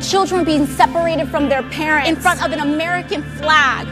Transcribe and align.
children 0.00 0.44
being 0.44 0.66
separated 0.66 1.28
from 1.28 1.48
their 1.48 1.62
parents 1.64 2.08
in 2.08 2.16
front 2.16 2.44
of 2.44 2.52
an 2.52 2.60
American 2.60 3.22
flag. 3.36 3.86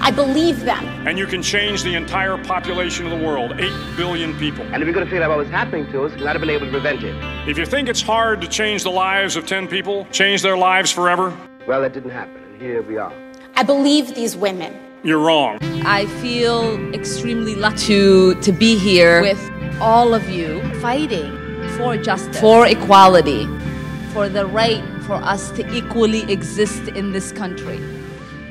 I 0.00 0.10
believe 0.10 0.64
them. 0.64 0.84
And 1.06 1.16
you 1.16 1.26
can 1.26 1.42
change 1.42 1.84
the 1.84 1.94
entire 1.94 2.36
population 2.36 3.06
of 3.06 3.16
the 3.16 3.24
world, 3.24 3.52
8 3.60 3.96
billion 3.96 4.36
people. 4.36 4.64
And 4.72 4.82
if 4.82 4.86
we 4.86 4.92
could 4.92 5.02
have 5.02 5.08
figured 5.08 5.22
out 5.22 5.30
what 5.30 5.38
was 5.38 5.48
happening 5.48 5.90
to 5.92 6.04
us, 6.04 6.12
we 6.14 6.24
might 6.24 6.32
have 6.32 6.40
been 6.40 6.50
able 6.50 6.66
to 6.66 6.72
prevent 6.72 7.04
it. 7.04 7.14
If 7.48 7.56
you 7.56 7.64
think 7.64 7.88
it's 7.88 8.02
hard 8.02 8.40
to 8.40 8.48
change 8.48 8.82
the 8.82 8.90
lives 8.90 9.36
of 9.36 9.46
10 9.46 9.68
people, 9.68 10.06
change 10.10 10.42
their 10.42 10.56
lives 10.56 10.90
forever, 10.90 11.36
well, 11.66 11.80
that 11.82 11.92
didn't 11.92 12.10
happen, 12.10 12.42
and 12.42 12.60
here 12.60 12.82
we 12.82 12.96
are. 12.96 13.12
I 13.54 13.62
believe 13.62 14.16
these 14.16 14.36
women. 14.36 14.76
You're 15.04 15.20
wrong. 15.20 15.58
I 15.84 16.06
feel 16.20 16.92
extremely 16.94 17.54
lucky 17.54 17.76
to, 17.86 18.34
to 18.40 18.52
be 18.52 18.76
here 18.76 19.22
with 19.22 19.40
all 19.80 20.14
of 20.14 20.28
you 20.28 20.60
fighting 20.80 21.30
for 21.76 21.96
justice, 21.96 22.40
for 22.40 22.66
equality, 22.66 23.46
for 24.12 24.28
the 24.28 24.44
right 24.46 24.84
for 25.02 25.14
us 25.14 25.50
to 25.52 25.66
equally 25.74 26.30
exist 26.30 26.88
in 26.88 27.12
this 27.12 27.32
country. 27.32 27.80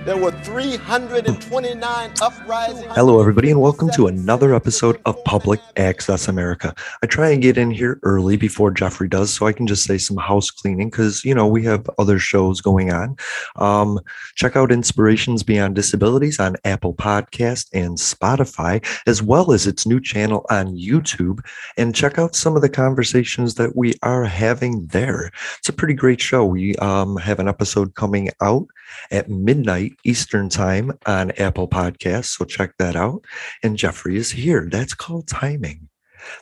There 0.04 0.18
were 0.18 0.32
329 0.32 2.12
uprisings. 2.24 2.92
Hello, 2.96 3.20
everybody, 3.20 3.52
and 3.52 3.62
welcome 3.62 3.92
to 3.92 4.08
another 4.08 4.56
episode 4.56 5.00
of 5.06 5.24
Public 5.26 5.60
Access 5.78 6.28
America. 6.28 6.74
I 7.04 7.06
try 7.06 7.30
and 7.30 7.40
get 7.40 7.56
in 7.56 7.70
here 7.70 8.00
early 8.02 8.36
before 8.36 8.72
Jeffrey 8.72 9.08
does, 9.08 9.32
so 9.32 9.46
I 9.46 9.54
can 9.54 9.68
just 9.68 9.84
say 9.84 10.00
some 10.00 10.18
house 10.18 10.50
cleaning 10.50 10.90
because, 10.90 11.24
you 11.24 11.36
know, 11.36 11.46
we 11.46 11.64
have 11.66 11.88
other 12.00 12.18
shows 12.18 12.62
going 12.62 12.92
on. 12.92 13.16
Um, 13.58 14.00
check 14.34 14.56
out 14.56 14.72
Inspirations 14.72 15.44
Beyond 15.44 15.76
Disabilities 15.76 16.40
on 16.40 16.56
Apple 16.66 16.96
Podcast 16.96 17.70
and 17.72 18.00
Spotify, 18.00 18.84
as 19.06 19.22
well 19.22 19.52
as 19.52 19.68
its 19.68 19.86
new 19.86 20.00
channel 20.00 20.48
on 20.50 20.76
YouTube, 20.76 21.42
and 21.78 21.94
check 21.94 22.18
out 22.18 22.36
some 22.36 22.56
of 22.56 22.64
the 22.64 22.70
conversations 22.70 23.54
that 23.54 23.76
we 23.76 23.94
are 24.02 24.24
having 24.24 24.88
there. 24.88 25.30
It's 25.60 25.70
a 25.70 25.74
pretty 25.74 25.94
great 25.94 26.20
show. 26.20 26.44
We 26.44 26.76
um, 26.78 27.18
have 27.18 27.38
an 27.38 27.48
episode 27.48 27.94
coming 27.94 28.32
out 28.42 28.66
at 29.12 29.30
midnight 29.30 29.91
Eastern 30.04 30.50
Time 30.50 30.92
on 31.06 31.32
Apple 31.32 31.68
Podcasts. 31.68 32.38
So 32.38 32.46
check 32.46 32.74
that 32.80 32.96
out. 32.96 33.24
And 33.64 33.78
Jeffrey 33.78 34.18
is 34.18 34.32
here. 34.32 34.68
That's 34.72 34.94
called 34.94 35.28
timing. 35.28 35.90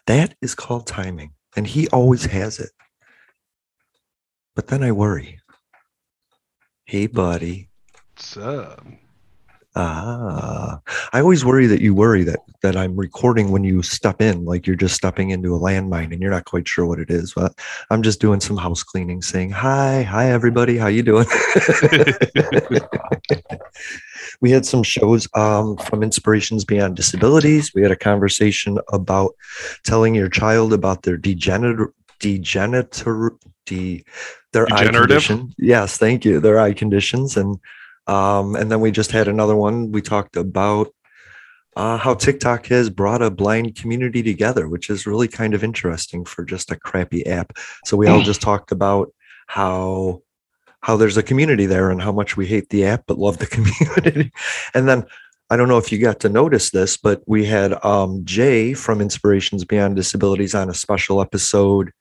That 0.08 0.36
is 0.42 0.56
called 0.56 0.88
timing. 0.88 1.34
And 1.56 1.68
he 1.68 1.88
always 1.90 2.26
has 2.26 2.60
it. 2.60 2.72
But 4.56 4.68
then 4.68 4.84
I 4.84 4.92
worry. 4.92 5.40
Hey, 6.86 7.08
buddy. 7.08 7.70
What's 8.16 8.36
up? 8.38 8.86
Ah, 9.76 10.80
I 11.14 11.22
always 11.22 11.46
worry 11.46 11.68
that 11.68 11.82
you 11.82 11.94
worry 11.94 12.24
that 12.24 12.40
that 12.62 12.76
I'm 12.76 12.96
recording 12.96 13.52
when 13.52 13.64
you 13.64 13.84
step 13.84 14.20
in, 14.20 14.44
like 14.44 14.66
you're 14.66 14.76
just 14.76 14.96
stepping 14.96 15.30
into 15.30 15.56
a 15.56 15.60
landmine 15.60 16.12
and 16.12 16.22
you're 16.22 16.32
not 16.32 16.46
quite 16.46 16.68
sure 16.68 16.88
what 16.88 17.00
it 17.00 17.12
is. 17.12 17.34
But 17.34 17.54
I'm 17.92 18.02
just 18.02 18.20
doing 18.20 18.40
some 18.40 18.58
house 18.58 18.82
cleaning, 18.82 19.22
saying 19.22 19.52
hi, 19.52 20.02
hi 20.04 20.32
everybody, 20.32 20.78
how 20.78 20.88
you 20.88 21.04
doing? 21.04 21.28
we 24.42 24.50
had 24.50 24.66
some 24.66 24.82
shows 24.82 25.28
um, 25.36 25.78
from 25.78 26.02
Inspirations 26.02 26.66
Beyond 26.66 26.96
Disabilities. 26.96 27.72
We 27.74 27.84
had 27.84 27.92
a 27.92 27.96
conversation 27.96 28.80
about 28.92 29.36
telling 29.84 30.16
your 30.16 30.30
child 30.30 30.74
about 30.74 31.04
their 31.04 31.18
degenerative 31.18 31.94
degenerative 32.20 33.32
de, 33.66 34.04
their 34.52 34.72
eye 34.74 34.88
condition. 34.88 35.54
Yes, 35.58 35.98
thank 35.98 36.26
you. 36.26 36.40
Their 36.40 36.60
eye 36.60 36.74
conditions 36.74 37.38
and 37.38 37.58
um, 38.10 38.56
and 38.56 38.72
then 38.72 38.82
we 38.82 38.90
just 38.90 39.12
had 39.12 39.28
another 39.28 39.56
one. 39.56 39.92
We 39.92 40.02
talked 40.02 40.36
about 40.36 40.92
uh, 41.76 41.98
how 41.98 42.16
TikTok 42.16 42.66
has 42.66 42.90
brought 42.90 43.22
a 43.22 43.30
blind 43.30 43.76
community 43.76 44.24
together, 44.24 44.68
which 44.68 44.90
is 44.90 45.06
really 45.06 45.28
kind 45.28 45.54
of 45.54 45.64
interesting 45.64 46.26
for 46.26 46.44
just 46.44 46.72
a 46.72 46.76
crappy 46.76 47.26
app. 47.28 47.54
So 47.86 47.96
we 47.96 48.08
all 48.08 48.24
just 48.24 48.42
talked 48.42 48.72
about 48.72 49.14
how 49.46 50.24
how 50.82 50.98
there's 50.98 51.18
a 51.18 51.24
community 51.24 51.68
there 51.68 51.92
and 51.92 52.02
how 52.02 52.12
much 52.12 52.38
we 52.38 52.48
hate 52.48 52.70
the 52.70 52.86
app 52.86 53.04
but 53.06 53.20
love 53.20 53.38
the 53.38 53.46
community. 53.56 54.32
and 54.74 54.88
then 54.88 55.06
I 55.52 55.58
don't 55.58 55.68
know 55.68 55.78
if 55.78 55.92
you 55.92 56.00
got 56.00 56.20
to 56.22 56.30
notice 56.30 56.72
this, 56.72 56.96
but 56.98 57.22
we 57.28 57.46
had 57.46 57.74
um, 57.86 58.24
Jay 58.24 58.74
from 58.74 59.02
Inspirations 59.02 59.66
Beyond 59.66 59.96
Disabilities 59.96 60.56
on 60.56 60.70
a 60.70 60.74
special 60.74 61.22
episode 61.22 61.92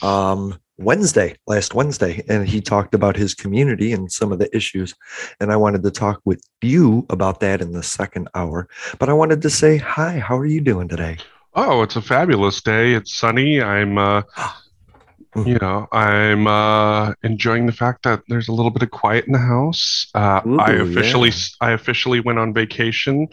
um, 0.00 0.58
Wednesday, 0.78 1.36
last 1.46 1.74
Wednesday, 1.74 2.24
and 2.28 2.48
he 2.48 2.60
talked 2.60 2.94
about 2.94 3.16
his 3.16 3.34
community 3.34 3.92
and 3.92 4.10
some 4.10 4.32
of 4.32 4.38
the 4.38 4.54
issues. 4.56 4.94
And 5.40 5.52
I 5.52 5.56
wanted 5.56 5.82
to 5.84 5.90
talk 5.90 6.20
with 6.24 6.42
you 6.62 7.06
about 7.10 7.40
that 7.40 7.60
in 7.60 7.72
the 7.72 7.82
second 7.82 8.28
hour. 8.34 8.68
But 8.98 9.08
I 9.08 9.12
wanted 9.12 9.42
to 9.42 9.50
say 9.50 9.76
hi. 9.76 10.18
How 10.18 10.36
are 10.36 10.46
you 10.46 10.60
doing 10.60 10.88
today? 10.88 11.18
Oh, 11.54 11.82
it's 11.82 11.96
a 11.96 12.02
fabulous 12.02 12.60
day. 12.60 12.94
It's 12.94 13.14
sunny. 13.14 13.62
I'm, 13.62 13.98
uh, 13.98 14.22
you 15.36 15.58
know, 15.60 15.86
I'm 15.92 16.46
uh, 16.48 17.12
enjoying 17.22 17.66
the 17.66 17.72
fact 17.72 18.02
that 18.02 18.22
there's 18.28 18.48
a 18.48 18.52
little 18.52 18.70
bit 18.70 18.82
of 18.82 18.90
quiet 18.90 19.26
in 19.26 19.32
the 19.32 19.38
house. 19.38 20.08
Uh, 20.14 20.40
Ooh, 20.46 20.58
I 20.58 20.72
officially, 20.72 21.30
yeah. 21.30 21.68
I 21.68 21.70
officially 21.72 22.20
went 22.20 22.40
on 22.40 22.52
vacation 22.52 23.28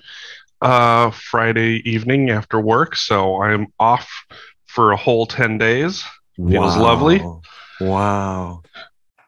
uh, 0.62 1.10
Friday 1.10 1.82
evening 1.90 2.30
after 2.30 2.60
work, 2.60 2.96
so 2.96 3.42
I'm 3.42 3.68
off 3.80 4.10
for 4.68 4.92
a 4.92 4.98
whole 4.98 5.26
ten 5.26 5.58
days. 5.58 6.04
Wow. 6.42 6.82
lovely. 6.82 7.22
Wow. 7.80 8.64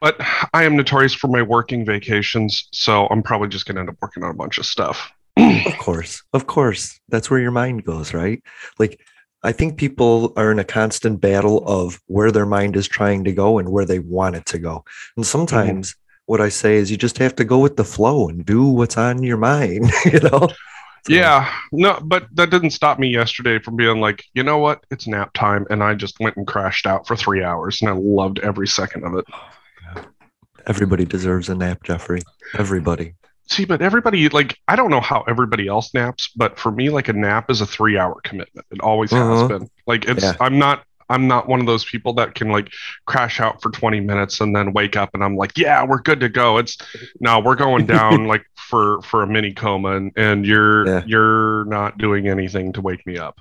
But 0.00 0.16
I 0.52 0.64
am 0.64 0.76
notorious 0.76 1.14
for 1.14 1.28
my 1.28 1.42
working 1.42 1.84
vacations, 1.84 2.68
so 2.72 3.06
I'm 3.06 3.22
probably 3.22 3.48
just 3.48 3.66
going 3.66 3.76
to 3.76 3.80
end 3.80 3.88
up 3.88 3.96
working 4.02 4.22
on 4.22 4.30
a 4.30 4.34
bunch 4.34 4.58
of 4.58 4.66
stuff. 4.66 5.10
of 5.36 5.78
course. 5.78 6.22
Of 6.32 6.46
course. 6.46 7.00
That's 7.08 7.30
where 7.30 7.40
your 7.40 7.50
mind 7.50 7.84
goes, 7.84 8.12
right? 8.12 8.42
Like, 8.78 9.00
I 9.42 9.52
think 9.52 9.76
people 9.76 10.32
are 10.36 10.50
in 10.50 10.58
a 10.58 10.64
constant 10.64 11.20
battle 11.20 11.66
of 11.66 12.00
where 12.06 12.30
their 12.30 12.46
mind 12.46 12.76
is 12.76 12.88
trying 12.88 13.24
to 13.24 13.32
go 13.32 13.58
and 13.58 13.70
where 13.70 13.84
they 13.84 13.98
want 13.98 14.36
it 14.36 14.46
to 14.46 14.58
go. 14.58 14.84
And 15.16 15.26
sometimes 15.26 15.92
mm-hmm. 15.92 16.22
what 16.26 16.40
I 16.40 16.48
say 16.48 16.76
is 16.76 16.90
you 16.90 16.96
just 16.96 17.18
have 17.18 17.36
to 17.36 17.44
go 17.44 17.58
with 17.58 17.76
the 17.76 17.84
flow 17.84 18.28
and 18.28 18.44
do 18.44 18.64
what's 18.64 18.96
on 18.96 19.22
your 19.22 19.36
mind, 19.36 19.90
you 20.04 20.20
know? 20.20 20.48
So. 21.06 21.12
Yeah, 21.12 21.52
no, 21.70 22.00
but 22.02 22.28
that 22.32 22.48
didn't 22.48 22.70
stop 22.70 22.98
me 22.98 23.08
yesterday 23.08 23.58
from 23.58 23.76
being 23.76 24.00
like, 24.00 24.24
you 24.32 24.42
know 24.42 24.56
what, 24.56 24.86
it's 24.90 25.06
nap 25.06 25.34
time, 25.34 25.66
and 25.68 25.82
I 25.82 25.94
just 25.94 26.18
went 26.18 26.36
and 26.36 26.46
crashed 26.46 26.86
out 26.86 27.06
for 27.06 27.14
three 27.14 27.42
hours, 27.42 27.82
and 27.82 27.90
I 27.90 27.92
loved 27.92 28.38
every 28.38 28.66
second 28.66 29.04
of 29.04 29.14
it. 29.16 29.26
Everybody 30.66 31.04
deserves 31.04 31.50
a 31.50 31.54
nap, 31.54 31.82
Jeffrey. 31.82 32.22
Everybody. 32.56 33.14
See, 33.50 33.66
but 33.66 33.82
everybody 33.82 34.30
like 34.30 34.58
I 34.66 34.76
don't 34.76 34.90
know 34.90 35.02
how 35.02 35.22
everybody 35.28 35.68
else 35.68 35.92
naps, 35.92 36.30
but 36.34 36.58
for 36.58 36.72
me, 36.72 36.88
like 36.88 37.08
a 37.08 37.12
nap 37.12 37.50
is 37.50 37.60
a 37.60 37.66
three-hour 37.66 38.22
commitment. 38.24 38.66
It 38.70 38.80
always 38.80 39.12
uh-huh. 39.12 39.36
has 39.36 39.48
been. 39.48 39.70
Like 39.86 40.06
it's 40.06 40.22
yeah. 40.22 40.36
I'm 40.40 40.58
not 40.58 40.84
I'm 41.08 41.28
not 41.28 41.48
one 41.48 41.60
of 41.60 41.66
those 41.66 41.84
people 41.84 42.12
that 42.14 42.34
can 42.34 42.50
like 42.50 42.72
crash 43.06 43.40
out 43.40 43.62
for 43.62 43.70
20 43.70 44.00
minutes 44.00 44.40
and 44.40 44.54
then 44.54 44.72
wake 44.72 44.96
up 44.96 45.10
and 45.14 45.22
I'm 45.22 45.36
like, 45.36 45.56
yeah, 45.56 45.84
we're 45.84 46.00
good 46.00 46.20
to 46.20 46.28
go. 46.28 46.58
It's 46.58 46.78
no, 47.20 47.40
we're 47.40 47.56
going 47.56 47.86
down 47.86 48.26
like 48.28 48.44
for 48.56 49.02
for 49.02 49.22
a 49.22 49.26
mini 49.26 49.52
coma 49.52 49.96
and, 49.96 50.12
and 50.16 50.46
you're 50.46 50.86
yeah. 50.86 51.02
you're 51.06 51.64
not 51.66 51.98
doing 51.98 52.28
anything 52.28 52.72
to 52.74 52.80
wake 52.80 53.06
me 53.06 53.18
up. 53.18 53.40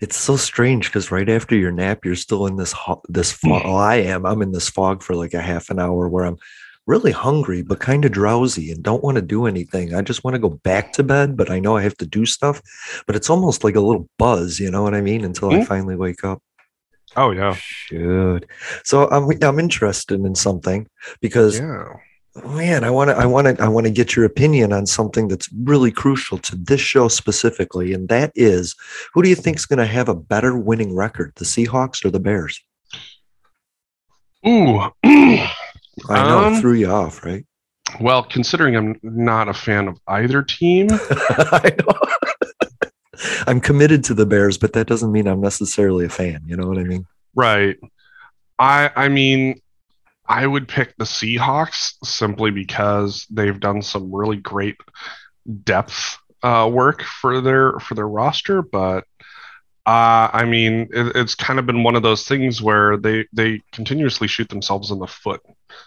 It's 0.00 0.16
so 0.16 0.36
strange 0.36 0.86
because 0.86 1.10
right 1.10 1.28
after 1.28 1.56
your 1.56 1.72
nap, 1.72 2.04
you're 2.04 2.14
still 2.14 2.46
in 2.46 2.56
this 2.56 2.72
ho- 2.72 3.02
this 3.08 3.32
fog. 3.32 3.64
well, 3.64 3.76
I 3.76 3.96
am. 3.96 4.26
I'm 4.26 4.42
in 4.42 4.52
this 4.52 4.68
fog 4.68 5.02
for 5.02 5.14
like 5.14 5.34
a 5.34 5.40
half 5.40 5.70
an 5.70 5.78
hour 5.78 6.08
where 6.08 6.26
I'm 6.26 6.36
really 6.86 7.12
hungry 7.12 7.62
but 7.62 7.78
kind 7.78 8.04
of 8.04 8.10
drowsy 8.10 8.70
and 8.72 8.82
don't 8.82 9.02
want 9.02 9.14
to 9.14 9.22
do 9.22 9.46
anything. 9.46 9.94
I 9.94 10.02
just 10.02 10.24
want 10.24 10.34
to 10.34 10.40
go 10.40 10.48
back 10.50 10.92
to 10.94 11.02
bed, 11.02 11.36
but 11.36 11.50
I 11.50 11.60
know 11.60 11.76
I 11.76 11.82
have 11.82 11.96
to 11.98 12.06
do 12.06 12.26
stuff. 12.26 12.60
But 13.06 13.16
it's 13.16 13.30
almost 13.30 13.64
like 13.64 13.76
a 13.76 13.80
little 13.80 14.08
buzz, 14.18 14.58
you 14.58 14.70
know 14.70 14.82
what 14.82 14.94
I 14.94 15.00
mean? 15.00 15.24
Until 15.24 15.50
mm-hmm. 15.50 15.62
I 15.62 15.64
finally 15.64 15.96
wake 15.96 16.24
up. 16.24 16.42
Oh 17.16 17.30
yeah. 17.32 17.54
Shoot. 17.58 18.46
So 18.84 19.08
I'm 19.10 19.28
I'm 19.42 19.58
interested 19.58 20.20
in 20.20 20.34
something 20.34 20.86
because 21.20 21.58
Yeah. 21.58 21.84
man, 22.44 22.84
I 22.84 22.90
want 22.90 23.10
to 23.10 23.16
I 23.16 23.26
want 23.26 23.46
to 23.56 23.62
I 23.62 23.68
want 23.68 23.86
to 23.86 23.92
get 23.92 24.14
your 24.14 24.24
opinion 24.24 24.72
on 24.72 24.86
something 24.86 25.26
that's 25.28 25.48
really 25.64 25.90
crucial 25.90 26.38
to 26.38 26.56
this 26.56 26.80
show 26.80 27.08
specifically, 27.08 27.92
and 27.92 28.08
that 28.08 28.30
is 28.36 28.76
who 29.12 29.22
do 29.22 29.28
you 29.28 29.34
think 29.34 29.56
is 29.56 29.66
going 29.66 29.78
to 29.80 29.86
have 29.86 30.08
a 30.08 30.14
better 30.14 30.56
winning 30.56 30.94
record, 30.94 31.32
the 31.36 31.44
Seahawks 31.44 32.04
or 32.04 32.10
the 32.10 32.20
Bears? 32.20 32.60
Ooh. 34.46 34.80
I 35.04 35.48
know, 36.08 36.38
Um, 36.46 36.54
it 36.54 36.60
threw 36.60 36.74
you 36.74 36.90
off, 36.90 37.24
right? 37.24 37.44
well, 38.00 38.22
considering 38.22 38.76
I'm 38.76 38.96
not 39.02 39.48
a 39.48 39.52
fan 39.54 39.88
of 39.88 39.98
either 40.06 40.42
team, 40.42 40.86
I 40.90 41.74
know. 41.76 42.39
I'm 43.46 43.60
committed 43.60 44.04
to 44.04 44.14
the 44.14 44.26
Bears, 44.26 44.58
but 44.58 44.72
that 44.74 44.86
doesn't 44.86 45.12
mean 45.12 45.26
I'm 45.26 45.40
necessarily 45.40 46.06
a 46.06 46.10
fan. 46.10 46.42
You 46.46 46.56
know 46.56 46.66
what 46.66 46.78
I 46.78 46.84
mean? 46.84 47.06
right. 47.34 47.76
I 48.58 48.90
I 48.94 49.08
mean 49.08 49.60
I 50.26 50.46
would 50.46 50.68
pick 50.68 50.96
the 50.96 51.04
Seahawks 51.04 51.94
simply 52.04 52.50
because 52.50 53.26
they've 53.30 53.58
done 53.58 53.82
some 53.82 54.14
really 54.14 54.36
great 54.36 54.76
depth 55.64 56.18
uh, 56.42 56.70
work 56.72 57.02
for 57.02 57.40
their 57.40 57.78
for 57.80 57.94
their 57.94 58.08
roster, 58.08 58.62
but 58.62 59.04
uh, 59.90 60.28
I 60.32 60.44
mean 60.44 60.74
it, 60.92 61.16
it's 61.16 61.34
kind 61.34 61.58
of 61.58 61.66
been 61.66 61.82
one 61.82 61.96
of 61.96 62.02
those 62.02 62.22
things 62.24 62.62
where 62.62 62.96
they 62.96 63.26
they 63.32 63.60
continuously 63.72 64.28
shoot 64.28 64.48
themselves 64.48 64.90
in 64.90 64.98
the 64.98 65.06
foot. 65.06 65.40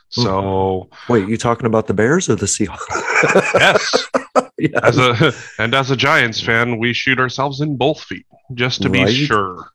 So 0.10 0.90
Wait, 1.10 1.28
you 1.30 1.38
talking 1.38 1.66
about 1.68 1.88
the 1.88 1.94
Bears 1.94 2.30
or 2.30 2.36
the 2.36 2.46
Seahawks? 2.46 2.88
yes, 3.66 4.08
Yeah. 4.58 4.80
as 4.84 4.98
a 4.98 5.34
and 5.62 5.74
as 5.74 5.90
a 5.92 5.96
Giants 5.96 6.40
fan, 6.42 6.78
we 6.80 6.94
shoot 6.94 7.20
ourselves 7.20 7.62
in 7.62 7.76
both 7.78 8.02
feet 8.02 8.26
just 8.54 8.82
to 8.84 8.90
Right. 8.90 9.08
be 9.08 9.14
sure. 9.26 9.70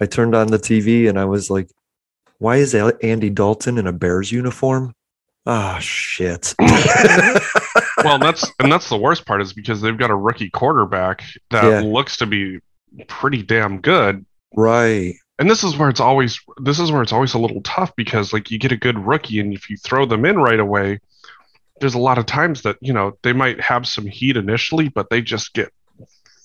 I 0.00 0.06
turned 0.06 0.34
on 0.34 0.48
the 0.48 0.58
TV 0.58 1.08
and 1.08 1.18
I 1.18 1.24
was 1.24 1.48
like, 1.50 1.68
why 2.38 2.56
is 2.56 2.74
Al- 2.74 2.92
Andy 3.02 3.30
Dalton 3.30 3.78
in 3.78 3.86
a 3.86 3.92
Bears 3.92 4.30
uniform? 4.32 4.94
Ah, 5.46 5.78
shit. 5.80 6.54
Well, 8.04 8.18
that's 8.18 8.44
and 8.60 8.70
that's 8.70 8.88
the 8.88 8.96
worst 8.96 9.24
part 9.26 9.40
is 9.42 9.52
because 9.54 9.80
they've 9.80 9.96
got 9.96 10.10
a 10.10 10.14
rookie 10.14 10.50
quarterback 10.50 11.22
that 11.50 11.64
Yeah. 11.64 11.80
looks 11.80 12.18
to 12.18 12.26
be 12.26 12.60
pretty 13.08 13.42
damn 13.42 13.80
good. 13.80 14.24
right. 14.54 15.14
And 15.38 15.50
this 15.50 15.62
is 15.64 15.76
where 15.76 15.90
it's 15.90 16.00
always 16.00 16.40
this 16.62 16.78
is 16.78 16.90
where 16.90 17.02
it's 17.02 17.12
always 17.12 17.34
a 17.34 17.38
little 17.38 17.60
tough 17.60 17.94
because 17.94 18.32
like 18.32 18.50
you 18.50 18.58
get 18.58 18.72
a 18.72 18.76
good 18.76 18.98
rookie 18.98 19.38
and 19.38 19.52
if 19.52 19.68
you 19.68 19.76
throw 19.76 20.06
them 20.06 20.24
in 20.24 20.38
right 20.38 20.58
away, 20.58 20.98
there's 21.78 21.92
a 21.92 21.98
lot 21.98 22.16
of 22.16 22.24
times 22.24 22.62
that, 22.62 22.78
you 22.80 22.94
know, 22.94 23.18
they 23.22 23.34
might 23.34 23.60
have 23.60 23.86
some 23.86 24.06
heat 24.06 24.38
initially, 24.38 24.88
but 24.88 25.10
they 25.10 25.20
just 25.20 25.52
get 25.52 25.70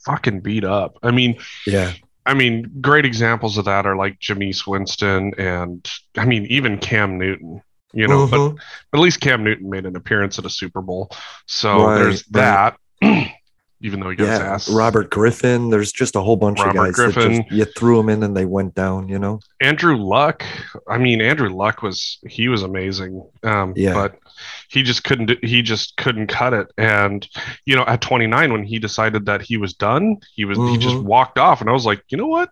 fucking 0.04 0.42
beat 0.42 0.66
up. 0.66 0.98
I 1.04 1.12
mean, 1.12 1.38
Yeah. 1.66 1.94
I 2.26 2.34
mean, 2.34 2.70
great 2.82 3.06
examples 3.06 3.58
of 3.58 3.64
that 3.66 3.86
are 3.86 3.96
like 3.96 4.20
Jameis 4.20 4.68
Winston 4.68 5.34
and 5.38 5.90
I 6.18 6.26
mean 6.26 6.46
even 6.48 6.78
Cam 6.78 7.18
Newton. 7.18 7.62
You 7.94 8.08
know, 8.10 8.28
but 8.28 8.38
Mhm. 8.40 8.58
at 8.94 9.00
least 9.00 9.22
Cam 9.22 9.44
Newton 9.46 9.70
made 9.70 9.86
an 9.86 9.96
appearance 9.96 10.38
at 10.38 10.46
a 10.46 10.50
Super 10.50 10.82
Bowl. 10.82 11.10
So 11.46 11.86
Right, 11.86 11.96
there's 11.98 12.26
right. 12.30 12.74
that. 13.82 13.88
Even 13.88 14.00
though 14.00 14.10
he 14.10 14.16
got 14.16 14.30
his 14.30 14.40
yeah. 14.40 14.54
ass. 14.54 14.70
Robert 14.70 15.10
Griffin. 15.10 15.70
There's 15.70 15.92
just 15.92 16.16
a 16.16 16.22
whole 16.22 16.36
bunch 16.36 16.60
Robert 16.60 16.70
of 16.70 16.76
guys 16.76 16.96
that 16.96 17.14
Griffin. 17.14 17.38
just, 17.44 17.52
you 17.52 17.66
threw 17.66 17.98
them 17.98 18.10
in 18.10 18.24
and 18.24 18.36
they 18.36 18.46
went 18.46 18.76
down, 18.76 19.10
you 19.10 19.20
know? 19.20 19.40
Andrew 19.62 19.96
Luck. 19.98 20.44
I 20.88 20.98
mean, 20.98 21.22
Andrew 21.22 21.50
Luck 21.50 21.82
was 21.82 22.20
he 22.28 22.48
was 22.48 22.64
amazing. 22.64 23.28
Um, 23.44 23.74
Yeah. 23.76 23.94
but 23.94 24.16
he 24.70 24.84
just 24.84 25.04
couldn't 25.04 25.44
he 25.44 25.62
just 25.62 25.98
couldn't 25.98 26.28
cut 26.28 26.54
it. 26.54 26.68
And 26.78 27.28
you 27.66 27.76
know, 27.76 27.84
at 27.88 28.02
29, 28.02 28.52
when 28.54 28.64
he 28.64 28.80
decided 28.80 29.26
that 29.26 29.42
he 29.42 29.58
was 29.58 29.74
done, 29.74 30.18
he 30.34 30.46
was 30.46 30.58
he 30.58 30.78
just 30.78 30.96
Mhm. 30.96 31.04
walked 31.04 31.38
off, 31.38 31.62
and 31.62 31.70
I 31.70 31.74
was 31.74 31.86
like, 31.86 32.04
you 32.10 32.18
know 32.18 32.28
what? 32.28 32.50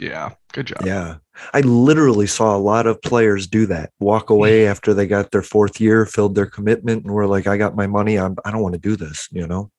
Yeah, 0.00 0.30
good 0.52 0.66
job. 0.66 0.82
Yeah. 0.84 1.16
I 1.54 1.60
literally 1.60 2.26
saw 2.26 2.56
a 2.56 2.58
lot 2.58 2.86
of 2.86 3.00
players 3.02 3.46
do 3.46 3.66
that. 3.66 3.90
Walk 4.00 4.30
away 4.30 4.66
after 4.66 4.94
they 4.94 5.06
got 5.06 5.30
their 5.30 5.42
fourth 5.42 5.80
year, 5.80 6.06
filled 6.06 6.34
their 6.34 6.46
commitment, 6.46 7.04
and 7.04 7.12
were 7.12 7.26
like, 7.26 7.46
I 7.46 7.56
got 7.56 7.76
my 7.76 7.86
money. 7.86 8.18
I'm, 8.18 8.36
I 8.44 8.50
don't 8.50 8.62
want 8.62 8.74
to 8.74 8.80
do 8.80 8.96
this, 8.96 9.28
you 9.32 9.46
know? 9.46 9.70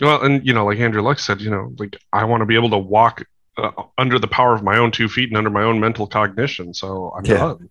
Well, 0.00 0.22
and 0.22 0.46
you 0.46 0.52
know, 0.52 0.66
like 0.66 0.78
Andrew 0.78 1.02
Luck 1.02 1.18
said, 1.18 1.40
you 1.40 1.50
know, 1.50 1.72
like 1.78 1.96
I 2.12 2.24
want 2.24 2.42
to 2.42 2.46
be 2.46 2.54
able 2.54 2.70
to 2.70 2.78
walk 2.78 3.24
uh, 3.56 3.70
under 3.96 4.18
the 4.18 4.28
power 4.28 4.54
of 4.54 4.62
my 4.62 4.76
own 4.76 4.90
two 4.90 5.08
feet 5.08 5.30
and 5.30 5.36
under 5.38 5.50
my 5.50 5.62
own 5.62 5.80
mental 5.80 6.06
cognition. 6.06 6.74
So 6.74 7.12
I'm 7.16 7.24
Yeah. 7.24 7.38
done. 7.38 7.70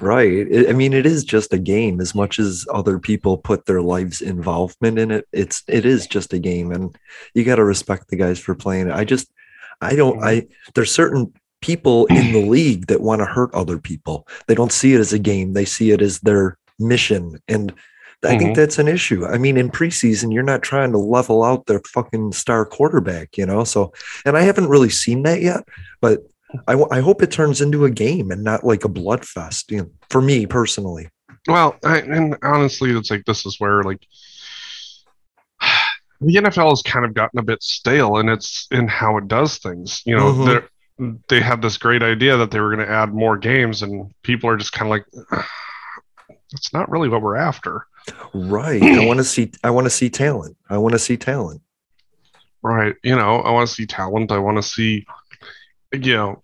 Right. 0.00 0.68
I 0.68 0.72
mean, 0.72 0.92
it 0.92 1.06
is 1.06 1.22
just 1.22 1.52
a 1.52 1.58
game. 1.58 2.00
As 2.00 2.16
much 2.16 2.40
as 2.40 2.66
other 2.74 2.98
people 2.98 3.38
put 3.38 3.66
their 3.66 3.80
lives 3.80 4.20
involvement 4.20 4.98
in 4.98 5.12
it, 5.12 5.28
it's 5.32 5.62
it 5.68 5.86
is 5.86 6.08
just 6.08 6.32
a 6.32 6.40
game, 6.40 6.72
and 6.72 6.96
you 7.34 7.44
got 7.44 7.56
to 7.56 7.64
respect 7.64 8.08
the 8.08 8.16
guys 8.16 8.40
for 8.40 8.56
playing 8.56 8.88
it. 8.88 8.92
I 8.92 9.04
just, 9.04 9.30
I 9.80 9.94
don't. 9.94 10.20
I 10.20 10.48
there's 10.74 10.92
certain 10.92 11.32
people 11.60 12.06
in 12.06 12.32
the 12.32 12.40
league 12.40 12.88
that 12.88 13.02
want 13.02 13.20
to 13.20 13.24
hurt 13.24 13.54
other 13.54 13.78
people. 13.78 14.26
They 14.48 14.56
don't 14.56 14.72
see 14.72 14.94
it 14.94 15.00
as 15.00 15.12
a 15.12 15.18
game. 15.20 15.52
They 15.52 15.64
see 15.64 15.92
it 15.92 16.02
as 16.02 16.18
their 16.18 16.58
mission, 16.80 17.38
and 17.46 17.72
I 18.24 18.38
think 18.38 18.52
Mhm. 18.52 18.54
that's 18.54 18.78
an 18.78 18.86
issue. 18.88 19.26
I 19.26 19.36
mean, 19.38 19.56
in 19.56 19.68
preseason, 19.68 20.32
you're 20.32 20.42
not 20.44 20.62
trying 20.62 20.92
to 20.92 20.98
level 20.98 21.42
out 21.42 21.66
their 21.66 21.80
fucking 21.92 22.32
star 22.32 22.64
quarterback, 22.64 23.36
you 23.36 23.44
know. 23.46 23.64
So, 23.64 23.92
and 24.24 24.36
I 24.36 24.42
haven't 24.42 24.68
really 24.68 24.90
seen 24.90 25.24
that 25.24 25.40
yet, 25.42 25.64
but 26.00 26.20
I, 26.68 26.74
I 26.90 27.00
hope 27.00 27.22
it 27.22 27.32
turns 27.32 27.60
into 27.60 27.84
a 27.84 27.90
game 27.90 28.30
and 28.30 28.44
not 28.44 28.62
like 28.62 28.84
a 28.84 28.88
blood 28.88 29.24
fest. 29.26 29.70
You 29.72 29.78
know, 29.78 29.90
for 30.10 30.22
me 30.22 30.46
personally. 30.46 31.08
Well, 31.48 31.74
I, 31.84 31.98
and 31.98 32.36
honestly, 32.42 32.90
it's 32.92 33.10
like 33.10 33.24
this 33.24 33.44
is 33.44 33.58
where 33.58 33.82
like 33.82 34.06
the 36.20 36.34
NFL 36.36 36.70
has 36.70 36.82
kind 36.82 37.04
of 37.04 37.14
gotten 37.14 37.38
a 37.38 37.42
bit 37.42 37.62
stale 37.62 38.18
in 38.18 38.28
its 38.28 38.66
in 38.70 38.86
how 38.86 39.16
it 39.18 39.26
does 39.28 39.58
things. 39.58 40.02
You 40.04 40.16
know, 40.16 40.32
Mhm. 40.32 40.44
they're 40.46 40.68
they 41.28 41.40
had 41.40 41.60
this 41.62 41.78
great 41.78 42.02
idea 42.02 42.36
that 42.36 42.52
they 42.52 42.60
were 42.60 42.72
going 42.72 42.86
to 42.86 42.92
add 42.92 43.12
more 43.12 43.36
games, 43.36 43.82
and 43.82 44.12
people 44.22 44.48
are 44.48 44.56
just 44.56 44.72
kind 44.72 44.86
of 44.86 44.90
like, 44.90 45.04
that's 46.52 46.72
not 46.72 46.88
really 46.90 47.08
what 47.08 47.22
we're 47.22 47.34
after. 47.34 47.86
Right. 48.34 48.82
I 48.82 49.04
want 49.06 49.18
to 49.18 49.24
see. 49.24 49.50
I 49.62 49.70
want 49.70 49.84
to 49.86 49.90
see 49.90 50.10
talent. 50.10 50.56
I 50.70 50.78
want 50.78 50.92
to 50.92 50.98
see 50.98 51.16
talent. 51.16 51.60
Right. 52.62 52.94
You 53.02 53.16
know, 53.16 53.40
I 53.40 53.50
want 53.50 53.68
to 53.68 53.74
see 53.74 53.86
talent. 53.86 54.32
I 54.32 54.38
want 54.38 54.56
to 54.56 54.62
see, 54.62 55.04
you 55.92 56.14
know, 56.14 56.42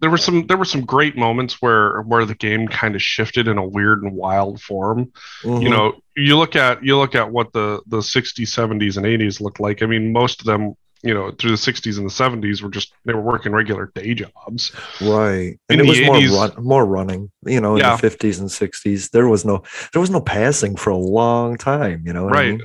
there 0.00 0.10
were 0.10 0.18
some 0.18 0.46
there 0.46 0.56
were 0.56 0.64
some 0.64 0.82
great 0.84 1.16
moments 1.16 1.60
where 1.62 2.02
where 2.02 2.24
the 2.24 2.34
game 2.34 2.68
kind 2.68 2.94
of 2.94 3.02
shifted 3.02 3.48
in 3.48 3.58
a 3.58 3.66
weird 3.66 4.02
and 4.02 4.12
wild 4.14 4.60
form. 4.60 5.12
You 5.44 5.50
Mhm. 5.50 5.70
know, 5.70 6.00
you 6.16 6.36
look 6.36 6.56
at 6.56 6.84
you 6.84 6.96
look 6.96 7.14
at 7.14 7.30
what 7.30 7.52
the 7.52 7.80
the 7.86 7.98
60s, 8.02 8.48
70s, 8.50 8.96
and 8.96 9.06
80s 9.06 9.40
looked 9.40 9.60
like. 9.60 9.82
I 9.82 9.86
mean, 9.86 10.12
most 10.12 10.40
of 10.40 10.46
them, 10.46 10.74
you 11.02 11.14
know, 11.14 11.30
through 11.30 11.50
the 11.52 11.56
60s 11.56 11.96
and 11.98 12.06
the 12.06 12.12
70s 12.12 12.62
were 12.62 12.68
just 12.70 12.92
they 13.04 13.14
were 13.14 13.20
working 13.22 13.52
regular 13.52 13.90
day 13.94 14.12
jobs. 14.14 14.72
Right. 15.00 15.58
In 15.70 15.78
And 15.78 15.80
it 15.80 15.86
was 15.86 16.00
more 16.02 16.18
run, 16.38 16.52
more 16.64 16.84
running. 16.84 17.30
You 17.46 17.60
know, 17.60 17.74
in 17.76 17.80
Yeah. 17.80 17.92
the 17.96 17.98
fifties 18.02 18.38
and 18.38 18.50
sixties, 18.50 19.08
there 19.10 19.26
was 19.28 19.44
no 19.44 19.62
there 19.92 20.00
was 20.00 20.10
no 20.10 20.20
passing 20.20 20.76
for 20.76 20.90
a 20.90 20.96
long 20.96 21.56
time. 21.56 22.02
You 22.06 22.12
know, 22.12 22.24
what 22.24 22.36
I 22.36 22.40
right 22.40 22.50
mean? 22.58 22.60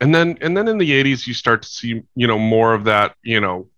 and 0.00 0.14
then 0.14 0.38
and 0.40 0.56
then 0.56 0.66
in 0.66 0.78
the 0.78 0.90
80s 0.90 1.26
you 1.26 1.34
start 1.34 1.62
to 1.62 1.68
see 1.68 2.02
you 2.16 2.26
know 2.26 2.38
more 2.38 2.72
of 2.74 2.84
that 2.84 3.14
you 3.22 3.40
know 3.40 3.68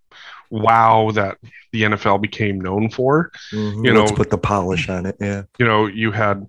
wow 0.50 1.10
that 1.14 1.36
the 1.72 1.82
nfl 1.82 2.20
became 2.20 2.60
known 2.60 2.88
for 2.90 3.30
Mhm. 3.52 3.84
You 3.84 3.94
Let's 3.94 4.10
know- 4.12 4.16
put 4.16 4.30
the 4.30 4.38
polish 4.38 4.88
on 4.88 5.06
it. 5.06 5.16
Yeah. 5.20 5.42
you 5.58 5.66
know 5.66 5.86
you 5.86 6.12
had 6.12 6.46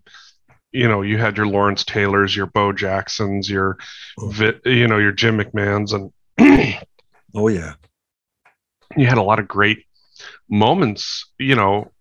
you 0.72 0.88
know 0.88 1.02
you 1.02 1.18
had 1.18 1.38
your 1.38 1.48
lawrence 1.48 1.84
taylors 1.84 2.36
your 2.36 2.46
bo 2.48 2.72
jacksons 2.72 3.50
your 3.50 3.78
Vi- 4.20 4.60
you 4.66 4.88
know 4.88 4.98
your 5.00 5.12
jim 5.12 5.40
mcmahons 5.40 5.94
and 5.94 6.12
Oh 7.34 7.48
yeah. 7.48 7.74
you 8.96 9.08
had 9.08 9.18
a 9.18 9.24
lot 9.24 9.40
of 9.40 9.48
great 9.48 9.86
moments 10.50 11.32
you 11.40 11.56
know 11.56 11.92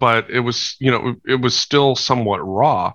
but 0.00 0.28
it 0.30 0.40
was 0.40 0.76
you 0.80 0.90
know 0.90 1.14
it 1.26 1.40
was 1.40 1.56
still 1.56 1.94
somewhat 1.94 2.38
raw 2.38 2.92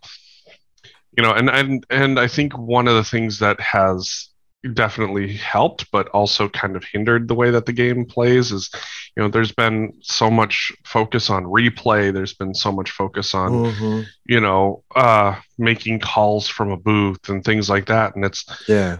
you 1.17 1.23
know 1.23 1.31
and 1.31 1.49
and 1.49 1.85
and 1.89 2.19
i 2.19 2.27
think 2.27 2.57
one 2.57 2.87
of 2.87 2.95
the 2.95 3.03
things 3.03 3.39
that 3.39 3.59
has 3.59 4.27
definitely 4.73 5.33
helped 5.37 5.89
but 5.91 6.09
also 6.09 6.49
kind 6.49 6.75
of 6.75 6.83
hindered 6.83 7.27
the 7.29 7.33
way 7.35 7.49
that 7.49 7.65
the 7.65 7.71
game 7.71 8.05
plays 8.05 8.51
is 8.51 8.69
you 9.15 9.23
know 9.23 9.29
there's 9.29 9.53
been 9.53 9.93
so 10.01 10.29
much 10.29 10.71
focus 10.85 11.29
on 11.29 11.45
replay 11.45 12.11
there's 12.13 12.33
been 12.33 12.53
so 12.53 12.71
much 12.71 12.91
focus 12.91 13.33
on 13.33 13.51
Mhm. 13.53 14.05
you 14.25 14.41
know 14.41 14.83
uh 14.95 15.39
making 15.57 15.99
calls 16.01 16.49
from 16.49 16.71
a 16.71 16.77
booth 16.77 17.29
and 17.29 17.45
things 17.45 17.69
like 17.69 17.85
that 17.85 18.15
and 18.15 18.25
it's 18.25 18.43
Yeah. 18.67 18.97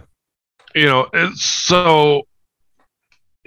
you 0.74 0.86
know 0.86 1.08
it's 1.12 1.44
so 1.44 2.22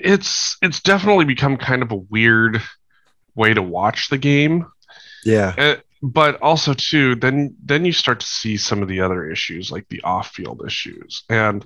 it's 0.04 0.58
it's 0.62 0.82
definitely 0.82 1.26
become 1.26 1.58
kind 1.58 1.84
of 1.84 1.92
a 1.92 1.96
weird 1.98 2.62
way 3.36 3.54
to 3.54 3.64
watch 3.64 4.10
the 4.10 4.18
game 4.20 4.66
Yeah. 5.24 5.58
Uh, 5.58 5.76
but 6.02 6.42
also 6.42 6.74
too 6.74 7.16
then 7.16 7.56
then 7.64 7.86
you 7.86 7.94
start 7.94 8.20
to 8.20 8.26
see 8.26 8.58
some 8.58 8.82
of 8.82 8.88
the 8.90 9.02
other 9.02 9.30
issues 9.32 9.72
like 9.72 9.88
the 9.90 10.02
off-field 10.04 10.64
issues 10.66 11.24
and 11.30 11.66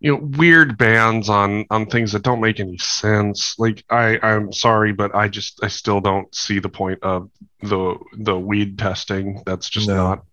you 0.00 0.12
know 0.12 0.18
weird 0.38 0.78
bans 0.78 1.28
on 1.28 1.66
on 1.70 1.86
things 1.86 2.12
that 2.12 2.22
don't 2.22 2.40
make 2.40 2.60
any 2.60 2.78
sense 2.78 3.54
like 3.58 3.84
i 3.90 4.18
i'm 4.22 4.52
sorry 4.52 4.92
but 4.92 5.14
i 5.14 5.28
just 5.28 5.60
i 5.62 5.68
still 5.68 6.00
don't 6.00 6.34
see 6.34 6.58
the 6.58 6.68
point 6.68 6.98
of 7.02 7.30
the 7.62 7.96
the 8.18 8.38
weed 8.38 8.78
testing 8.78 9.42
that's 9.46 9.68
just 9.70 9.88
No. 9.88 9.94
not 9.94 10.24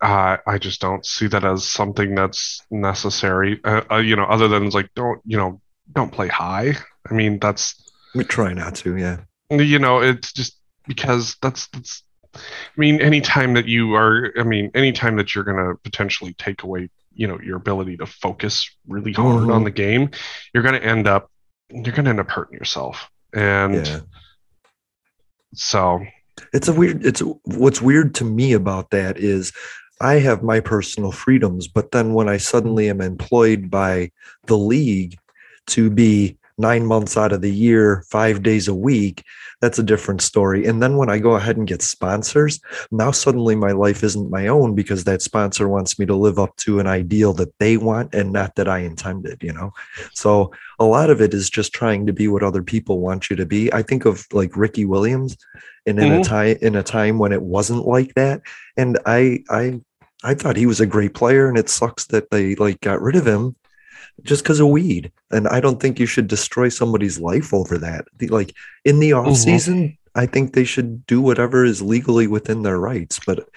uh, 0.00 0.36
I 0.46 0.58
just 0.58 0.80
don't 0.80 1.04
see 1.06 1.28
that 1.28 1.44
as 1.44 1.64
something 1.64 2.14
that's 2.14 2.60
necessary. 2.70 3.60
Uh, 3.64 3.82
uh, 3.90 3.96
you 3.98 4.16
know, 4.16 4.24
other 4.24 4.48
than 4.48 4.64
it's 4.66 4.74
like 4.74 4.90
don't 4.94 5.20
you 5.24 5.36
know 5.38 5.60
don't 5.92 6.12
play 6.12 6.28
high. 6.28 6.74
I 7.08 7.14
mean, 7.14 7.38
that's 7.38 7.74
We 8.14 8.24
try 8.24 8.52
not 8.52 8.74
to. 8.76 8.96
Yeah. 8.96 9.18
you 9.50 9.78
know, 9.78 10.00
it's 10.00 10.32
just 10.32 10.58
because 10.86 11.36
that's 11.42 11.66
that's. 11.68 12.02
I 12.34 12.40
mean, 12.76 13.00
anytime 13.00 13.54
that 13.54 13.68
you 13.68 13.94
are, 13.94 14.32
I 14.36 14.42
mean, 14.42 14.70
anytime 14.74 15.16
that 15.16 15.34
you're 15.34 15.44
going 15.44 15.56
to 15.56 15.78
potentially 15.84 16.34
take 16.34 16.64
away, 16.64 16.90
you 17.12 17.28
know, 17.28 17.38
your 17.40 17.56
ability 17.56 17.96
to 17.98 18.06
focus 18.06 18.68
really 18.88 19.12
hard 19.12 19.42
mm-hmm. 19.42 19.52
on 19.52 19.62
the 19.62 19.70
game, 19.70 20.10
you're 20.52 20.64
going 20.64 20.74
to 20.74 20.84
end 20.84 21.06
up, 21.06 21.30
you're 21.70 21.94
going 21.94 22.04
to 22.04 22.10
end 22.10 22.18
up 22.18 22.30
hurting 22.30 22.58
yourself. 22.58 23.08
And 23.32 23.86
yeah. 23.86 24.00
so 25.54 26.04
it's 26.52 26.66
a 26.66 26.72
weird, 26.72 27.06
it's 27.06 27.22
what's 27.44 27.80
weird 27.80 28.16
to 28.16 28.24
me 28.24 28.52
about 28.52 28.90
that 28.90 29.16
is 29.16 29.52
I 30.00 30.14
have 30.14 30.42
my 30.42 30.58
personal 30.58 31.12
freedoms, 31.12 31.68
but 31.68 31.92
then 31.92 32.14
when 32.14 32.28
I 32.28 32.38
suddenly 32.38 32.90
am 32.90 33.00
employed 33.00 33.70
by 33.70 34.10
the 34.46 34.58
league 34.58 35.16
to 35.68 35.90
be 35.90 36.38
nine 36.56 36.86
months 36.86 37.16
out 37.16 37.32
of 37.32 37.40
the 37.40 37.52
year, 37.52 38.04
five 38.08 38.42
days 38.42 38.68
a 38.68 38.74
week, 38.74 39.24
that's 39.60 39.78
a 39.78 39.82
different 39.82 40.20
story. 40.20 40.66
And 40.66 40.82
then 40.82 40.96
when 40.96 41.08
I 41.08 41.18
go 41.18 41.32
ahead 41.32 41.56
and 41.56 41.66
get 41.66 41.82
sponsors, 41.82 42.60
now 42.90 43.10
suddenly 43.10 43.56
my 43.56 43.72
life 43.72 44.04
isn't 44.04 44.30
my 44.30 44.46
own 44.46 44.74
because 44.74 45.04
that 45.04 45.22
sponsor 45.22 45.68
wants 45.68 45.98
me 45.98 46.06
to 46.06 46.14
live 46.14 46.38
up 46.38 46.54
to 46.56 46.80
an 46.80 46.86
ideal 46.86 47.32
that 47.34 47.58
they 47.58 47.76
want 47.76 48.14
and 48.14 48.32
not 48.32 48.54
that 48.56 48.68
I 48.68 48.80
intended, 48.80 49.42
you 49.42 49.52
know? 49.52 49.72
So 50.12 50.52
a 50.78 50.84
lot 50.84 51.10
of 51.10 51.20
it 51.20 51.34
is 51.34 51.50
just 51.50 51.72
trying 51.72 52.06
to 52.06 52.12
be 52.12 52.28
what 52.28 52.42
other 52.42 52.62
people 52.62 53.00
want 53.00 53.30
you 53.30 53.36
to 53.36 53.46
be. 53.46 53.72
I 53.72 53.82
think 53.82 54.04
of 54.04 54.26
like 54.32 54.56
Ricky 54.56 54.84
Williams 54.84 55.36
and 55.86 55.98
in 55.98 56.10
mm-hmm. 56.10 56.20
a 56.20 56.24
time 56.24 56.56
in 56.60 56.76
a 56.76 56.82
time 56.82 57.18
when 57.18 57.32
it 57.32 57.42
wasn't 57.42 57.86
like 57.86 58.14
that. 58.14 58.42
And 58.76 58.98
I 59.06 59.44
I 59.48 59.80
I 60.22 60.34
thought 60.34 60.56
he 60.56 60.66
was 60.66 60.80
a 60.80 60.86
great 60.86 61.14
player 61.14 61.48
and 61.48 61.58
it 61.58 61.68
sucks 61.68 62.06
that 62.06 62.30
they 62.30 62.54
like 62.54 62.80
got 62.80 63.00
rid 63.00 63.16
of 63.16 63.26
him 63.26 63.56
just 64.22 64.42
because 64.42 64.60
of 64.60 64.68
weed. 64.68 65.12
And 65.30 65.48
I 65.48 65.60
don't 65.60 65.80
think 65.80 65.98
you 65.98 66.06
should 66.06 66.28
destroy 66.28 66.68
somebody's 66.68 67.18
life 67.18 67.52
over 67.52 67.78
that. 67.78 68.06
Like 68.28 68.54
in 68.84 69.00
the 69.00 69.12
off 69.12 69.26
mm-hmm. 69.26 69.34
season, 69.34 69.98
I 70.14 70.26
think 70.26 70.52
they 70.52 70.64
should 70.64 71.06
do 71.06 71.20
whatever 71.20 71.64
is 71.64 71.82
legally 71.82 72.26
within 72.26 72.62
their 72.62 72.78
rights. 72.78 73.20
But 73.26 73.48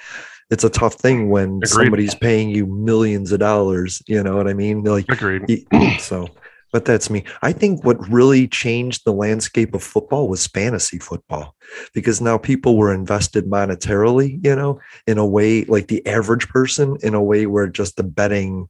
it's 0.50 0.64
a 0.64 0.70
tough 0.70 0.96
thing 0.96 1.30
when 1.30 1.58
Agreed. 1.58 1.68
somebody's 1.68 2.16
paying 2.16 2.50
you 2.50 2.66
millions 2.66 3.32
of 3.32 3.40
dollars. 3.40 4.02
You 4.08 4.24
know 4.24 4.36
what 4.36 4.48
I 4.48 4.54
mean? 4.54 4.84
Like, 4.84 5.06
Agreed. 5.10 5.68
So, 6.00 6.28
but 6.72 6.86
that's 6.86 7.10
me. 7.10 7.24
I 7.42 7.54
think 7.54 7.84
what 7.84 8.08
really 8.10 8.48
changed 8.48 9.04
the 9.06 9.14
landscape 9.14 9.74
of 9.74 9.84
football 9.84 10.28
was 10.28 10.48
fantasy 10.48 11.00
football 11.00 11.56
because 11.94 12.22
now 12.22 12.38
people 12.38 12.78
were 12.78 12.94
invested 12.94 13.46
monetarily, 13.46 14.44
you 14.44 14.56
know, 14.56 14.80
in 15.06 15.18
a 15.18 15.26
way 15.26 15.64
like 15.66 15.88
the 15.88 16.06
average 16.06 16.48
person, 16.50 16.98
in 17.04 17.14
a 17.14 17.24
way 17.24 17.46
where 17.46 17.68
just 17.68 17.96
the 17.96 18.04
betting 18.04 18.68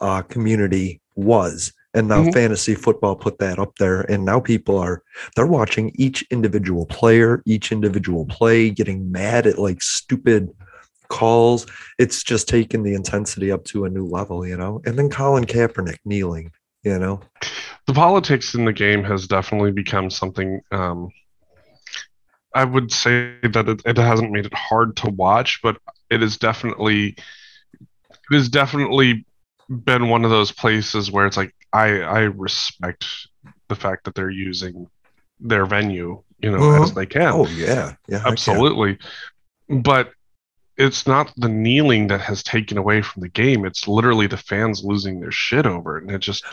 uh, 0.00 0.22
community 0.22 1.00
was 1.16 1.72
and 1.94 2.08
now 2.08 2.22
mm-hmm. 2.22 2.32
fantasy 2.32 2.74
football 2.74 3.14
put 3.14 3.38
that 3.38 3.58
up 3.58 3.76
there 3.76 4.02
and 4.10 4.24
now 4.24 4.40
people 4.40 4.76
are 4.76 5.02
they're 5.36 5.46
watching 5.46 5.92
each 5.94 6.22
individual 6.30 6.86
player 6.86 7.42
each 7.46 7.72
individual 7.72 8.26
play 8.26 8.68
getting 8.70 9.10
mad 9.10 9.46
at 9.46 9.58
like 9.58 9.80
stupid 9.80 10.50
calls. 11.08 11.66
It's 11.98 12.22
just 12.22 12.48
taken 12.48 12.82
the 12.82 12.94
intensity 12.94 13.52
up 13.52 13.64
to 13.66 13.84
a 13.84 13.90
new 13.90 14.06
level 14.06 14.46
you 14.46 14.56
know? 14.56 14.80
And 14.84 14.98
then 14.98 15.10
colin 15.10 15.44
kaepernick 15.44 15.98
kneeling 16.04 16.50
you 16.82 16.98
know? 16.98 17.20
The 17.86 17.94
politics 17.94 18.54
in 18.54 18.64
the 18.64 18.72
game 18.72 19.04
has 19.04 19.26
definitely 19.26 19.70
become 19.70 20.10
something 20.10 20.60
um 20.72 21.10
i 22.54 22.64
would 22.64 22.92
say 22.92 23.36
that 23.42 23.68
it, 23.68 23.82
it 23.84 23.96
hasn't 23.96 24.30
made 24.30 24.46
it 24.46 24.54
hard 24.54 24.96
to 24.96 25.10
watch 25.10 25.60
but 25.62 25.76
it 26.08 26.22
is 26.22 26.38
definitely 26.38 27.16
it 28.30 28.36
is 28.36 28.48
definitely 28.48 29.26
been 29.68 30.08
one 30.08 30.24
of 30.24 30.30
those 30.30 30.52
places 30.52 31.10
where 31.10 31.26
it's 31.26 31.36
like 31.36 31.54
I 31.72 32.00
I 32.00 32.20
respect 32.20 33.06
the 33.68 33.74
fact 33.74 34.04
that 34.04 34.14
they're 34.14 34.30
using 34.30 34.88
their 35.40 35.66
venue, 35.66 36.22
you 36.38 36.50
know, 36.50 36.58
uh-huh. 36.58 36.82
as 36.82 36.94
they 36.94 37.06
can. 37.06 37.32
Oh 37.32 37.46
yeah, 37.48 37.94
yeah, 38.08 38.22
absolutely. 38.24 38.98
But 39.68 40.12
it's 40.76 41.06
not 41.06 41.32
the 41.36 41.48
kneeling 41.48 42.08
that 42.08 42.20
has 42.20 42.42
taken 42.42 42.78
away 42.78 43.00
from 43.02 43.22
the 43.22 43.28
game. 43.28 43.64
It's 43.64 43.86
literally 43.86 44.26
the 44.26 44.36
fans 44.36 44.84
losing 44.84 45.20
their 45.20 45.30
shit 45.30 45.66
over 45.66 45.98
it, 45.98 46.04
and 46.04 46.12
it 46.12 46.18
just 46.18 46.44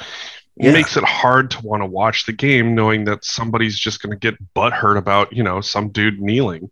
yeah. 0.58 0.72
makes 0.72 0.98
it 0.98 1.03
hard 1.03 1.50
to 1.51 1.60
want 1.62 1.81
to 1.81 1.86
watch 1.86 2.25
the 2.25 2.34
game 2.34 2.75
knowing 2.75 3.05
that 3.05 3.24
somebody's 3.24 3.79
just 3.79 4.01
going 4.01 4.12
to 4.12 4.17
get 4.17 4.53
butthurt 4.53 4.98
about 4.98 5.31
you 5.31 5.43
know 5.43 5.62
some 5.62 5.89
dude 5.89 6.22
kneeling 6.22 6.70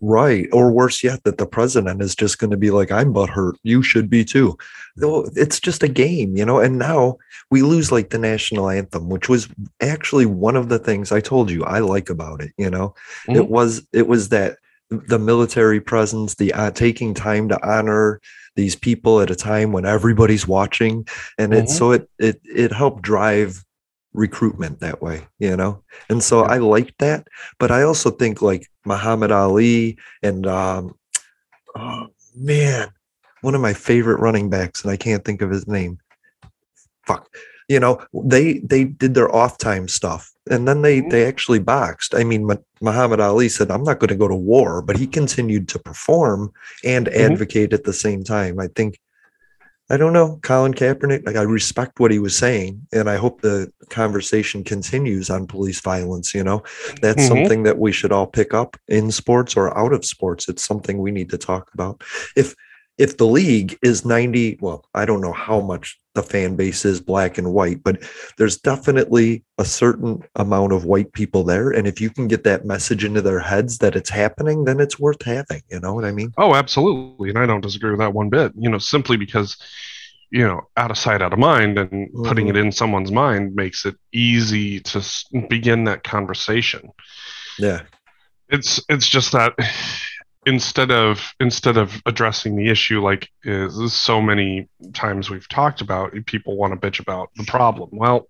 right 0.00 0.48
or 0.52 0.72
worse 0.72 1.04
yet 1.04 1.22
that 1.24 1.38
the 1.38 1.46
president 1.46 2.02
is 2.02 2.14
just 2.14 2.38
going 2.38 2.50
to 2.50 2.56
be 2.56 2.70
like 2.70 2.90
i'm 2.90 3.12
butthurt 3.14 3.54
you 3.62 3.82
should 3.82 4.10
be 4.10 4.24
too 4.24 4.56
it's 4.96 5.60
just 5.60 5.82
a 5.82 5.88
game 5.88 6.36
you 6.36 6.44
know 6.44 6.58
and 6.58 6.78
now 6.78 7.16
we 7.50 7.62
lose 7.62 7.92
like 7.92 8.10
the 8.10 8.18
national 8.18 8.68
anthem 8.68 9.08
which 9.08 9.28
was 9.28 9.48
actually 9.80 10.26
one 10.26 10.56
of 10.56 10.68
the 10.68 10.78
things 10.78 11.12
i 11.12 11.20
told 11.20 11.50
you 11.50 11.64
i 11.64 11.78
like 11.78 12.10
about 12.10 12.40
it 12.40 12.52
you 12.58 12.68
know 12.68 12.94
mm-hmm. 13.26 13.36
it 13.36 13.48
was 13.48 13.86
it 13.92 14.08
was 14.08 14.28
that 14.30 14.56
the 14.90 15.18
military 15.18 15.80
presence 15.80 16.34
the 16.34 16.52
uh, 16.52 16.70
taking 16.72 17.14
time 17.14 17.48
to 17.48 17.66
honor 17.66 18.20
these 18.54 18.76
people 18.76 19.20
at 19.20 19.30
a 19.30 19.36
time 19.36 19.72
when 19.72 19.86
everybody's 19.86 20.46
watching. 20.46 21.06
And 21.38 21.52
mm-hmm. 21.52 21.64
it 21.64 21.68
so 21.68 21.92
it 21.92 22.08
it 22.18 22.40
it 22.44 22.72
helped 22.72 23.02
drive 23.02 23.64
recruitment 24.14 24.80
that 24.80 25.00
way 25.00 25.26
you 25.38 25.56
know? 25.56 25.82
And 26.10 26.22
so 26.22 26.42
i 26.42 26.58
liked 26.58 26.98
that 26.98 27.26
but 27.58 27.70
i 27.70 27.82
also 27.82 28.10
think 28.10 28.42
like 28.42 28.68
muhammad 28.84 29.32
ali 29.32 29.96
and 30.22 30.46
um 30.46 30.94
oh 31.74 32.08
man 32.34 32.90
one 33.40 33.54
of 33.54 33.60
my 33.60 33.72
favorite 33.72 34.20
running 34.20 34.50
backs 34.50 34.82
and 34.82 34.90
i 34.90 34.96
can't 34.96 35.24
think 35.24 35.42
of 35.42 35.50
his 35.50 35.66
name. 35.66 35.98
Fuck. 37.06 37.28
You 37.68 37.80
know 37.80 38.04
they 38.12 38.58
they 38.58 38.84
did 38.84 39.14
their 39.14 39.34
off 39.34 39.58
time 39.58 39.88
stuff 39.88 40.31
and 40.50 40.66
then 40.66 40.82
they 40.82 41.00
mm-hmm. 41.00 41.10
they 41.10 41.24
actually 41.24 41.58
boxed 41.58 42.14
i 42.14 42.24
mean 42.24 42.48
muhammad 42.80 43.20
ali 43.20 43.48
said 43.48 43.70
i'm 43.70 43.84
not 43.84 43.98
going 43.98 44.08
to 44.08 44.16
go 44.16 44.28
to 44.28 44.34
war 44.34 44.82
but 44.82 44.96
he 44.96 45.06
continued 45.06 45.68
to 45.68 45.78
perform 45.78 46.52
and 46.84 47.06
mm-hmm. 47.06 47.32
advocate 47.32 47.72
at 47.72 47.84
the 47.84 47.92
same 47.92 48.24
time 48.24 48.58
i 48.58 48.66
think 48.68 48.98
i 49.90 49.96
don't 49.96 50.12
know 50.12 50.38
colin 50.42 50.74
kaepernick 50.74 51.24
like 51.26 51.36
i 51.36 51.42
respect 51.42 52.00
what 52.00 52.10
he 52.10 52.18
was 52.18 52.36
saying 52.36 52.84
and 52.92 53.08
i 53.08 53.16
hope 53.16 53.40
the 53.40 53.70
conversation 53.88 54.64
continues 54.64 55.30
on 55.30 55.46
police 55.46 55.80
violence 55.80 56.34
you 56.34 56.42
know 56.42 56.62
that's 57.00 57.22
mm-hmm. 57.22 57.28
something 57.28 57.62
that 57.62 57.78
we 57.78 57.92
should 57.92 58.12
all 58.12 58.26
pick 58.26 58.52
up 58.52 58.76
in 58.88 59.10
sports 59.10 59.56
or 59.56 59.76
out 59.78 59.92
of 59.92 60.04
sports 60.04 60.48
it's 60.48 60.64
something 60.64 60.98
we 60.98 61.12
need 61.12 61.30
to 61.30 61.38
talk 61.38 61.70
about 61.74 62.02
if 62.36 62.54
if 62.98 63.16
the 63.16 63.26
league 63.26 63.78
is 63.82 64.04
90 64.04 64.58
well 64.60 64.84
i 64.94 65.04
don't 65.04 65.20
know 65.20 65.32
how 65.32 65.60
much 65.60 65.98
the 66.14 66.22
fan 66.22 66.56
base 66.56 66.84
is 66.84 67.00
black 67.00 67.38
and 67.38 67.52
white 67.52 67.82
but 67.82 68.02
there's 68.36 68.58
definitely 68.58 69.44
a 69.58 69.64
certain 69.64 70.22
amount 70.36 70.72
of 70.72 70.84
white 70.84 71.12
people 71.12 71.44
there 71.44 71.70
and 71.70 71.86
if 71.86 72.00
you 72.00 72.10
can 72.10 72.28
get 72.28 72.44
that 72.44 72.64
message 72.64 73.04
into 73.04 73.22
their 73.22 73.40
heads 73.40 73.78
that 73.78 73.96
it's 73.96 74.10
happening 74.10 74.64
then 74.64 74.80
it's 74.80 74.98
worth 74.98 75.22
having 75.22 75.62
you 75.70 75.80
know 75.80 75.94
what 75.94 76.04
i 76.04 76.12
mean 76.12 76.32
oh 76.38 76.54
absolutely 76.54 77.30
and 77.30 77.38
i 77.38 77.46
don't 77.46 77.62
disagree 77.62 77.90
with 77.90 78.00
that 78.00 78.14
one 78.14 78.28
bit 78.28 78.52
you 78.56 78.68
know 78.68 78.78
simply 78.78 79.16
because 79.16 79.56
you 80.30 80.46
know 80.46 80.60
out 80.76 80.90
of 80.90 80.98
sight 80.98 81.22
out 81.22 81.32
of 81.32 81.38
mind 81.38 81.78
and 81.78 81.90
mm-hmm. 81.90 82.24
putting 82.24 82.48
it 82.48 82.54
mm-hmm. 82.54 82.66
in 82.66 82.72
someone's 82.72 83.12
mind 83.12 83.54
makes 83.54 83.86
it 83.86 83.94
easy 84.12 84.80
to 84.80 85.02
begin 85.48 85.84
that 85.84 86.02
conversation 86.02 86.90
yeah 87.58 87.82
it's 88.48 88.80
it's 88.88 89.08
just 89.08 89.32
that 89.32 89.54
instead 90.44 90.90
of 90.90 91.32
instead 91.40 91.76
of 91.76 92.02
addressing 92.06 92.56
the 92.56 92.68
issue 92.68 93.00
like 93.00 93.28
is 93.44 93.92
so 93.92 94.20
many 94.20 94.68
times 94.92 95.30
we've 95.30 95.48
talked 95.48 95.80
about 95.80 96.12
people 96.26 96.56
want 96.56 96.72
to 96.72 96.88
bitch 96.90 97.00
about 97.00 97.30
the 97.36 97.44
problem. 97.44 97.90
Well 97.92 98.28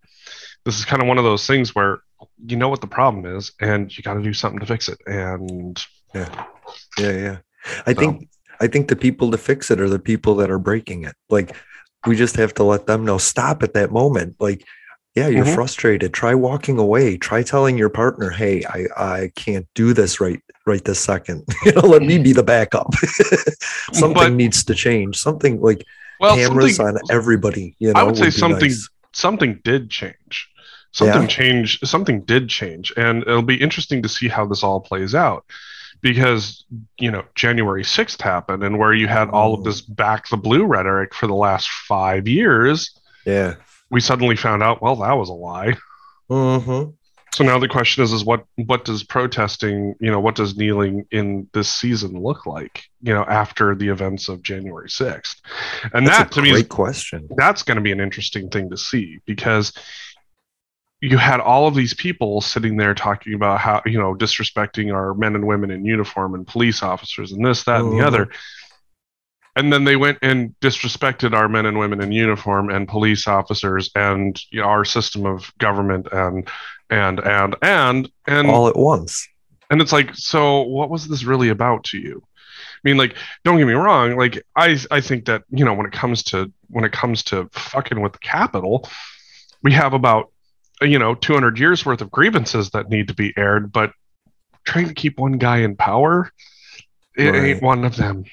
this 0.65 0.79
is 0.79 0.85
kind 0.85 1.03
of 1.03 1.09
one 1.09 1.19
of 1.19 1.25
those 1.25 1.47
things 1.47 1.75
where 1.75 2.01
you 2.47 2.57
know 2.57 2.69
what 2.69 2.81
the 2.81 2.87
problem 2.87 3.25
is 3.37 3.53
and 3.61 3.97
you 3.97 4.03
got 4.03 4.15
to 4.15 4.23
do 4.23 4.33
something 4.33 4.61
to 4.61 4.67
fix 4.67 4.89
it 4.89 4.99
and 5.07 5.83
yeah. 6.15 6.47
Yeah 6.99 7.13
yeah. 7.13 7.39
I 7.87 7.95
so. 7.95 8.01
think 8.01 8.29
i 8.61 8.67
think 8.67 8.89
the 8.89 8.97
people 8.97 9.31
to 9.31 9.39
fix 9.39 9.71
it 9.71 9.81
are 9.81 9.89
the 9.89 9.99
people 9.99 10.37
that 10.37 10.51
are 10.51 10.59
breaking 10.59 11.05
it. 11.05 11.17
Like 11.31 11.57
we 12.07 12.17
just 12.17 12.37
have 12.37 12.55
to 12.55 12.65
let 12.65 12.87
them 12.87 13.05
know 13.05 13.19
stop 13.19 13.63
at 13.63 13.75
that 13.75 13.93
moment. 13.93 14.37
Like 14.39 14.67
yeah 15.15 15.29
you're 15.29 15.45
mm-hmm. 15.45 15.55
frustrated 15.55 16.13
try 16.13 16.35
walking 16.35 16.79
away 16.79 17.17
try 17.17 17.43
telling 17.43 17.77
your 17.77 17.89
partner 17.89 18.31
hey 18.31 18.65
i 18.67 18.87
i 18.97 19.33
can't 19.37 19.67
do 19.75 19.93
this 19.93 20.21
right 20.21 20.41
right 20.67 20.85
this 20.85 21.01
second 21.01 21.45
you 21.65 21.73
know 21.73 21.83
let 21.83 22.03
me 22.03 22.19
be 22.19 22.33
the 22.33 22.43
backup 22.43 22.93
something 23.93 24.15
but, 24.15 24.33
needs 24.33 24.65
to 24.65 24.75
change 24.75 25.19
something 25.19 25.61
like 25.61 25.85
well, 26.21 26.37
cameras 26.37 26.79
on 26.79 26.97
everybody 27.11 27.75
you 27.79 27.93
know 27.93 28.01
i 28.01 28.03
would 28.03 28.17
say 28.17 28.25
would 28.25 28.35
something 28.35 28.69
nice. 28.69 28.89
something 29.13 29.61
did 29.65 29.91
change 29.91 30.49
something 30.93 31.23
yeah. 31.23 31.29
changed 31.29 31.87
something 31.87 32.23
did 32.23 32.49
change 32.49 32.93
and 32.97 33.23
it'll 33.23 33.43
be 33.43 33.61
interesting 33.61 34.03
to 34.03 34.09
see 34.09 34.29
how 34.29 34.47
this 34.47 34.63
all 34.63 34.81
plays 34.81 35.15
out 35.15 35.45
because 36.01 36.65
you 36.99 37.11
know 37.11 37.25
January 37.35 37.83
6th 37.83 38.21
happened 38.21 38.63
and 38.63 38.79
where 38.79 38.93
you 38.93 39.07
had 39.07 39.31
all 39.31 39.55
of 39.55 39.61
mm. 39.61 39.65
this 39.65 39.81
back 39.81 40.29
the 40.29 40.37
blue 40.37 40.65
rhetoric 40.65 41.15
for 41.15 41.27
the 41.27 41.35
last 41.35 41.69
5 41.69 42.29
years 42.29 42.99
yeah 43.25 43.55
we 43.93 44.01
suddenly 44.01 44.35
found 44.35 44.63
out, 44.63 44.83
well, 44.83 44.97
that 44.97 45.13
was 45.13 45.29
a 45.29 45.35
lie. 45.35 45.75
Mm-hmm. 46.29 46.91
So 47.35 47.45
now 47.45 47.59
the 47.59 47.69
question 47.69 48.03
is, 48.03 48.13
is 48.13 48.25
what 48.25 48.45
what 48.57 48.85
does 48.85 49.05
protesting, 49.05 49.95
you 50.01 50.11
know, 50.11 50.21
what 50.21 50.35
does 50.35 50.57
kneeling 50.57 51.07
in 51.11 51.49
this 51.53 51.71
season 51.71 52.21
look 52.21 52.45
like, 52.45 52.85
you 53.03 53.15
know, 53.15 53.25
after 53.25 53.75
the 53.75 53.89
events 53.89 54.29
of 54.29 54.43
January 54.43 54.91
sixth? 54.91 55.41
And 55.95 56.07
that's 56.07 56.19
that 56.19 56.33
to 56.33 56.43
me 56.43 56.51
is 56.51 56.65
question. 56.65 57.29
That's 57.37 57.63
going 57.63 57.77
to 57.77 57.83
be 57.83 57.93
an 57.93 58.01
interesting 58.01 58.51
thing 58.51 58.69
to 58.71 58.77
see 58.77 59.21
because 59.25 59.73
you 61.01 61.17
had 61.19 61.41
all 61.41 61.67
of 61.67 61.75
these 61.75 61.95
people 61.95 62.41
sitting 62.41 62.77
there 62.77 62.95
talking 62.95 63.35
about 63.35 63.61
how 63.61 63.83
you 63.87 63.99
know 63.99 64.15
disrespecting 64.15 64.95
our 64.95 65.15
men 65.15 65.35
and 65.35 65.47
women 65.47 65.71
in 65.71 65.85
uniform 65.85 66.35
and 66.35 66.47
police 66.47 66.83
officers 66.83 67.33
and 67.33 67.45
this 67.45 67.65
that 67.65 67.81
and 67.81 67.93
the 67.93 67.97
Mhm. 67.97 68.07
other 68.07 68.29
and 69.57 69.73
then 69.73 69.85
they 69.85 69.97
went 69.97 70.19
and 70.23 70.55
disrespected 70.61 71.35
our 71.35 71.49
men 71.49 71.67
and 71.67 71.79
women 71.79 72.01
in 72.03 72.11
uniform 72.13 72.71
and 72.71 72.89
police 72.89 73.27
officers 73.29 73.91
and 73.95 74.41
you 74.51 74.61
know, 74.61 74.67
our 74.67 74.85
system 74.85 75.27
of 75.27 75.53
government 75.59 76.09
and 76.13 76.49
and 76.91 77.21
and 77.21 77.57
and 77.63 78.11
and 78.27 78.49
all 78.49 78.69
at 78.69 78.77
once. 78.77 79.29
and 79.71 79.81
it's 79.81 79.93
like 79.93 80.15
so 80.15 80.63
what 80.63 80.91
was 80.91 81.09
this 81.09 81.25
really 81.25 81.49
about 81.49 81.85
to 81.85 81.99
you 81.99 82.23
i 82.57 82.81
mean 82.89 82.97
like 82.97 83.17
don't 83.45 83.59
get 83.59 83.67
me 83.67 83.73
wrong 83.73 84.17
like 84.17 84.43
i 84.57 84.77
i 84.91 85.01
think 85.01 85.25
that 85.27 85.43
you 85.51 85.65
know 85.65 85.75
when 85.75 85.87
it 85.87 85.93
comes 85.93 86.23
to 86.23 86.53
when 86.69 86.85
it 86.85 86.93
comes 86.93 87.23
to 87.23 87.49
fucking 87.53 88.01
with 88.01 88.13
the 88.13 88.19
capital 88.19 88.89
we 89.63 89.73
have 89.73 89.93
about 89.95 90.31
you 90.81 90.99
know 90.99 91.15
200 91.15 91.59
years 91.59 91.87
worth 91.87 92.01
of 92.01 92.11
grievances 92.11 92.71
that 92.71 92.89
need 92.91 93.09
to 93.09 93.15
be 93.15 93.33
aired 93.37 93.73
but 93.73 93.93
trying 94.65 94.89
to 94.89 94.95
keep 94.95 95.19
one 95.19 95.33
guy 95.39 95.59
in 95.59 95.77
power 95.77 96.31
it 97.17 97.31
Right. 97.31 97.45
ain't 97.45 97.63
one 97.63 97.85
of 97.85 97.97
them 97.97 98.25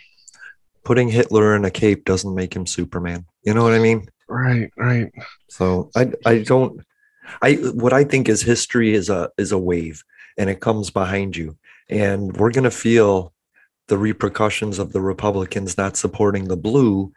Putting 0.90 1.10
Hitler 1.10 1.56
in 1.56 1.66
a 1.66 1.70
cape 1.84 2.02
doesn't 2.12 2.34
make 2.42 2.52
him 2.58 2.66
Superman. 2.66 3.26
You 3.46 3.54
know 3.54 3.64
what 3.64 3.74
I 3.80 3.80
mean? 3.90 4.00
right 4.28 4.70
right 4.78 5.10
So 5.58 5.90
I 5.96 6.04
I 6.26 6.40
don't 6.52 6.82
I 7.42 7.54
what 7.84 7.94
I 7.94 8.04
think 8.12 8.28
is 8.30 8.42
history 8.54 8.90
is 9.00 9.08
a 9.10 9.22
is 9.44 9.52
a 9.52 9.58
wave 9.72 9.98
and 10.38 10.50
it 10.50 10.60
comes 10.68 10.90
behind 11.02 11.38
you. 11.38 11.58
And 11.90 12.36
we're 12.38 12.56
gonna 12.58 12.72
feel 12.88 13.34
the 13.88 13.98
repercussions 13.98 14.80
of 14.80 14.92
the 14.94 15.02
Republicans 15.14 15.78
not 15.78 15.98
supporting 15.98 16.46
the 16.48 16.58
blue. 16.68 17.12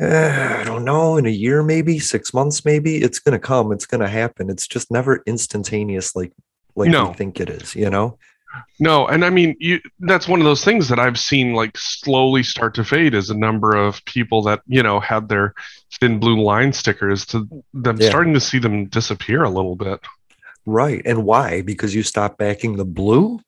eh, 0.00 0.60
I 0.60 0.64
don't 0.64 0.84
know, 0.84 1.16
in 1.20 1.26
a 1.26 1.36
year, 1.44 1.62
maybe 1.62 1.98
six 1.98 2.32
months, 2.38 2.64
maybe 2.64 2.92
it's 3.06 3.20
gonna 3.24 3.38
come. 3.52 3.72
It's 3.72 3.86
gonna 3.92 4.08
happen. 4.22 4.50
It's 4.50 4.66
just 4.74 4.90
never 4.90 5.22
instantaneous 5.26 6.16
like 6.16 6.32
like 6.80 6.90
No. 6.90 7.08
we 7.08 7.14
think 7.20 7.40
it 7.40 7.50
is, 7.50 7.74
you 7.82 7.90
know? 7.90 8.18
No, 8.80 9.06
and 9.06 9.24
I 9.24 9.30
mean, 9.30 9.56
you, 9.60 9.80
that's 10.00 10.28
one 10.28 10.40
of 10.40 10.44
those 10.44 10.64
things 10.64 10.88
that 10.88 10.98
I've 10.98 11.18
seen 11.18 11.54
like 11.54 11.76
slowly 11.76 12.42
start 12.42 12.74
to 12.74 12.84
fade 12.84 13.14
is 13.14 13.30
a 13.30 13.36
number 13.36 13.74
of 13.76 14.04
people 14.04 14.42
that, 14.42 14.60
you 14.66 14.82
know, 14.82 15.00
had 15.00 15.28
their 15.28 15.54
thin 16.00 16.18
blue 16.18 16.40
line 16.42 16.72
stickers 16.72 17.24
to 17.26 17.48
them 17.72 17.98
Yeah. 18.00 18.08
starting 18.08 18.34
to 18.34 18.40
see 18.40 18.58
them 18.58 18.86
disappear 18.86 19.44
a 19.44 19.50
little 19.50 19.76
bit. 19.76 20.00
Right. 20.66 21.02
And 21.04 21.24
why? 21.24 21.62
Because 21.62 21.94
you 21.94 22.02
stop 22.02 22.38
backing 22.38 22.76
the 22.76 22.84
blue? 22.84 23.40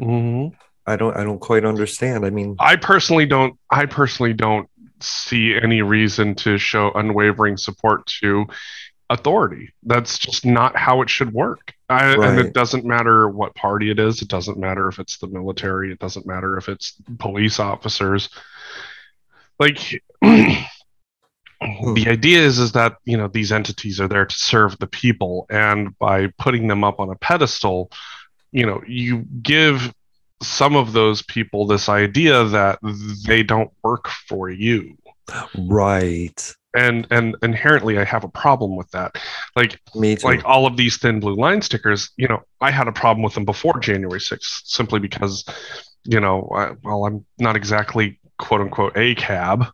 Mm-hmm. 0.00 0.54
I 0.86 0.96
don't 0.96 1.16
I 1.16 1.24
don't 1.24 1.40
quite 1.40 1.64
understand. 1.64 2.24
I 2.24 2.30
mean 2.30 2.56
I 2.58 2.76
personally 2.76 3.26
don't, 3.26 3.58
I 3.70 3.86
personally 3.86 4.32
don't 4.32 4.68
see 5.00 5.54
any 5.54 5.82
reason 5.82 6.34
to 6.36 6.58
show 6.58 6.90
unwavering 6.92 7.56
support 7.56 8.06
to 8.20 8.46
authority. 9.10 9.72
That's 9.82 10.18
just 10.18 10.44
not 10.46 10.76
how 10.76 11.02
it 11.02 11.10
should 11.10 11.32
work. 11.32 11.74
I, 11.88 12.12
And 12.12 12.38
it 12.38 12.52
doesn't 12.52 12.84
matter 12.84 13.28
what 13.28 13.54
party 13.54 13.90
it 13.90 13.98
is. 13.98 14.20
It 14.20 14.28
doesn't 14.28 14.58
matter 14.58 14.88
if 14.88 14.98
it's 14.98 15.18
the 15.18 15.26
military. 15.26 15.90
It 15.90 15.98
doesn't 15.98 16.26
matter 16.26 16.56
if 16.58 16.68
it's 16.68 16.94
police 17.18 17.58
officers. 17.58 18.28
Like 19.58 20.02
hmm. 20.22 20.52
the 21.94 22.06
idea 22.08 22.40
is 22.40 22.58
is 22.58 22.72
that 22.72 22.96
you 23.04 23.16
know 23.16 23.28
these 23.28 23.52
entities 23.52 24.00
are 24.00 24.08
there 24.08 24.26
to 24.26 24.34
serve 24.34 24.78
the 24.78 24.86
people, 24.86 25.46
and 25.50 25.98
by 25.98 26.28
putting 26.38 26.68
them 26.68 26.84
up 26.84 27.00
on 27.00 27.10
a 27.10 27.16
pedestal, 27.16 27.90
you 28.52 28.66
know 28.66 28.82
you 28.86 29.24
give 29.42 29.92
some 30.40 30.76
of 30.76 30.92
those 30.92 31.22
people 31.22 31.66
this 31.66 31.88
idea 31.88 32.44
that 32.44 32.78
they 33.26 33.42
don't 33.42 33.72
work 33.82 34.08
for 34.28 34.48
you 34.48 34.96
right. 35.58 36.54
And 36.74 37.06
and 37.10 37.36
inherently 37.42 37.98
i 37.98 38.04
have 38.04 38.24
a 38.24 38.28
problem 38.28 38.76
with 38.76 38.90
that 38.90 39.16
like 39.56 39.80
Me 39.94 40.16
too. 40.16 40.26
like 40.26 40.44
all 40.44 40.66
of 40.66 40.76
these 40.76 40.98
thin 40.98 41.20
blue 41.20 41.34
line 41.34 41.62
stickers 41.62 42.10
you 42.16 42.28
know 42.28 42.42
i 42.60 42.70
had 42.70 42.88
a 42.88 42.92
problem 42.92 43.22
with 43.22 43.34
them 43.34 43.44
before 43.44 43.78
january 43.80 44.20
6th 44.20 44.66
simply 44.66 45.00
because 45.00 45.44
you 46.04 46.20
know 46.20 46.50
I, 46.54 46.72
well 46.82 47.06
i'm 47.06 47.24
not 47.38 47.56
exactly 47.56 48.20
quote 48.38 48.60
unquote 48.60 48.96
a 48.96 49.14
cab 49.14 49.66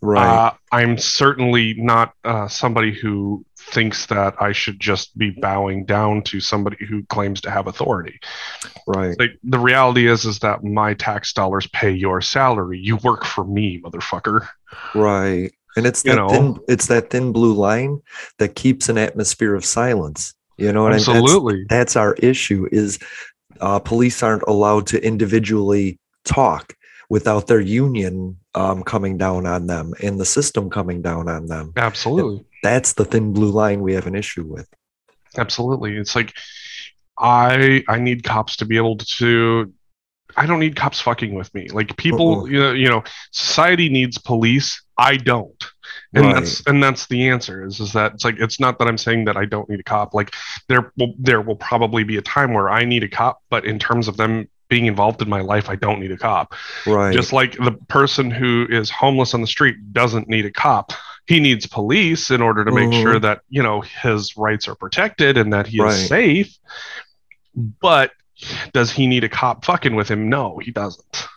right. 0.00 0.46
uh, 0.46 0.52
i'm 0.72 0.98
certainly 0.98 1.74
not 1.74 2.12
uh, 2.24 2.48
somebody 2.48 2.92
who 2.92 3.46
thinks 3.56 4.06
that 4.06 4.34
i 4.42 4.50
should 4.50 4.80
just 4.80 5.16
be 5.16 5.30
bowing 5.30 5.84
down 5.84 6.22
to 6.22 6.40
somebody 6.40 6.84
who 6.84 7.04
claims 7.04 7.40
to 7.42 7.50
have 7.52 7.68
authority 7.68 8.18
right. 8.88 9.16
like 9.20 9.38
the 9.44 9.60
reality 9.60 10.08
is 10.08 10.24
is 10.24 10.40
that 10.40 10.64
my 10.64 10.92
tax 10.94 11.32
dollars 11.32 11.68
pay 11.68 11.92
your 11.92 12.20
salary 12.20 12.80
you 12.80 12.96
work 12.96 13.24
for 13.24 13.44
me 13.44 13.80
motherfucker 13.80 14.48
Right. 14.94 15.52
And 15.76 15.86
it's 15.86 16.04
You 16.04 16.10
that 16.12 16.16
know. 16.16 16.28
thin 16.28 16.58
it's 16.68 16.86
that 16.88 17.10
thin 17.10 17.32
blue 17.32 17.54
line 17.54 18.00
that 18.38 18.54
keeps 18.54 18.88
an 18.88 18.98
atmosphere 18.98 19.54
of 19.54 19.64
silence. 19.64 20.34
You 20.58 20.72
know 20.72 20.82
what 20.82 20.92
I 20.92 20.96
mean? 20.96 21.04
That's- 21.06 21.22
absolutely 21.22 21.64
That's, 21.68 21.96
our 21.96 22.14
issue 22.14 22.68
is 22.70 22.98
uh, 23.60 23.78
police 23.78 24.22
aren't 24.22 24.42
allowed 24.46 24.86
to 24.88 25.04
individually 25.04 25.98
talk 26.24 26.74
without 27.08 27.46
their 27.46 27.60
union 27.60 28.36
um, 28.54 28.82
coming 28.82 29.16
down 29.18 29.46
on 29.46 29.66
them 29.66 29.92
and 30.02 30.18
the 30.20 30.24
system 30.24 30.68
coming 30.70 31.00
down 31.02 31.28
on 31.28 31.46
them. 31.46 31.72
absolutely 31.76 32.44
That's 32.62 32.92
the 32.94 33.04
thin 33.04 33.32
blue 33.32 33.50
line 33.50 33.80
we 33.80 33.94
have 33.94 34.06
an 34.06 34.14
issue 34.14 34.44
with. 34.44 34.68
absolutely 35.38 35.96
it's 35.96 36.14
like 36.14 36.32
i 37.18 37.82
i 37.88 37.98
need 37.98 38.22
cops 38.24 38.56
to 38.56 38.64
be 38.66 38.76
able 38.76 38.96
to 38.96 39.72
i 40.36 40.46
don't 40.46 40.60
need 40.60 40.76
cops 40.76 41.00
fucking 41.00 41.34
with 41.34 41.52
me 41.54 41.68
like 41.68 41.96
people 41.96 42.40
Uh-uh. 42.40 42.44
you 42.44 42.58
know, 42.60 42.72
you 42.72 42.88
know 42.88 43.02
society 43.32 43.88
needs 43.88 44.18
police 44.18 44.82
i 44.98 45.16
don't 45.16 45.64
and 46.14 46.24
Right. 46.26 46.34
that's 46.34 46.62
and 46.66 46.82
that's 46.82 47.06
the 47.06 47.28
answer 47.28 47.64
is 47.64 47.80
is 47.80 47.92
that 47.94 48.14
it's 48.14 48.24
like 48.24 48.36
it's 48.38 48.60
not 48.60 48.78
that 48.78 48.88
i'm 48.88 48.98
saying 48.98 49.24
that 49.26 49.36
i 49.36 49.44
don't 49.44 49.68
need 49.68 49.80
a 49.80 49.84
cop 49.84 50.14
like 50.14 50.34
there 50.68 50.92
will 50.96 51.14
there 51.18 51.40
will 51.40 51.56
probably 51.56 52.04
be 52.04 52.16
a 52.16 52.22
time 52.22 52.52
where 52.52 52.70
i 52.70 52.84
need 52.84 53.02
a 53.02 53.08
cop 53.08 53.40
but 53.50 53.64
in 53.64 53.78
terms 53.78 54.08
of 54.08 54.16
them 54.16 54.48
being 54.68 54.86
involved 54.86 55.20
in 55.20 55.28
my 55.28 55.40
life 55.40 55.68
i 55.68 55.76
don't 55.76 56.00
need 56.00 56.12
a 56.12 56.16
cop 56.16 56.54
Right. 56.86 57.12
just 57.12 57.32
like 57.32 57.52
the 57.56 57.72
person 57.88 58.30
who 58.30 58.66
is 58.70 58.88
homeless 58.90 59.34
on 59.34 59.40
the 59.42 59.46
street 59.46 59.92
doesn't 59.92 60.28
need 60.28 60.46
a 60.46 60.50
cop 60.50 60.92
he 61.26 61.40
needs 61.40 61.66
police 61.66 62.30
in 62.30 62.40
order 62.42 62.64
to 62.64 62.72
make 62.72 62.88
Mhm. 62.90 63.02
sure 63.02 63.18
that 63.20 63.40
you 63.50 63.62
know 63.62 63.80
his 63.82 64.36
rights 64.36 64.68
are 64.68 64.74
protected 64.74 65.36
and 65.36 65.52
that 65.52 65.66
he 65.66 65.78
Right. 65.80 65.92
is 65.92 66.08
safe 66.08 66.56
but 67.54 68.12
does 68.72 68.90
he 68.90 69.06
need 69.06 69.24
a 69.24 69.28
cop 69.28 69.64
fucking 69.64 69.94
with 69.94 70.10
him 70.10 70.28
no 70.28 70.58
he 70.58 70.70
doesn't 70.70 71.28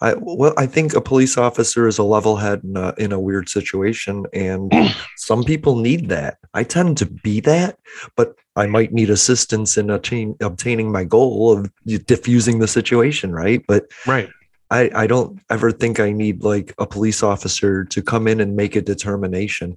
I, 0.00 0.14
well, 0.18 0.52
I 0.56 0.66
think 0.66 0.94
a 0.94 1.00
police 1.00 1.38
officer 1.38 1.86
is 1.86 1.96
a 1.96 2.02
level 2.02 2.36
head 2.36 2.62
in 2.64 2.76
a, 2.76 2.92
in 2.98 3.12
a 3.12 3.20
weird 3.20 3.48
situation, 3.48 4.26
and 4.32 4.72
some 5.16 5.44
people 5.44 5.76
need 5.76 6.08
that. 6.08 6.38
I 6.54 6.64
tend 6.64 6.98
to 6.98 7.06
be 7.06 7.38
that, 7.42 7.78
but 8.16 8.34
I 8.56 8.66
might 8.66 8.92
need 8.92 9.10
assistance 9.10 9.76
in 9.76 9.90
attain, 9.90 10.34
obtaining 10.40 10.90
my 10.90 11.04
goal 11.04 11.52
of 11.56 11.70
diffusing 12.04 12.58
the 12.58 12.66
situation, 12.66 13.30
right? 13.30 13.62
But 13.68 13.92
right 14.04 14.28
I, 14.72 14.90
I 14.94 15.06
don't 15.06 15.38
ever 15.50 15.70
think 15.70 16.00
I 16.00 16.12
need 16.12 16.42
like 16.42 16.74
a 16.78 16.86
police 16.86 17.22
officer 17.22 17.84
to 17.84 18.02
come 18.02 18.26
in 18.26 18.40
and 18.40 18.56
make 18.56 18.74
a 18.74 18.80
determination, 18.80 19.76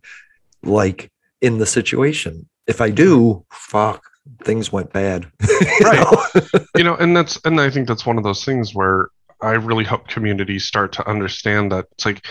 like 0.63 1.11
in 1.41 1.57
the 1.57 1.65
situation. 1.65 2.47
If 2.65 2.79
I 2.79 2.91
do, 2.91 3.45
fuck, 3.51 4.05
things 4.43 4.71
went 4.71 4.91
bad. 4.93 5.31
You 5.47 5.59
Right. 5.81 5.99
know? 5.99 6.59
you 6.77 6.83
know 6.83 6.95
and 6.95 7.15
that's 7.15 7.39
and 7.45 7.59
i 7.59 7.69
think 7.69 7.87
that's 7.87 8.05
one 8.05 8.17
of 8.17 8.23
those 8.23 8.43
things 8.43 8.73
where 8.73 9.09
i 9.41 9.51
really 9.51 9.83
hope 9.83 10.07
communities 10.07 10.65
start 10.65 10.91
to 10.93 11.07
understand 11.07 11.71
that 11.71 11.85
it's 11.93 12.05
like 12.05 12.25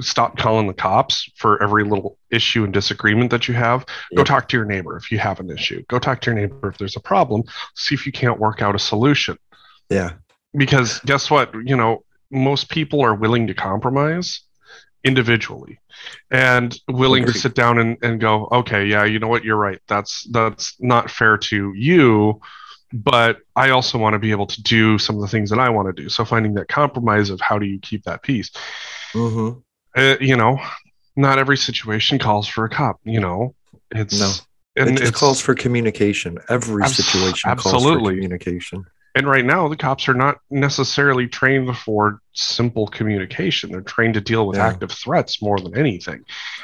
stop 0.00 0.36
calling 0.38 0.66
the 0.66 0.74
cops 0.74 1.28
for 1.36 1.60
every 1.62 1.82
little 1.84 2.18
issue 2.30 2.64
and 2.64 2.72
disagreement 2.72 3.30
that 3.30 3.48
you 3.48 3.54
have 3.54 3.84
go 4.16 4.22
talk 4.24 4.48
to 4.48 4.56
your 4.56 4.66
neighbor 4.66 4.96
if 4.96 5.10
you 5.10 5.18
have 5.18 5.40
an 5.40 5.50
issue 5.50 5.82
go 5.88 5.98
talk 5.98 6.20
to 6.20 6.30
your 6.30 6.38
neighbor 6.38 6.68
if 6.68 6.78
there's 6.78 6.96
a 6.96 7.00
problem 7.00 7.42
see 7.74 7.94
if 7.94 8.06
you 8.06 8.12
can't 8.12 8.38
work 8.38 8.62
out 8.62 8.74
a 8.74 8.78
solution 8.78 9.36
yeah. 9.90 10.12
because 10.56 11.00
guess 11.00 11.30
what 11.30 11.52
you 11.64 11.76
know 11.76 12.04
most 12.30 12.68
people 12.68 13.00
are 13.00 13.14
willing 13.14 13.46
to 13.46 13.54
compromise 13.54 14.42
individually 15.08 15.74
and 16.30 16.78
willing 16.88 17.24
to 17.26 17.32
sit 17.32 17.54
down 17.54 17.78
and, 17.78 17.96
and 18.02 18.20
go 18.20 18.46
okay 18.52 18.84
yeah 18.86 19.04
you 19.04 19.18
know 19.18 19.26
what 19.28 19.42
you're 19.44 19.56
right 19.68 19.80
that's 19.88 20.12
that's 20.30 20.76
not 20.80 21.10
fair 21.10 21.36
to 21.36 21.72
you 21.74 22.40
but 22.92 23.38
i 23.56 23.70
also 23.70 23.98
want 23.98 24.12
to 24.14 24.18
be 24.18 24.30
able 24.30 24.46
to 24.46 24.62
do 24.62 24.98
some 24.98 25.16
of 25.16 25.22
the 25.22 25.28
things 25.28 25.50
that 25.50 25.58
i 25.58 25.68
want 25.68 25.86
to 25.88 26.02
do 26.02 26.08
so 26.08 26.24
finding 26.24 26.54
that 26.54 26.68
compromise 26.68 27.30
of 27.30 27.40
how 27.40 27.58
do 27.58 27.66
you 27.66 27.78
keep 27.80 28.04
that 28.04 28.22
peace 28.22 28.50
hmm 29.12 29.50
uh, 29.96 30.16
you 30.20 30.36
know 30.36 30.58
not 31.16 31.38
every 31.38 31.56
situation 31.56 32.18
calls 32.18 32.46
for 32.46 32.64
a 32.64 32.70
cop 32.70 33.00
you 33.04 33.20
know 33.20 33.54
it's 33.90 34.20
No. 34.20 34.30
it 34.76 34.88
it's- 34.88 35.10
calls 35.10 35.40
for 35.40 35.54
communication. 35.54 36.38
Every 36.48 36.86
situation 36.88 37.50
calls 37.56 37.62
for 37.62 37.76
absolutely. 37.76 38.14
communication. 38.14 38.84
And 39.18 39.26
right 39.26 39.44
now, 39.44 39.66
the 39.66 39.76
cops 39.76 40.08
are 40.08 40.14
not 40.14 40.38
necessarily 40.48 41.26
trained 41.26 41.76
for 41.76 42.20
simple 42.34 42.86
communication. 42.86 43.72
They're 43.72 43.80
trained 43.80 44.14
to 44.14 44.20
deal 44.20 44.46
with 44.46 44.58
Yeah. 44.58 44.68
active 44.68 44.92
threats 44.92 45.42
more 45.42 45.58
than 45.58 45.76
anything. 45.76 46.22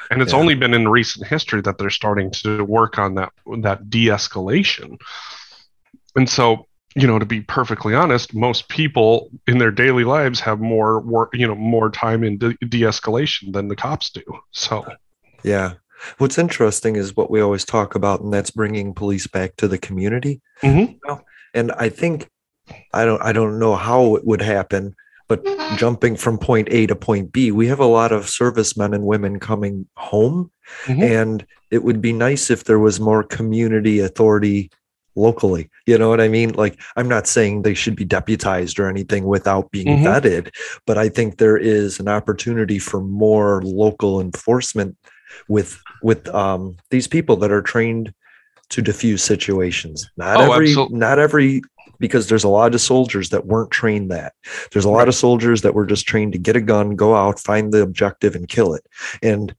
And 0.08 0.22
it's 0.22 0.32
Yeah. 0.32 0.38
only 0.38 0.54
been 0.54 0.72
in 0.72 0.86
recent 0.86 1.26
history 1.26 1.62
that 1.62 1.78
they're 1.78 1.90
starting 1.90 2.30
to 2.30 2.62
work 2.62 2.96
on 2.96 3.16
that 3.16 3.32
that 3.62 3.90
de-escalation. 3.90 5.00
And 6.14 6.30
so, 6.30 6.68
you 6.94 7.08
know, 7.08 7.18
to 7.18 7.26
be 7.26 7.40
perfectly 7.40 7.92
honest, 7.92 8.34
most 8.34 8.68
people 8.68 9.30
in 9.48 9.58
their 9.58 9.72
daily 9.72 10.04
lives 10.04 10.38
have 10.38 10.60
more 10.60 11.00
work, 11.00 11.30
you 11.34 11.48
know, 11.48 11.56
more 11.56 11.90
time 11.90 12.22
in 12.22 12.38
de- 12.38 12.54
de-escalation 12.68 13.52
than 13.52 13.66
the 13.66 13.74
cops 13.76 14.10
do. 14.10 14.22
So, 14.52 14.86
Yeah. 15.42 15.74
What's 16.18 16.38
interesting 16.38 16.94
is 16.96 17.16
what 17.16 17.30
we 17.30 17.40
always 17.40 17.64
talk 17.64 17.96
about, 17.96 18.20
and 18.20 18.32
that's 18.32 18.50
bringing 18.50 18.94
police 18.94 19.26
back 19.26 19.56
to 19.56 19.66
the 19.66 19.78
community. 19.78 20.40
Mm-hmm. 20.62 21.14
And 21.52 21.72
I 21.72 21.88
think 21.88 22.28
I 22.92 23.04
don't 23.04 23.22
I 23.22 23.32
don't 23.32 23.58
know 23.58 23.76
how 23.76 24.16
it 24.16 24.26
would 24.26 24.42
happen, 24.42 24.94
but 25.28 25.44
jumping 25.76 26.16
from 26.16 26.38
point 26.38 26.68
A 26.70 26.86
to 26.86 26.96
point 26.96 27.32
B, 27.32 27.50
we 27.50 27.66
have 27.66 27.80
a 27.80 27.86
lot 27.86 28.12
of 28.12 28.28
servicemen 28.28 28.94
and 28.94 29.04
women 29.04 29.40
coming 29.40 29.86
home, 29.96 30.50
mm-hmm. 30.84 31.02
and 31.02 31.46
it 31.70 31.82
would 31.82 32.00
be 32.00 32.12
nice 32.12 32.50
if 32.50 32.64
there 32.64 32.78
was 32.78 33.00
more 33.00 33.22
community 33.22 34.00
authority 34.00 34.70
locally. 35.16 35.70
You 35.86 35.98
know 35.98 36.08
what 36.08 36.20
I 36.20 36.28
mean? 36.28 36.50
Like, 36.52 36.80
I'm 36.96 37.08
not 37.08 37.26
saying 37.26 37.62
they 37.62 37.74
should 37.74 37.96
be 37.96 38.04
deputized 38.04 38.78
or 38.78 38.88
anything 38.88 39.24
without 39.24 39.70
being 39.70 39.86
mm-hmm. 39.86 40.06
vetted, 40.06 40.54
but 40.86 40.98
I 40.98 41.08
think 41.08 41.38
there 41.38 41.56
is 41.56 42.00
an 42.00 42.08
opportunity 42.08 42.78
for 42.78 43.00
more 43.00 43.62
local 43.62 44.20
enforcement 44.20 44.96
with 45.48 45.80
with 46.02 46.28
um, 46.28 46.76
these 46.90 47.08
people 47.08 47.36
that 47.36 47.50
are 47.50 47.62
trained 47.62 48.12
to 48.70 48.82
diffuse 48.82 49.22
situations. 49.22 50.10
Not 50.16 50.36
oh, 50.36 50.52
every 50.52 50.68
absolutely. 50.68 50.98
not 50.98 51.18
every 51.18 51.62
because 51.98 52.28
there's 52.28 52.44
a 52.44 52.48
lot 52.48 52.74
of 52.74 52.80
soldiers 52.80 53.30
that 53.30 53.46
weren't 53.46 53.70
trained 53.70 54.10
that. 54.10 54.34
There's 54.72 54.84
a 54.84 54.90
lot 54.90 54.98
right. 54.98 55.08
of 55.08 55.14
soldiers 55.14 55.62
that 55.62 55.74
were 55.74 55.86
just 55.86 56.06
trained 56.06 56.32
to 56.32 56.38
get 56.38 56.56
a 56.56 56.60
gun, 56.60 56.96
go 56.96 57.14
out, 57.14 57.38
find 57.38 57.72
the 57.72 57.82
objective 57.82 58.34
and 58.34 58.48
kill 58.48 58.74
it. 58.74 58.86
And 59.22 59.54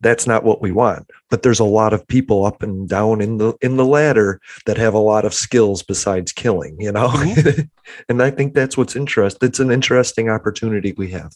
that's 0.00 0.26
not 0.26 0.44
what 0.44 0.60
we 0.60 0.72
want 0.72 1.10
but 1.30 1.42
there's 1.42 1.60
a 1.60 1.64
lot 1.64 1.92
of 1.92 2.06
people 2.06 2.44
up 2.44 2.62
and 2.62 2.88
down 2.88 3.20
in 3.20 3.38
the 3.38 3.54
in 3.60 3.76
the 3.76 3.84
ladder 3.84 4.40
that 4.66 4.76
have 4.76 4.94
a 4.94 4.98
lot 4.98 5.24
of 5.24 5.34
skills 5.34 5.82
besides 5.82 6.32
killing 6.32 6.76
you 6.78 6.92
know 6.92 7.08
mm-hmm. 7.08 7.62
and 8.08 8.22
i 8.22 8.30
think 8.30 8.54
that's 8.54 8.76
what's 8.76 8.96
interesting 8.96 9.46
it's 9.46 9.60
an 9.60 9.70
interesting 9.70 10.28
opportunity 10.28 10.92
we 10.96 11.10
have 11.10 11.32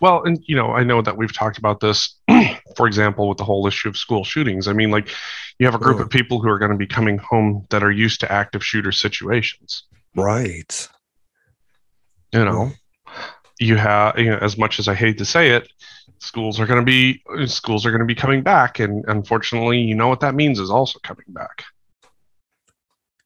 well 0.00 0.22
and 0.24 0.42
you 0.46 0.56
know 0.56 0.72
i 0.72 0.82
know 0.82 1.00
that 1.02 1.16
we've 1.16 1.32
talked 1.32 1.58
about 1.58 1.80
this 1.80 2.16
for 2.76 2.86
example 2.86 3.28
with 3.28 3.38
the 3.38 3.44
whole 3.44 3.66
issue 3.66 3.88
of 3.88 3.96
school 3.96 4.24
shootings. 4.24 4.68
I 4.68 4.72
mean 4.72 4.90
like 4.90 5.08
you 5.58 5.66
have 5.66 5.74
a 5.74 5.78
group 5.78 5.98
of 6.00 6.10
people 6.10 6.40
who 6.40 6.48
are 6.48 6.58
going 6.58 6.70
to 6.70 6.76
be 6.76 6.86
coming 6.86 7.18
home 7.18 7.66
that 7.70 7.82
are 7.82 7.90
used 7.90 8.20
to 8.20 8.30
active 8.30 8.64
shooter 8.64 8.92
situations. 8.92 9.84
Right. 10.14 10.88
You 12.32 12.44
know 12.44 12.72
you 13.58 13.76
have 13.76 14.18
you 14.18 14.30
know 14.30 14.38
as 14.38 14.56
much 14.56 14.78
as 14.78 14.88
i 14.88 14.94
hate 14.94 15.18
to 15.18 15.24
say 15.24 15.50
it 15.50 15.68
schools 16.20 16.60
are 16.60 16.66
going 16.66 16.78
to 16.78 16.84
be 16.84 17.22
schools 17.46 17.84
are 17.84 17.90
going 17.90 18.00
to 18.00 18.06
be 18.06 18.14
coming 18.14 18.42
back 18.42 18.78
and 18.78 19.04
unfortunately 19.08 19.78
you 19.78 19.94
know 19.94 20.08
what 20.08 20.20
that 20.20 20.34
means 20.34 20.58
is 20.58 20.70
also 20.70 20.98
coming 21.00 21.26
back. 21.28 21.64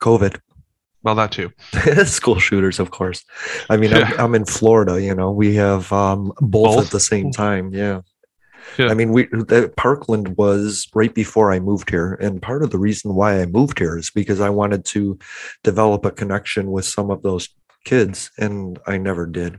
Covid 0.01 0.41
well 1.03 1.15
that 1.15 1.33
too 1.33 1.51
school 2.05 2.39
shooters 2.39 2.79
of 2.79 2.91
course 2.91 3.25
i 3.71 3.77
mean 3.77 3.91
yeah. 3.91 4.11
I'm, 4.15 4.21
I'm, 4.21 4.35
in 4.35 4.45
florida 4.45 5.03
you 5.03 5.15
know 5.15 5.31
we 5.31 5.55
have 5.57 5.93
um, 5.93 6.33
both, 6.41 6.77
both, 6.77 6.87
at 6.87 6.91
the 6.91 7.01
same 7.01 7.31
time 7.31 7.73
yeah. 7.73 8.01
yeah 8.79 8.89
i 8.89 8.95
mean 8.95 9.13
we 9.13 9.27
parkland 9.77 10.37
was 10.37 10.89
right 10.95 11.15
before 11.15 11.53
i 11.53 11.59
moved 11.59 11.91
here 11.91 12.15
and 12.15 12.43
part 12.43 12.63
of 12.63 12.71
the 12.71 12.79
reason 12.79 13.15
why 13.15 13.41
i 13.41 13.47
moved 13.47 13.79
here 13.79 13.99
is 13.99 14.11
because 14.11 14.41
i 14.41 14.51
wanted 14.51 14.85
to 14.85 15.19
develop 15.63 16.05
a 16.05 16.11
connection 16.11 16.71
with 16.71 16.85
some 16.85 17.11
of 17.11 17.23
those 17.23 17.49
kids 17.85 18.31
and 18.39 18.79
i 18.87 18.97
never 18.97 19.27
did 19.27 19.59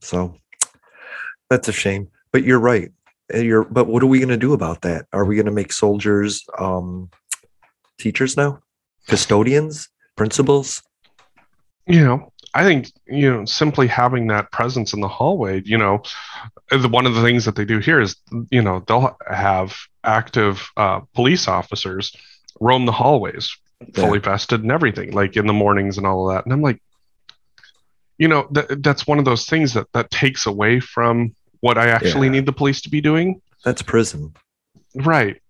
so 0.00 0.34
that's 1.50 1.68
a 1.68 1.72
shame 1.72 2.08
but 2.32 2.44
you're 2.44 2.60
right. 2.60 2.90
You're, 3.32 3.64
but 3.64 3.86
what 3.86 4.02
are 4.02 4.06
we 4.06 4.18
going 4.18 4.28
to 4.30 4.36
do 4.36 4.52
about 4.52 4.82
that? 4.82 5.06
Are 5.12 5.24
we 5.24 5.36
going 5.36 5.46
to 5.46 5.52
make 5.52 5.72
soldiers 5.72 6.44
um, 6.58 7.10
teachers 7.98 8.36
now, 8.36 8.60
custodians, 9.06 9.88
principals? 10.18 10.82
You 11.86 12.04
know, 12.04 12.32
I 12.52 12.64
think 12.64 12.92
you 13.06 13.30
know 13.30 13.44
simply 13.46 13.86
having 13.86 14.26
that 14.26 14.52
presence 14.52 14.92
in 14.92 15.00
the 15.00 15.08
hallway. 15.08 15.62
You 15.64 15.78
know, 15.78 16.02
one 16.70 17.06
of 17.06 17.14
the 17.14 17.22
things 17.22 17.46
that 17.46 17.56
they 17.56 17.64
do 17.64 17.78
here 17.78 18.00
is 18.00 18.16
you 18.50 18.60
know 18.60 18.84
they'll 18.86 19.16
have 19.26 19.76
active 20.04 20.68
uh, 20.76 21.00
police 21.14 21.48
officers 21.48 22.14
roam 22.60 22.84
the 22.84 22.92
hallways, 22.92 23.56
fully 23.94 24.18
vested 24.18 24.62
and 24.62 24.72
everything, 24.72 25.12
like 25.12 25.36
in 25.36 25.46
the 25.46 25.52
mornings 25.52 25.96
and 25.96 26.06
all 26.06 26.28
of 26.28 26.34
that. 26.34 26.44
And 26.44 26.52
I'm 26.52 26.62
like, 26.62 26.82
you 28.18 28.28
know, 28.28 28.48
that 28.50 28.82
that's 28.82 29.06
one 29.06 29.18
of 29.18 29.24
those 29.24 29.46
things 29.46 29.74
that 29.74 29.86
that 29.92 30.10
takes 30.10 30.46
away 30.46 30.80
from 30.80 31.34
what 31.60 31.78
I 31.78 31.88
actually 31.88 32.26
yeah. 32.26 32.32
need 32.32 32.46
the 32.46 32.52
police 32.52 32.82
to 32.82 32.90
be 32.90 33.00
doing. 33.00 33.40
That's 33.64 33.82
prison. 33.82 34.34
Right. 34.94 35.40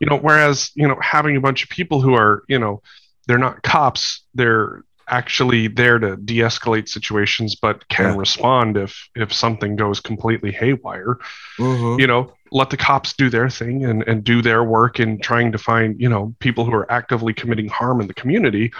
You 0.00 0.08
know, 0.08 0.16
whereas, 0.16 0.70
you 0.74 0.88
know, 0.88 0.98
having 1.00 1.36
a 1.36 1.40
bunch 1.40 1.62
of 1.62 1.68
people 1.68 2.00
who 2.00 2.14
are, 2.14 2.42
you 2.48 2.58
know, 2.58 2.82
they're 3.26 3.38
not 3.38 3.62
cops, 3.62 4.24
they're 4.34 4.82
actually 5.08 5.66
there 5.66 5.98
to 5.98 6.16
de-escalate 6.16 6.88
situations 6.88 7.56
but 7.56 7.88
can 7.88 8.12
yeah. 8.12 8.16
respond 8.16 8.76
if 8.76 9.08
if 9.16 9.32
something 9.32 9.74
goes 9.74 9.98
completely 9.98 10.52
haywire 10.52 11.18
mm-hmm. 11.58 11.98
you 12.00 12.06
know 12.06 12.32
let 12.52 12.70
the 12.70 12.76
cops 12.76 13.12
do 13.14 13.28
their 13.28 13.50
thing 13.50 13.84
and 13.84 14.04
and 14.04 14.22
do 14.22 14.40
their 14.40 14.62
work 14.62 15.00
in 15.00 15.18
trying 15.18 15.50
to 15.50 15.58
find 15.58 16.00
you 16.00 16.08
know 16.08 16.32
people 16.38 16.64
who 16.64 16.72
are 16.72 16.90
actively 16.92 17.34
committing 17.34 17.68
harm 17.68 18.00
in 18.00 18.06
the 18.06 18.14
community 18.14 18.72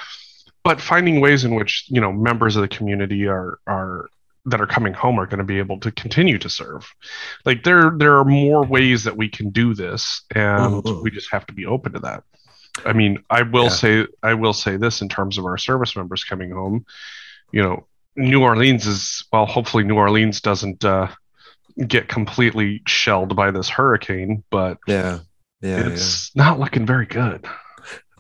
but 0.62 0.80
finding 0.80 1.20
ways 1.20 1.44
in 1.44 1.54
which 1.54 1.86
you 1.88 2.00
know 2.00 2.12
members 2.12 2.56
of 2.56 2.62
the 2.62 2.68
community 2.68 3.26
are 3.26 3.58
are 3.66 4.08
that 4.46 4.60
are 4.60 4.66
coming 4.66 4.92
home 4.92 5.18
are 5.18 5.26
going 5.26 5.38
to 5.38 5.44
be 5.44 5.58
able 5.58 5.78
to 5.80 5.90
continue 5.92 6.38
to 6.38 6.48
serve. 6.48 6.90
Like 7.44 7.62
there 7.62 7.92
there 7.96 8.16
are 8.16 8.24
more 8.24 8.64
ways 8.64 9.04
that 9.04 9.16
we 9.16 9.28
can 9.28 9.50
do 9.50 9.74
this 9.74 10.22
and 10.34 10.82
mm-hmm. 10.82 11.02
we 11.02 11.10
just 11.10 11.30
have 11.30 11.46
to 11.46 11.52
be 11.52 11.66
open 11.66 11.92
to 11.92 11.98
that. 12.00 12.24
I 12.84 12.92
mean, 12.92 13.22
I 13.28 13.42
will 13.42 13.64
yeah. 13.64 13.68
say 13.70 14.06
I 14.22 14.34
will 14.34 14.52
say 14.52 14.76
this 14.76 15.02
in 15.02 15.08
terms 15.08 15.38
of 15.38 15.44
our 15.44 15.58
service 15.58 15.96
members 15.96 16.24
coming 16.24 16.50
home, 16.50 16.84
you 17.52 17.62
know, 17.62 17.86
New 18.16 18.42
Orleans 18.42 18.86
is 18.86 19.26
well, 19.32 19.46
hopefully 19.46 19.84
New 19.84 19.96
Orleans 19.96 20.40
doesn't 20.40 20.84
uh, 20.84 21.08
get 21.86 22.08
completely 22.08 22.82
shelled 22.86 23.36
by 23.36 23.50
this 23.50 23.68
hurricane, 23.68 24.44
but 24.50 24.78
yeah. 24.86 25.20
Yeah, 25.62 25.88
it's 25.88 26.30
yeah. 26.34 26.44
not 26.44 26.58
looking 26.58 26.86
very 26.86 27.06
good. 27.06 27.46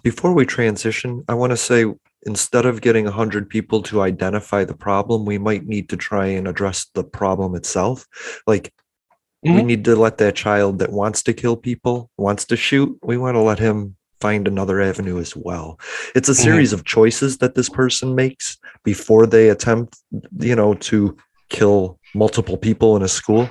Before 0.02 0.32
we 0.32 0.44
transition, 0.44 1.24
I 1.28 1.34
want 1.34 1.50
to 1.52 1.56
say 1.56 1.86
instead 2.22 2.66
of 2.66 2.80
getting 2.80 3.04
100 3.04 3.48
people 3.48 3.82
to 3.84 4.02
identify 4.02 4.64
the 4.64 4.74
problem, 4.74 5.24
we 5.24 5.38
might 5.38 5.66
need 5.66 5.88
to 5.88 5.96
try 5.96 6.26
and 6.26 6.46
address 6.46 6.86
the 6.94 7.04
problem 7.04 7.54
itself. 7.54 8.06
Like, 8.46 8.72
mm-hmm. 9.44 9.54
we 9.54 9.62
need 9.62 9.84
to 9.86 9.96
let 9.96 10.18
that 10.18 10.36
child 10.36 10.80
that 10.80 10.92
wants 10.92 11.22
to 11.24 11.32
kill 11.32 11.56
people, 11.56 12.10
wants 12.16 12.44
to 12.46 12.56
shoot, 12.56 12.98
we 13.02 13.16
want 13.16 13.36
to 13.36 13.40
let 13.40 13.58
him 13.58 13.96
find 14.20 14.46
another 14.46 14.80
avenue 14.80 15.18
as 15.18 15.34
well. 15.36 15.78
It's 16.14 16.28
a 16.28 16.32
mm-hmm. 16.32 16.42
series 16.42 16.70
mm-hmm. 16.70 16.80
of 16.80 16.84
choices 16.84 17.38
that 17.38 17.54
this 17.54 17.68
person 17.68 18.14
makes 18.14 18.58
before 18.84 19.26
they 19.26 19.48
attempt, 19.48 19.98
you 20.38 20.56
know, 20.56 20.74
to 20.74 21.16
kill 21.48 21.98
multiple 22.14 22.56
people 22.56 22.96
in 22.96 23.02
a 23.02 23.08
school. 23.08 23.50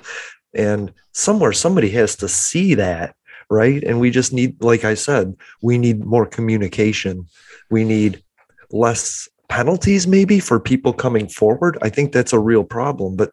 And 0.53 0.93
somewhere 1.12 1.53
somebody 1.53 1.89
has 1.91 2.15
to 2.17 2.27
see 2.27 2.75
that, 2.75 3.15
right? 3.49 3.84
And 3.84 3.99
we 3.99 4.10
just 4.10 4.34
need, 4.34 4.62
like 4.63 4.84
I 4.84 4.95
said, 4.95 5.36
we 5.62 5.77
need 5.77 6.05
more 6.05 6.25
communication. 6.25 7.27
We 7.69 7.84
need 7.84 8.23
less 8.71 9.27
penalties 9.49 10.05
maybe 10.08 10.39
for 10.39 10.60
people 10.60 10.93
coming 10.93 11.27
forward 11.27 11.77
i 11.82 11.89
think 11.89 12.12
that's 12.12 12.34
a 12.34 12.39
real 12.39 12.63
problem 12.63 13.15
but 13.15 13.32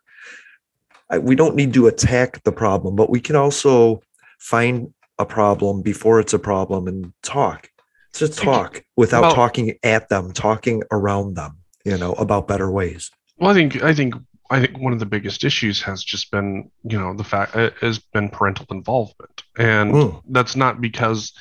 we 1.21 1.37
don't 1.37 1.55
need 1.55 1.73
to 1.75 1.87
attack 1.87 2.43
the 2.43 2.53
problem 2.53 2.97
but 2.97 3.11
we 3.11 3.21
can 3.21 3.37
also 3.37 4.01
find 4.39 4.93
a 5.19 5.27
problem 5.27 5.83
before 5.83 6.21
it's 6.21 6.35
a 6.35 6.39
problem 6.39 6.89
and 6.89 7.13
talk. 7.23 7.71
Just 8.15 8.39
talk 8.39 8.83
without 8.97 9.23
well, 9.23 9.35
talking 9.35 9.77
at 9.83 10.09
them 10.09 10.33
talking 10.33 10.83
around 10.91 11.35
them 11.35 11.59
you 11.85 11.99
know 11.99 12.13
about 12.15 12.49
better 12.49 12.71
ways. 12.71 13.11
Well 13.39 13.51
i 13.51 13.55
think 13.55 13.83
i 13.83 13.95
think 13.95 14.15
i 14.51 14.61
think 14.61 14.79
one 14.79 14.95
of 14.95 14.99
the 15.01 15.07
biggest 15.07 15.45
issues 15.45 15.83
has 15.83 16.03
just 16.03 16.31
been 16.31 16.71
you 16.83 16.99
know 16.99 17.15
the 17.15 17.25
fact 17.25 17.55
uh, 17.55 17.71
has 17.81 17.99
been 17.99 18.29
parental 18.31 18.67
involvement. 18.71 19.43
And 19.59 19.93
mm. 19.93 20.23
that's 20.29 20.57
not 20.57 20.81
because 20.81 21.33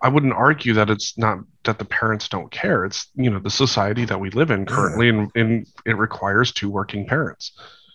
I 0.00 0.08
wouldn't 0.08 0.34
argue 0.34 0.74
that 0.74 0.90
it's 0.90 1.16
not 1.16 1.38
that 1.64 1.78
the 1.78 1.84
parents 1.84 2.28
don't 2.28 2.50
care. 2.50 2.84
It's 2.84 3.08
you 3.14 3.30
know 3.30 3.40
the 3.40 3.50
society 3.50 4.04
that 4.04 4.20
we 4.20 4.30
live 4.30 4.50
in 4.50 4.64
currently, 4.66 5.08
and, 5.08 5.30
and 5.34 5.66
it 5.84 5.96
requires 5.96 6.52
two 6.52 6.70
working 6.70 7.06
parents 7.06 7.52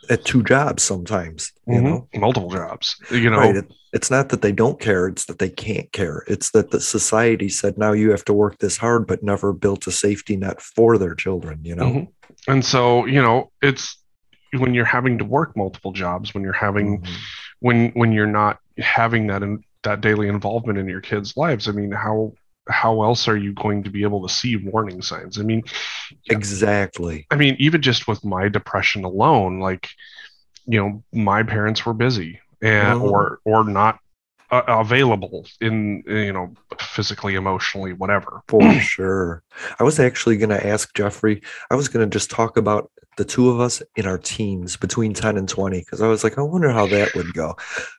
at 0.10 0.26
two 0.26 0.44
jobs 0.44 0.84
sometimes. 0.84 1.52
You 1.68 1.76
mm-hmm. 1.76 1.86
know, 1.86 2.08
multiple 2.16 2.50
jobs. 2.50 2.96
You 3.12 3.30
know, 3.30 3.38
right. 3.38 3.56
it, 3.56 3.72
it's 3.94 4.12
not 4.12 4.30
that 4.30 4.42
they 4.42 4.52
don't 4.52 4.80
care; 4.80 5.08
it's 5.08 5.26
that 5.26 5.40
they 5.40 5.50
can't 5.50 5.92
care. 5.92 6.24
It's 6.28 6.52
that 6.52 6.72
the 6.72 6.82
society 6.82 7.50
said 7.50 7.78
now 7.78 7.92
you 7.92 8.12
have 8.12 8.26
to 8.26 8.34
work 8.34 8.60
this 8.60 8.78
hard, 8.78 9.08
but 9.08 9.24
never 9.24 9.54
built 9.54 9.88
a 9.88 9.92
safety 9.92 10.36
net 10.36 10.62
for 10.62 10.98
their 10.98 11.16
children. 11.16 11.60
You 11.64 11.76
know, 11.76 11.86
mm-hmm. 11.86 12.52
and 12.52 12.66
so 12.66 13.06
you 13.06 13.22
know 13.22 13.52
it's 13.62 13.98
when 14.58 14.74
you're 14.74 14.86
having 14.86 15.18
to 15.20 15.26
work 15.26 15.56
multiple 15.56 15.92
jobs, 15.92 16.34
when 16.34 16.44
you're 16.44 16.54
having 16.54 17.02
mm-hmm. 17.02 17.14
when 17.60 17.90
when 17.92 18.12
you're 18.12 18.28
not 18.28 18.60
having 18.78 19.28
that 19.28 19.44
in, 19.44 19.64
that 19.84 20.02
daily 20.02 20.28
involvement 20.28 20.78
in 20.78 20.88
your 20.88 21.02
kids' 21.02 21.36
lives. 21.38 21.68
I 21.68 21.72
mean, 21.72 21.92
how 21.92 22.34
how 22.72 23.04
else 23.04 23.28
are 23.28 23.38
you 23.38 23.54
going 23.54 23.84
to 23.84 23.90
be 23.90 24.04
able 24.04 24.28
to 24.28 24.34
see 24.34 24.56
warning 24.56 25.02
signs? 25.02 25.40
I 25.40 25.44
mean, 25.44 25.64
exactly. 26.30 27.28
I 27.32 27.36
mean, 27.36 27.56
even 27.60 27.82
just 27.82 28.08
with 28.08 28.24
my 28.26 28.50
depression 28.50 29.04
alone, 29.04 29.60
like 29.60 29.90
you 30.66 30.80
know, 30.80 31.04
my 31.12 31.44
parents 31.44 31.86
were 31.86 31.94
busy 31.94 32.40
and 32.62 33.02
or 33.02 33.40
or 33.46 33.64
not 33.64 34.00
uh, 34.52 34.62
available 34.68 35.48
in 35.60 36.04
you 36.06 36.32
know 36.32 36.54
physically 36.80 37.36
emotionally 37.36 37.94
whatever 37.94 38.44
for 38.48 38.62
sure 38.74 39.42
i 39.80 39.84
was 39.84 39.98
actually 39.98 40.38
going 40.38 40.50
to 40.50 40.68
ask 40.68 40.94
jeffrey 40.94 41.42
i 41.72 41.76
was 41.76 41.88
going 41.88 42.08
to 42.08 42.14
just 42.14 42.30
talk 42.30 42.58
about 42.58 42.92
the 43.18 43.24
two 43.24 43.50
of 43.50 43.60
us 43.60 43.82
in 43.96 44.06
our 44.06 44.18
teens 44.18 44.76
between 44.76 45.14
10 45.14 45.38
and 45.38 45.48
20 45.48 45.80
because 45.80 46.02
i 46.02 46.08
was 46.08 46.24
like 46.24 46.38
i 46.38 46.42
wonder 46.42 46.70
how 46.70 46.86
that 46.86 47.16
would 47.16 47.34
go 47.34 47.56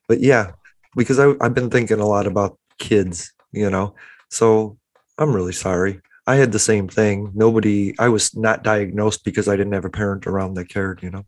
but 0.07 0.21
yeah 0.21 0.53
because 0.97 1.19
I, 1.19 1.33
I've 1.41 1.55
been 1.55 1.71
thinking 1.71 2.01
a 2.01 2.07
lot 2.07 2.27
about 2.27 2.59
kids, 2.79 3.33
you 3.53 3.71
know. 3.71 3.95
So 4.33 4.79
I'm 5.19 5.35
really 5.35 5.53
sorry. 5.53 6.01
I 6.27 6.37
had 6.37 6.53
the 6.53 6.59
same 6.59 6.89
thing. 6.89 7.33
Nobody, 7.35 7.95
I 7.99 8.09
was 8.09 8.35
not 8.35 8.65
diagnosed 8.65 9.25
because 9.25 9.47
I 9.47 9.57
didn't 9.57 9.75
have 9.75 9.85
a 9.85 9.91
parent 9.91 10.27
around 10.27 10.55
that 10.55 10.71
cared, 10.71 11.03
you 11.03 11.11
know. 11.11 11.25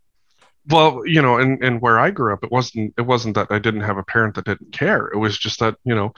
Well, 0.68 1.02
you 1.04 1.20
know, 1.20 1.36
and 1.36 1.62
and 1.62 1.82
where 1.82 2.00
I 2.00 2.10
grew 2.10 2.32
up, 2.32 2.42
it 2.42 2.50
wasn't 2.50 2.94
it 2.96 3.02
wasn't 3.02 3.34
that 3.34 3.48
I 3.50 3.58
didn't 3.58 3.82
have 3.82 3.98
a 3.98 4.02
parent 4.02 4.36
that 4.36 4.46
didn't 4.46 4.72
care. 4.72 5.08
It 5.08 5.18
was 5.18 5.36
just 5.36 5.60
that 5.60 5.76
you 5.84 5.94
know, 5.94 6.14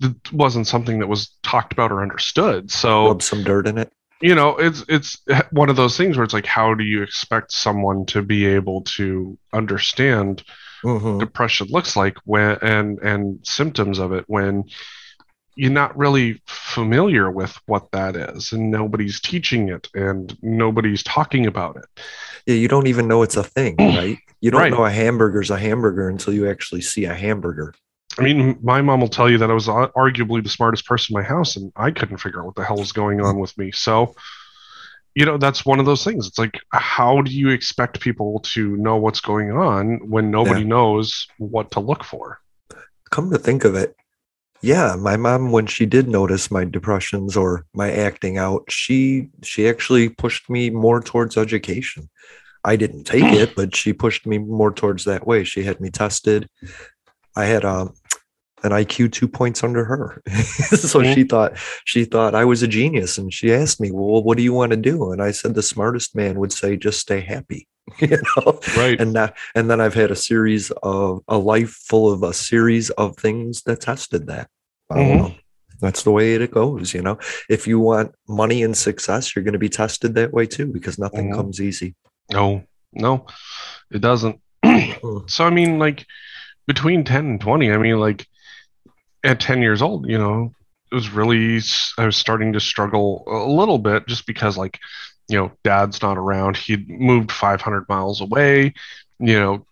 it 0.00 0.32
wasn't 0.32 0.66
something 0.66 1.00
that 1.00 1.06
was 1.06 1.36
talked 1.42 1.74
about 1.74 1.92
or 1.92 2.00
understood. 2.00 2.70
So 2.70 3.08
rub 3.08 3.20
some 3.20 3.44
dirt 3.44 3.66
in 3.66 3.76
it. 3.76 3.92
You 4.22 4.34
know, 4.34 4.56
it's 4.56 4.82
it's 4.88 5.20
one 5.50 5.68
of 5.68 5.76
those 5.76 5.98
things 5.98 6.16
where 6.16 6.24
it's 6.24 6.32
like, 6.32 6.46
how 6.46 6.72
do 6.72 6.84
you 6.84 7.02
expect 7.02 7.52
someone 7.52 8.06
to 8.06 8.22
be 8.22 8.46
able 8.46 8.80
to 8.96 9.36
understand 9.52 10.42
mm-hmm. 10.82 11.18
depression 11.18 11.66
looks 11.68 11.96
like 11.96 12.16
when 12.24 12.56
and 12.62 12.98
and 13.00 13.46
symptoms 13.46 13.98
of 13.98 14.12
it 14.12 14.24
when 14.28 14.64
you're 15.56 15.70
not 15.70 15.96
really 15.96 16.40
familiar 16.46 17.30
with 17.30 17.58
what 17.66 17.90
that 17.92 18.16
is 18.16 18.52
and 18.52 18.70
nobody's 18.70 19.20
teaching 19.20 19.68
it 19.68 19.88
and 19.94 20.36
nobody's 20.42 21.02
talking 21.02 21.46
about 21.46 21.76
it. 21.76 21.84
Yeah 22.46 22.54
you 22.54 22.68
don't 22.68 22.86
even 22.86 23.08
know 23.08 23.22
it's 23.22 23.36
a 23.36 23.44
thing 23.44 23.76
right? 23.78 24.18
You 24.40 24.50
don't 24.50 24.60
right. 24.60 24.72
know 24.72 24.84
a 24.84 24.90
hamburger's 24.90 25.50
a 25.50 25.58
hamburger 25.58 26.08
until 26.08 26.32
you 26.32 26.48
actually 26.48 26.80
see 26.80 27.04
a 27.04 27.14
hamburger. 27.14 27.74
I 28.18 28.22
mean 28.22 28.58
my 28.62 28.82
mom 28.82 29.00
will 29.00 29.08
tell 29.08 29.30
you 29.30 29.38
that 29.38 29.50
i 29.50 29.54
was 29.54 29.66
arguably 29.66 30.42
the 30.42 30.48
smartest 30.48 30.86
person 30.86 31.14
in 31.14 31.22
my 31.22 31.28
house 31.28 31.56
and 31.56 31.72
i 31.76 31.90
couldn't 31.90 32.18
figure 32.18 32.40
out 32.40 32.46
what 32.46 32.54
the 32.54 32.64
hell 32.64 32.78
was 32.78 32.92
going 32.92 33.20
on 33.20 33.38
with 33.38 33.56
me. 33.58 33.72
So 33.72 34.14
you 35.14 35.26
know 35.26 35.38
that's 35.38 35.66
one 35.66 35.80
of 35.80 35.86
those 35.86 36.04
things. 36.04 36.26
It's 36.26 36.38
like 36.38 36.58
how 36.72 37.20
do 37.22 37.32
you 37.32 37.50
expect 37.50 38.00
people 38.00 38.40
to 38.54 38.76
know 38.76 38.96
what's 38.96 39.20
going 39.20 39.50
on 39.50 40.08
when 40.08 40.30
nobody 40.30 40.60
yeah. 40.60 40.68
knows 40.68 41.26
what 41.38 41.72
to 41.72 41.80
look 41.80 42.04
for? 42.04 42.38
Come 43.10 43.30
to 43.32 43.38
think 43.38 43.64
of 43.64 43.74
it 43.74 43.96
yeah 44.62 44.96
my 44.98 45.16
mom 45.16 45.52
when 45.52 45.66
she 45.66 45.86
did 45.86 46.08
notice 46.08 46.50
my 46.50 46.64
depressions 46.64 47.36
or 47.36 47.66
my 47.74 47.90
acting 47.90 48.38
out 48.38 48.64
she 48.68 49.28
she 49.42 49.68
actually 49.68 50.08
pushed 50.08 50.48
me 50.50 50.70
more 50.70 51.00
towards 51.00 51.36
education 51.36 52.08
i 52.64 52.76
didn't 52.76 53.04
take 53.04 53.24
it 53.24 53.54
but 53.54 53.74
she 53.74 53.92
pushed 53.92 54.26
me 54.26 54.38
more 54.38 54.72
towards 54.72 55.04
that 55.04 55.26
way 55.26 55.44
she 55.44 55.62
had 55.62 55.80
me 55.80 55.90
tested 55.90 56.48
i 57.36 57.44
had 57.44 57.64
um 57.64 57.92
an 58.62 58.72
IQ 58.72 59.12
two 59.12 59.28
points 59.28 59.64
under 59.64 59.84
her. 59.84 60.22
so 60.28 61.00
mm-hmm. 61.00 61.14
she 61.14 61.24
thought 61.24 61.56
she 61.84 62.04
thought 62.04 62.34
I 62.34 62.44
was 62.44 62.62
a 62.62 62.68
genius, 62.68 63.18
and 63.18 63.32
she 63.32 63.52
asked 63.52 63.80
me, 63.80 63.90
"Well, 63.90 64.22
what 64.22 64.36
do 64.36 64.42
you 64.42 64.52
want 64.52 64.70
to 64.72 64.76
do?" 64.76 65.12
And 65.12 65.22
I 65.22 65.30
said, 65.30 65.54
"The 65.54 65.62
smartest 65.62 66.14
man 66.14 66.38
would 66.38 66.52
say, 66.52 66.76
just 66.76 67.00
stay 67.00 67.20
happy." 67.20 67.68
you 67.98 68.18
know, 68.36 68.60
right? 68.76 69.00
And 69.00 69.14
that, 69.14 69.36
and 69.54 69.70
then 69.70 69.80
I've 69.80 69.94
had 69.94 70.10
a 70.10 70.16
series 70.16 70.70
of 70.82 71.22
a 71.28 71.38
life 71.38 71.70
full 71.70 72.12
of 72.12 72.22
a 72.22 72.32
series 72.32 72.90
of 72.90 73.16
things 73.16 73.62
that 73.62 73.80
tested 73.80 74.26
that. 74.26 74.48
Mm-hmm. 74.90 75.36
That's 75.80 76.02
the 76.02 76.10
way 76.10 76.34
it 76.34 76.50
goes. 76.50 76.92
You 76.92 77.02
know, 77.02 77.18
if 77.48 77.66
you 77.66 77.80
want 77.80 78.14
money 78.28 78.62
and 78.62 78.76
success, 78.76 79.34
you're 79.34 79.44
going 79.44 79.54
to 79.54 79.58
be 79.58 79.68
tested 79.68 80.14
that 80.14 80.32
way 80.32 80.46
too, 80.46 80.66
because 80.66 80.98
nothing 80.98 81.26
mm-hmm. 81.26 81.36
comes 81.36 81.60
easy. 81.60 81.94
No, 82.30 82.64
no, 82.92 83.26
it 83.90 84.00
doesn't. 84.00 84.40
so 85.26 85.44
I 85.44 85.50
mean, 85.50 85.78
like 85.78 86.04
between 86.66 87.04
ten 87.04 87.26
and 87.26 87.40
twenty, 87.40 87.72
I 87.72 87.78
mean, 87.78 87.98
like 87.98 88.26
at 89.24 89.40
10 89.40 89.62
years 89.62 89.82
old, 89.82 90.08
you 90.08 90.18
know, 90.18 90.52
it 90.90 90.94
was 90.94 91.10
really, 91.10 91.60
I 91.98 92.06
was 92.06 92.16
starting 92.16 92.52
to 92.54 92.60
struggle 92.60 93.24
a 93.26 93.48
little 93.48 93.78
bit 93.78 94.06
just 94.06 94.26
because, 94.26 94.56
like, 94.56 94.78
you 95.30 95.38
know, 95.38 95.52
dad's 95.62 96.02
not 96.02 96.18
around. 96.18 96.56
He'd 96.56 96.88
moved 96.88 97.30
500 97.30 97.88
miles 97.88 98.20
away. 98.20 98.74
You 99.20 99.38
know, 99.38 99.66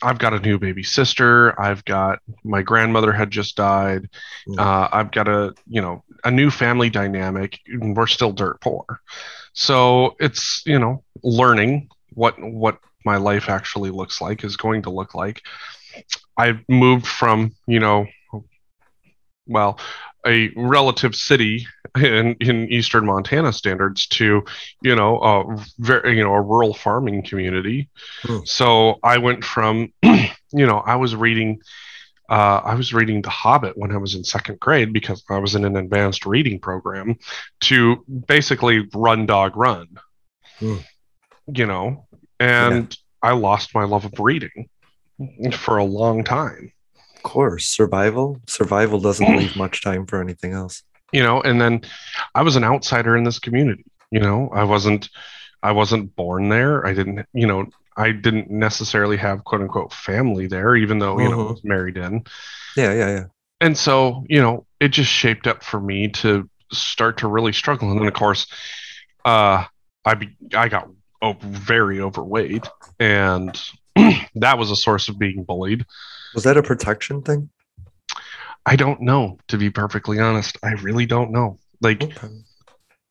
I've 0.00 0.18
got 0.18 0.34
a 0.34 0.38
new 0.38 0.56
baby 0.58 0.84
sister. 0.84 1.60
I've 1.60 1.84
got 1.84 2.20
my 2.44 2.62
grandmother 2.62 3.12
had 3.12 3.32
just 3.32 3.56
died. 3.56 4.08
Mm. 4.48 4.58
Uh, 4.58 4.88
I've 4.92 5.10
got 5.10 5.26
a, 5.28 5.54
you 5.66 5.82
know, 5.82 6.04
a 6.24 6.30
new 6.30 6.48
family 6.48 6.90
dynamic. 6.90 7.58
we're 7.76 8.06
still 8.06 8.32
dirt 8.32 8.60
poor. 8.60 9.00
So 9.52 10.14
it's, 10.20 10.62
you 10.64 10.78
know, 10.78 11.02
learning 11.24 11.88
what, 12.14 12.40
what 12.40 12.78
my 13.04 13.16
life 13.16 13.48
actually 13.48 13.90
looks 13.90 14.20
like 14.20 14.44
is 14.44 14.56
going 14.56 14.82
to 14.82 14.90
look 14.90 15.14
like. 15.14 15.42
I've 16.36 16.60
moved 16.68 17.06
from, 17.06 17.52
you 17.66 17.80
know, 17.80 18.06
well, 19.48 19.80
a 20.24 20.50
relative 20.54 21.16
city 21.16 21.66
in, 21.96 22.34
in 22.40 22.72
eastern 22.72 23.06
Montana 23.06 23.52
standards 23.52 24.06
to, 24.08 24.44
you 24.80 24.96
know, 24.96 25.18
a 25.18 25.64
very, 25.78 26.16
you 26.16 26.24
know, 26.24 26.34
a 26.34 26.40
rural 26.40 26.74
farming 26.74 27.22
community. 27.22 27.88
Hmm. 28.22 28.38
So 28.44 28.98
I 29.02 29.18
went 29.18 29.44
from, 29.44 29.92
you 30.02 30.66
know, 30.66 30.78
I 30.78 30.96
was 30.96 31.14
reading, 31.14 31.60
uh, 32.28 32.60
I 32.64 32.74
was 32.74 32.94
reading 32.94 33.22
The 33.22 33.30
Hobbit 33.30 33.76
when 33.76 33.92
I 33.92 33.98
was 33.98 34.14
in 34.14 34.24
second 34.24 34.58
grade 34.60 34.92
because 34.92 35.22
I 35.28 35.38
was 35.38 35.54
in 35.54 35.64
an 35.64 35.76
advanced 35.76 36.24
reading 36.24 36.58
program 36.60 37.18
to 37.62 38.04
basically 38.26 38.88
run, 38.94 39.26
dog, 39.26 39.56
run. 39.56 39.88
Hmm. 40.58 40.76
You 41.52 41.66
know, 41.66 42.06
and 42.38 42.96
yeah. 43.22 43.30
I 43.30 43.32
lost 43.32 43.74
my 43.74 43.84
love 43.84 44.04
of 44.04 44.18
reading 44.18 44.68
for 45.52 45.76
a 45.76 45.84
long 45.84 46.24
time 46.24 46.72
Of 47.16 47.22
course 47.22 47.66
survival 47.66 48.40
survival 48.46 49.00
doesn't 49.00 49.36
leave 49.38 49.56
much 49.56 49.82
time 49.82 50.06
for 50.06 50.20
anything 50.20 50.52
else 50.52 50.82
you 51.12 51.22
know 51.22 51.40
and 51.40 51.60
then 51.60 51.80
i 52.34 52.42
was 52.42 52.56
an 52.56 52.64
outsider 52.64 53.16
in 53.16 53.24
this 53.24 53.38
community 53.38 53.84
you 54.12 54.20
know? 54.20 54.50
I 54.52 54.62
wasn't 54.62 55.08
i 55.64 55.72
wasn't 55.72 56.14
born 56.14 56.48
there. 56.50 56.86
I 56.86 56.92
didn't 56.92 57.26
you 57.32 57.46
know 57.48 57.66
i 57.96 58.12
didn't 58.12 58.50
necessarily 58.50 59.16
have 59.16 59.44
quote 59.44 59.62
unquote 59.62 59.92
family 59.92 60.46
there 60.46 60.76
even 60.76 60.98
though 60.98 61.18
you 61.18 61.28
mm-hmm. 61.28 61.38
know 61.38 61.48
i 61.48 61.50
was 61.52 61.64
married 61.64 61.96
in. 61.96 62.24
Yeah 62.76 62.92
yeah 62.92 63.08
yeah. 63.08 63.24
And 63.60 63.76
so 63.76 64.24
you 64.28 64.40
know 64.40 64.66
it 64.78 64.88
just 64.88 65.10
shaped 65.10 65.46
up 65.48 65.64
for 65.64 65.80
me 65.80 66.08
to 66.08 66.48
start 66.70 67.18
to 67.18 67.28
really 67.28 67.52
struggle. 67.52 67.90
And 67.90 68.00
then 68.00 68.06
of 68.06 68.14
course 68.14 68.46
uh 69.24 69.64
i 70.04 70.14
be, 70.14 70.36
i 70.54 70.68
got 70.68 70.88
oh, 71.22 71.36
very 71.40 72.00
overweight. 72.00 72.68
And 73.00 73.58
that 74.34 74.58
was 74.58 74.70
a 74.70 74.76
source 74.76 75.08
of 75.08 75.18
being 75.18 75.44
bullied. 75.44 75.86
Was 76.34 76.44
that 76.44 76.56
a 76.56 76.62
protection 76.62 77.22
thing? 77.22 77.50
I 78.64 78.76
don't 78.76 79.00
know, 79.00 79.38
to 79.48 79.58
be 79.58 79.70
perfectly 79.70 80.18
honest. 80.18 80.58
I 80.62 80.72
really 80.74 81.06
don't 81.06 81.32
know. 81.32 81.58
Like, 81.80 82.02
okay. 82.02 82.28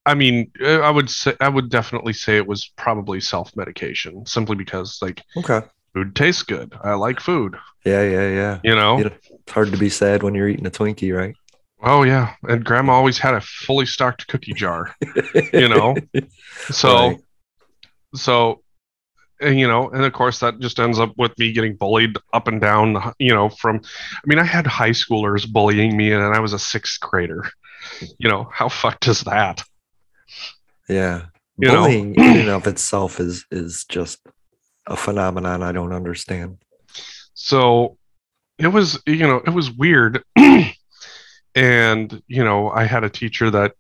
I 0.05 0.15
mean, 0.15 0.51
uh, 0.61 0.79
I 0.79 0.89
would 0.89 1.09
say 1.09 1.35
I 1.39 1.49
would 1.49 1.69
definitely 1.69 2.13
say 2.13 2.37
it 2.37 2.47
was 2.47 2.71
probably 2.77 3.21
self 3.21 3.55
medication, 3.55 4.25
simply 4.25 4.55
because 4.55 4.99
like, 5.01 5.21
okay, 5.37 5.61
food 5.93 6.15
tastes 6.15 6.43
good. 6.43 6.73
I 6.81 6.93
like 6.93 7.19
food. 7.19 7.55
Yeah, 7.85 8.03
yeah, 8.03 8.29
yeah. 8.29 8.59
You 8.63 8.75
know, 8.75 8.97
it's 8.99 9.51
hard 9.51 9.71
to 9.71 9.77
be 9.77 9.89
sad 9.89 10.23
when 10.23 10.33
you're 10.33 10.47
eating 10.47 10.65
a 10.65 10.71
Twinkie, 10.71 11.15
right? 11.15 11.35
Oh 11.83 12.03
yeah, 12.03 12.35
and 12.43 12.63
Grandma 12.63 12.93
always 12.93 13.17
had 13.17 13.33
a 13.33 13.41
fully 13.41 13.85
stocked 13.85 14.27
cookie 14.27 14.53
jar. 14.53 14.95
you 15.53 15.67
know, 15.67 15.95
so 16.71 17.09
right. 17.09 17.19
so 18.15 18.60
and 19.41 19.59
you 19.59 19.67
know 19.67 19.89
and 19.89 20.05
of 20.05 20.13
course 20.13 20.39
that 20.39 20.59
just 20.59 20.79
ends 20.79 20.99
up 20.99 21.13
with 21.17 21.37
me 21.37 21.51
getting 21.51 21.75
bullied 21.75 22.15
up 22.33 22.47
and 22.47 22.61
down 22.61 23.13
you 23.19 23.33
know 23.33 23.49
from 23.49 23.81
i 24.13 24.21
mean 24.25 24.39
i 24.39 24.43
had 24.43 24.67
high 24.67 24.91
schoolers 24.91 25.51
bullying 25.51 25.97
me 25.97 26.11
and 26.11 26.23
i 26.23 26.39
was 26.39 26.53
a 26.53 26.59
sixth 26.59 26.99
grader. 26.99 27.49
You 28.19 28.29
know 28.29 28.47
how 28.53 28.69
fucked 28.69 29.07
is 29.07 29.21
that? 29.21 29.63
Yeah. 30.87 31.25
You 31.57 31.69
bullying 31.69 32.13
know? 32.13 32.23
in 32.23 32.37
and 32.41 32.49
of 32.49 32.67
itself 32.67 33.19
is 33.19 33.45
is 33.51 33.85
just 33.85 34.19
a 34.87 34.95
phenomenon 34.95 35.63
i 35.63 35.71
don't 35.71 35.93
understand. 35.93 36.57
So 37.33 37.97
it 38.59 38.67
was 38.67 39.01
you 39.05 39.27
know 39.27 39.41
it 39.45 39.51
was 39.51 39.71
weird. 39.71 40.23
And 41.53 42.23
you 42.27 42.45
know 42.45 42.69
i 42.69 42.85
had 42.85 43.03
a 43.03 43.09
teacher 43.09 43.51
that 43.51 43.73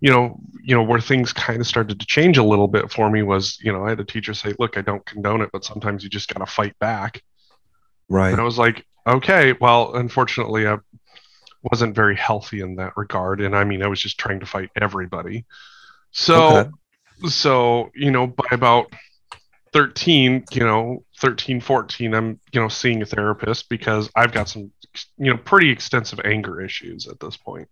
you 0.00 0.10
know, 0.10 0.38
you 0.62 0.74
know, 0.74 0.82
where 0.82 1.00
things 1.00 1.32
kind 1.32 1.60
of 1.60 1.66
started 1.66 2.00
to 2.00 2.06
change 2.06 2.38
a 2.38 2.42
little 2.42 2.68
bit 2.68 2.90
for 2.90 3.10
me 3.10 3.22
was, 3.22 3.58
you 3.62 3.72
know, 3.72 3.86
I 3.86 3.90
had 3.90 4.00
a 4.00 4.04
teacher 4.04 4.34
say, 4.34 4.54
"Look, 4.58 4.76
I 4.76 4.82
don't 4.82 5.04
condone 5.06 5.40
it, 5.42 5.50
but 5.52 5.64
sometimes 5.64 6.02
you 6.02 6.10
just 6.10 6.32
got 6.32 6.40
to 6.40 6.52
fight 6.52 6.78
back." 6.78 7.22
Right. 8.08 8.30
And 8.30 8.40
I 8.40 8.44
was 8.44 8.58
like, 8.58 8.86
"Okay, 9.06 9.54
well, 9.60 9.94
unfortunately, 9.94 10.66
I 10.66 10.78
wasn't 11.62 11.94
very 11.94 12.16
healthy 12.16 12.60
in 12.60 12.76
that 12.76 12.96
regard, 12.96 13.40
and 13.40 13.56
I 13.56 13.64
mean, 13.64 13.82
I 13.82 13.88
was 13.88 14.00
just 14.00 14.18
trying 14.18 14.40
to 14.40 14.46
fight 14.46 14.70
everybody." 14.80 15.44
So, 16.10 16.58
okay. 16.58 16.70
so 17.28 17.90
you 17.94 18.10
know, 18.10 18.26
by 18.26 18.44
about 18.50 18.92
13, 19.74 20.44
you 20.52 20.64
know, 20.64 21.04
13, 21.18 21.60
14, 21.60 22.14
I'm, 22.14 22.40
you 22.52 22.60
know, 22.60 22.68
seeing 22.68 23.02
a 23.02 23.06
therapist 23.06 23.68
because 23.68 24.08
I've 24.14 24.30
got 24.30 24.48
some, 24.48 24.70
you 25.18 25.32
know, 25.32 25.36
pretty 25.36 25.70
extensive 25.70 26.20
anger 26.24 26.60
issues 26.60 27.08
at 27.08 27.18
this 27.18 27.36
point. 27.36 27.68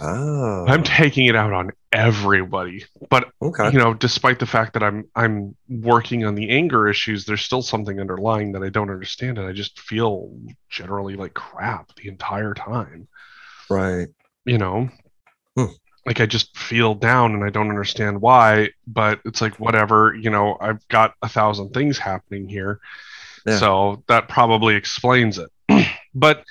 Oh. 0.00 0.64
I'm 0.66 0.82
taking 0.82 1.26
it 1.26 1.34
out 1.34 1.52
on 1.52 1.72
everybody. 1.92 2.84
But 3.10 3.30
okay. 3.42 3.70
you 3.72 3.78
know, 3.78 3.94
despite 3.94 4.38
the 4.38 4.46
fact 4.46 4.74
that 4.74 4.82
I'm 4.82 5.08
I'm 5.14 5.56
working 5.68 6.24
on 6.24 6.34
the 6.34 6.50
anger 6.50 6.88
issues, 6.88 7.24
there's 7.24 7.42
still 7.42 7.62
something 7.62 8.00
underlying 8.00 8.52
that 8.52 8.62
I 8.62 8.68
don't 8.68 8.90
understand 8.90 9.38
and 9.38 9.46
I 9.46 9.52
just 9.52 9.80
feel 9.80 10.32
generally 10.68 11.16
like 11.16 11.34
crap 11.34 11.94
the 11.96 12.08
entire 12.08 12.54
time. 12.54 13.08
Right. 13.68 14.08
You 14.44 14.58
know. 14.58 14.88
Hmm. 15.56 15.72
Like 16.06 16.20
I 16.20 16.26
just 16.26 16.56
feel 16.56 16.94
down 16.94 17.34
and 17.34 17.44
I 17.44 17.50
don't 17.50 17.68
understand 17.68 18.20
why, 18.20 18.70
but 18.86 19.20
it's 19.24 19.40
like 19.40 19.60
whatever, 19.60 20.14
you 20.14 20.30
know, 20.30 20.56
I've 20.60 20.86
got 20.88 21.14
a 21.22 21.28
thousand 21.28 21.74
things 21.74 21.98
happening 21.98 22.48
here. 22.48 22.80
Yeah. 23.46 23.58
So 23.58 24.04
that 24.08 24.28
probably 24.28 24.74
explains 24.74 25.38
it. 25.38 25.50
but 26.14 26.44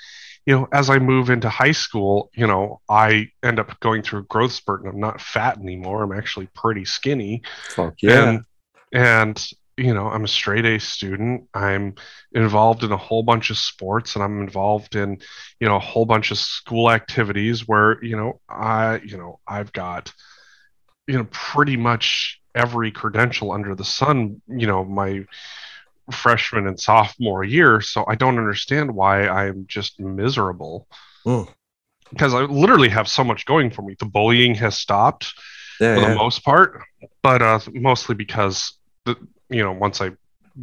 you 0.48 0.54
know, 0.54 0.66
as 0.72 0.88
I 0.88 0.98
move 0.98 1.28
into 1.28 1.50
high 1.50 1.72
school, 1.72 2.30
you 2.34 2.46
know, 2.46 2.80
I 2.88 3.28
end 3.42 3.60
up 3.60 3.78
going 3.80 4.00
through 4.00 4.20
a 4.20 4.22
growth 4.22 4.52
spurt 4.52 4.80
and 4.80 4.88
I'm 4.88 4.98
not 4.98 5.20
fat 5.20 5.58
anymore. 5.58 6.02
I'm 6.02 6.18
actually 6.18 6.46
pretty 6.54 6.86
skinny. 6.86 7.42
Fuck 7.68 7.96
yeah. 8.00 8.30
And, 8.30 8.44
and 8.90 9.50
you 9.76 9.92
know, 9.92 10.06
I'm 10.06 10.24
a 10.24 10.28
straight 10.28 10.64
A 10.64 10.80
student. 10.80 11.50
I'm 11.52 11.96
involved 12.32 12.82
in 12.82 12.92
a 12.92 12.96
whole 12.96 13.22
bunch 13.22 13.50
of 13.50 13.58
sports 13.58 14.14
and 14.14 14.24
I'm 14.24 14.40
involved 14.40 14.96
in, 14.96 15.18
you 15.60 15.68
know, 15.68 15.76
a 15.76 15.80
whole 15.80 16.06
bunch 16.06 16.30
of 16.30 16.38
school 16.38 16.90
activities 16.90 17.68
where, 17.68 18.02
you 18.02 18.16
know, 18.16 18.40
I, 18.48 19.02
you 19.04 19.18
know, 19.18 19.40
I've 19.46 19.74
got, 19.74 20.14
you 21.06 21.18
know, 21.18 21.26
pretty 21.30 21.76
much 21.76 22.40
every 22.54 22.90
credential 22.90 23.52
under 23.52 23.74
the 23.74 23.84
sun, 23.84 24.40
you 24.48 24.66
know, 24.66 24.82
my 24.82 25.26
freshman 26.12 26.66
and 26.66 26.78
sophomore 26.78 27.44
year. 27.44 27.80
So 27.80 28.04
I 28.08 28.14
don't 28.14 28.38
understand 28.38 28.94
why 28.94 29.28
I'm 29.28 29.66
just 29.66 30.00
miserable. 30.00 30.86
Mm. 31.26 31.48
Because 32.10 32.34
I 32.34 32.40
literally 32.40 32.88
have 32.88 33.08
so 33.08 33.22
much 33.22 33.44
going 33.44 33.70
for 33.70 33.82
me. 33.82 33.94
The 33.98 34.06
bullying 34.06 34.54
has 34.54 34.76
stopped 34.76 35.34
yeah, 35.80 35.94
for 35.94 36.00
yeah. 36.00 36.08
the 36.08 36.14
most 36.14 36.44
part, 36.44 36.82
but 37.22 37.42
uh, 37.42 37.60
mostly 37.72 38.14
because 38.14 38.78
the 39.04 39.16
you 39.50 39.62
know 39.62 39.72
once 39.72 40.00
I 40.00 40.12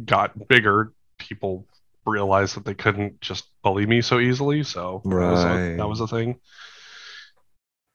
got 0.04 0.48
bigger, 0.48 0.92
people 1.18 1.66
realized 2.04 2.56
that 2.56 2.64
they 2.64 2.74
couldn't 2.74 3.20
just 3.20 3.48
bully 3.62 3.86
me 3.86 4.00
so 4.00 4.18
easily. 4.18 4.62
So 4.62 5.02
right. 5.04 5.24
that, 5.24 5.30
was 5.30 5.44
a, 5.44 5.76
that 5.76 5.88
was 5.88 6.00
a 6.00 6.06
thing. 6.06 6.40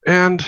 And 0.05 0.45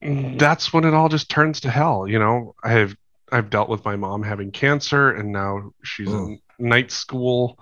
that's 0.00 0.72
when 0.72 0.84
it 0.84 0.94
all 0.94 1.08
just 1.08 1.28
turns 1.28 1.60
to 1.60 1.70
hell. 1.70 2.08
You 2.08 2.18
know, 2.18 2.54
I 2.62 2.72
have 2.72 2.96
I've 3.32 3.50
dealt 3.50 3.68
with 3.68 3.84
my 3.84 3.96
mom 3.96 4.22
having 4.22 4.50
cancer, 4.50 5.10
and 5.10 5.32
now 5.32 5.72
she's 5.82 6.08
oh. 6.10 6.26
in 6.26 6.40
night 6.58 6.90
school. 6.90 7.58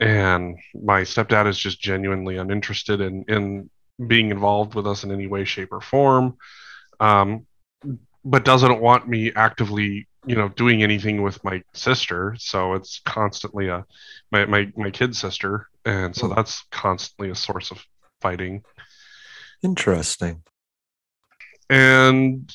And 0.00 0.58
my 0.74 1.02
stepdad 1.02 1.46
is 1.46 1.58
just 1.58 1.80
genuinely 1.80 2.36
uninterested 2.36 3.00
in 3.00 3.24
in 3.28 3.70
being 4.06 4.30
involved 4.30 4.74
with 4.74 4.86
us 4.86 5.04
in 5.04 5.12
any 5.12 5.26
way, 5.26 5.44
shape, 5.44 5.72
or 5.72 5.80
form. 5.80 6.36
Um, 6.98 7.46
but 8.24 8.44
doesn't 8.44 8.80
want 8.80 9.08
me 9.08 9.32
actively, 9.34 10.08
you 10.26 10.36
know, 10.36 10.48
doing 10.48 10.82
anything 10.82 11.22
with 11.22 11.42
my 11.44 11.62
sister. 11.74 12.36
So 12.38 12.74
it's 12.74 13.00
constantly 13.04 13.68
a 13.68 13.84
my 14.30 14.46
my 14.46 14.72
my 14.76 14.90
kid 14.90 15.14
sister, 15.16 15.68
and 15.84 16.14
so 16.14 16.30
oh. 16.30 16.34
that's 16.34 16.64
constantly 16.70 17.30
a 17.30 17.34
source 17.34 17.70
of 17.70 17.84
fighting. 18.20 18.64
Interesting. 19.62 20.42
And 21.70 22.52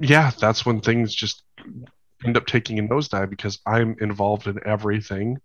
yeah, 0.00 0.30
that's 0.38 0.64
when 0.64 0.80
things 0.80 1.14
just 1.14 1.42
end 2.24 2.36
up 2.36 2.46
taking 2.46 2.78
a 2.78 2.82
nosedive 2.82 3.30
because 3.30 3.58
I'm 3.66 3.96
involved 4.00 4.46
in 4.46 4.58
everything. 4.64 5.38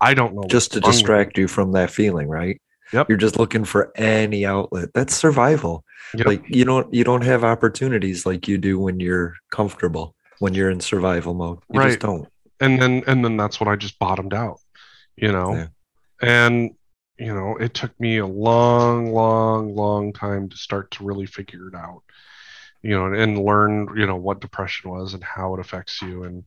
I 0.00 0.14
don't 0.14 0.34
know. 0.34 0.44
Just 0.48 0.72
to 0.72 0.80
distract 0.80 1.38
you 1.38 1.48
from 1.48 1.72
that 1.72 1.90
feeling, 1.90 2.28
right? 2.28 2.60
Yep. 2.92 3.08
You're 3.08 3.18
just 3.18 3.38
looking 3.38 3.64
for 3.64 3.92
any 3.96 4.46
outlet. 4.46 4.90
That's 4.94 5.14
survival. 5.14 5.84
Yep. 6.14 6.26
Like 6.26 6.44
you 6.48 6.64
don't 6.64 6.92
you 6.92 7.04
don't 7.04 7.24
have 7.24 7.44
opportunities 7.44 8.24
like 8.24 8.46
you 8.46 8.58
do 8.58 8.78
when 8.78 9.00
you're 9.00 9.34
comfortable, 9.50 10.14
when 10.38 10.54
you're 10.54 10.70
in 10.70 10.80
survival 10.80 11.34
mode. 11.34 11.58
You 11.72 11.80
right. 11.80 11.88
just 11.88 12.00
don't. 12.00 12.28
And 12.60 12.80
then 12.80 13.02
and 13.06 13.24
then 13.24 13.36
that's 13.36 13.60
when 13.60 13.68
I 13.68 13.76
just 13.76 13.98
bottomed 13.98 14.34
out, 14.34 14.60
you 15.16 15.32
know. 15.32 15.54
Yeah. 15.54 15.66
And 16.22 16.70
you 17.18 17.34
know, 17.34 17.56
it 17.56 17.74
took 17.74 17.98
me 17.98 18.18
a 18.18 18.26
long, 18.26 19.12
long, 19.12 19.74
long 19.74 20.12
time 20.12 20.48
to 20.50 20.56
start 20.56 20.90
to 20.92 21.04
really 21.04 21.26
figure 21.26 21.68
it 21.68 21.74
out 21.74 22.02
you 22.86 22.96
know, 22.96 23.12
and 23.12 23.38
learn, 23.38 23.88
you 23.96 24.06
know, 24.06 24.16
what 24.16 24.40
depression 24.40 24.90
was 24.90 25.14
and 25.14 25.24
how 25.24 25.54
it 25.54 25.60
affects 25.60 26.00
you 26.00 26.24
and 26.24 26.44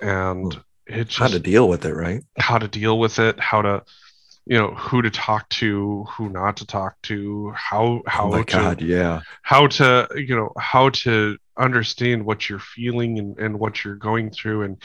and 0.00 0.60
it 0.86 1.08
just, 1.08 1.18
how 1.18 1.28
to 1.28 1.40
deal 1.40 1.68
with 1.68 1.84
it, 1.84 1.94
right? 1.94 2.22
How 2.38 2.58
to 2.58 2.68
deal 2.68 2.98
with 2.98 3.18
it, 3.18 3.38
how 3.38 3.62
to 3.62 3.82
you 4.46 4.56
know 4.56 4.68
who 4.74 5.02
to 5.02 5.10
talk 5.10 5.48
to 5.48 6.04
who 6.04 6.28
not 6.28 6.56
to 6.58 6.66
talk 6.66 6.94
to 7.02 7.52
how 7.56 8.00
how 8.06 8.28
oh 8.28 8.30
my 8.30 8.42
to, 8.44 8.56
God, 8.56 8.80
yeah 8.80 9.20
how 9.42 9.66
to 9.66 10.08
you 10.14 10.36
know 10.36 10.52
how 10.56 10.88
to 10.90 11.36
understand 11.58 12.24
what 12.24 12.48
you're 12.48 12.60
feeling 12.60 13.18
and, 13.18 13.38
and 13.38 13.58
what 13.58 13.84
you're 13.84 13.96
going 13.96 14.30
through 14.30 14.62
and 14.62 14.80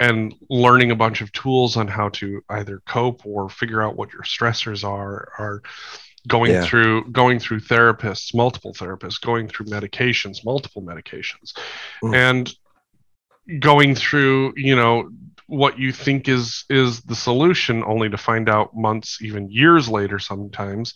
and 0.00 0.34
learning 0.48 0.90
a 0.90 0.96
bunch 0.96 1.20
of 1.20 1.30
tools 1.32 1.76
on 1.76 1.86
how 1.86 2.08
to 2.08 2.40
either 2.48 2.82
cope 2.88 3.26
or 3.26 3.50
figure 3.50 3.82
out 3.82 3.96
what 3.96 4.12
your 4.12 4.22
stressors 4.22 4.82
are 4.82 5.28
are 5.38 5.62
going 6.28 6.52
yeah. 6.52 6.64
through 6.64 7.10
going 7.10 7.38
through 7.38 7.60
therapists 7.60 8.34
multiple 8.34 8.72
therapists 8.72 9.20
going 9.20 9.48
through 9.48 9.66
medications 9.66 10.44
multiple 10.44 10.82
medications 10.82 11.52
mm. 12.02 12.14
and 12.14 12.54
going 13.60 13.94
through 13.94 14.52
you 14.56 14.76
know 14.76 15.10
what 15.46 15.78
you 15.78 15.92
think 15.92 16.28
is 16.28 16.64
is 16.70 17.00
the 17.02 17.14
solution 17.14 17.82
only 17.84 18.08
to 18.08 18.16
find 18.16 18.48
out 18.48 18.74
months 18.76 19.20
even 19.20 19.50
years 19.50 19.88
later 19.88 20.18
sometimes 20.18 20.94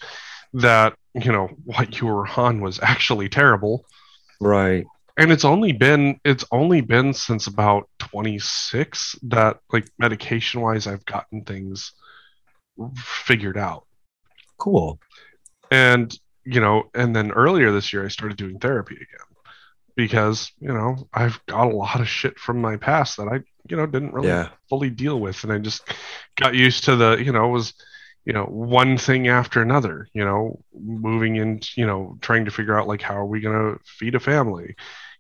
that 0.53 0.95
you 1.15 1.33
know 1.33 1.49
what 1.65 2.01
you 2.01 2.07
were 2.07 2.27
on 2.37 2.61
was 2.61 2.81
actually 2.83 3.29
terrible 3.29 3.85
right 4.41 4.87
and 5.19 5.33
it's 5.33 5.45
only 5.45 5.73
been 5.73 6.21
it's 6.25 6.45
only 6.53 6.81
been 6.81 7.13
since 7.13 7.47
about 7.47 7.89
26 7.99 9.17
that 9.23 9.59
like 9.73 9.89
medication 9.99 10.61
wise 10.61 10.87
i've 10.87 11.05
gotten 11.05 11.43
things 11.43 11.93
figured 12.97 13.59
out 13.59 13.86
cool 14.59 14.99
and 15.71 16.19
you 16.45 16.61
know 16.61 16.85
and 16.95 17.15
then 17.15 17.31
earlier 17.33 17.73
this 17.73 17.93
year 17.93 18.05
i 18.05 18.09
started 18.09 18.37
doing 18.37 18.59
therapy 18.59 18.95
again 18.95 19.27
because 19.97 20.53
you 20.61 20.73
know 20.73 21.09
i've 21.13 21.45
got 21.47 21.67
a 21.67 21.77
lot 21.77 22.01
of 22.01 22.09
shit 22.09 22.39
from 22.39 22.61
my 22.61 22.77
past 22.77 23.17
that 23.17 23.29
i 23.29 23.41
you 23.69 23.77
know 23.77 23.87
didn't 23.87 24.13
really 24.13 24.29
yeah. 24.29 24.49
fully 24.69 24.91
deal 24.91 25.19
with 25.19 25.43
and 25.45 25.53
i 25.53 25.59
just 25.59 25.83
got 26.37 26.55
used 26.55 26.85
to 26.85 26.97
the 26.97 27.17
you 27.17 27.33
know 27.33 27.49
was 27.49 27.75
you 28.25 28.33
know 28.33 28.45
one 28.45 28.99
thing 28.99 29.29
after 29.29 29.63
another 29.63 30.09
you 30.13 30.25
know 30.25 30.61
moving 30.79 31.37
into 31.37 31.71
you 31.77 31.87
know 31.87 32.19
trying 32.21 32.45
to 32.45 32.51
figure 32.51 32.79
out 32.79 32.89
like 32.89 33.01
how 33.01 33.15
are 33.15 33.27
we 33.27 33.41
going 33.41 33.75
to 33.75 33.81
feed 33.85 34.15
a 34.15 34.21
family 34.21 34.75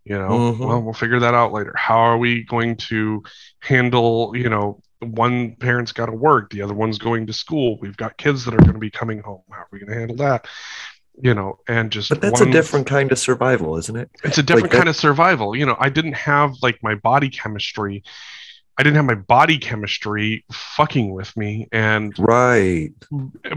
you 0.05 0.19
know 0.19 0.29
mm-hmm. 0.29 0.65
well 0.65 0.83
we'll 0.83 0.93
figure 0.93 1.21
that 1.21 1.35
out 1.35 1.53
later 1.53 1.75
how 1.77 1.99
are 1.99 2.19
we 2.19 2.45
going 2.45 2.77
to 2.77 3.23
handle 3.61 4.33
you 4.37 4.49
know 4.49 4.81
one 5.01 5.55
parent's 5.57 5.93
got 5.93 6.07
to 6.07 6.13
work 6.13 6.51
the 6.51 6.63
other 6.63 6.75
one's 6.75 6.99
going 6.99 7.27
to 7.27 7.33
school 7.33 7.79
we've 7.81 7.97
got 7.97 8.17
kids 8.17 8.45
that 8.45 8.55
are 8.55 8.59
going 8.59 8.73
to 8.73 8.79
be 8.79 8.91
coming 8.91 9.21
home 9.21 9.43
how 9.51 9.59
are 9.59 9.69
we 9.71 9.79
going 9.79 9.93
to 9.93 9.99
handle 9.99 10.17
that? 10.17 10.47
You 11.21 11.35
know 11.35 11.59
and 11.67 11.91
just 11.91 12.11
but 12.11 12.21
that's 12.21 12.41
one, 12.41 12.51
a 12.51 12.53
different 12.53 12.87
kind 12.87 13.11
of 13.11 13.19
survival 13.19 13.77
isn't 13.77 13.97
it? 13.97 14.11
It's 14.23 14.39
a 14.39 14.43
different 14.43 14.73
like 14.73 14.79
kind 14.79 14.89
of 14.89 14.97
survival 14.97 15.57
you 15.57 15.65
know 15.65 15.77
i 15.81 15.89
didn't 15.89 16.15
have 16.15 16.55
like 16.63 16.83
my 16.83 16.95
body 16.95 17.31
chemistry 17.31 18.05
i 18.77 18.83
didn't 18.83 18.97
have 18.97 19.07
my 19.07 19.15
body 19.15 19.59
chemistry 19.59 20.45
fucking 20.53 21.13
with 21.13 21.35
me 21.37 21.69
and 21.73 22.15
right. 22.19 22.91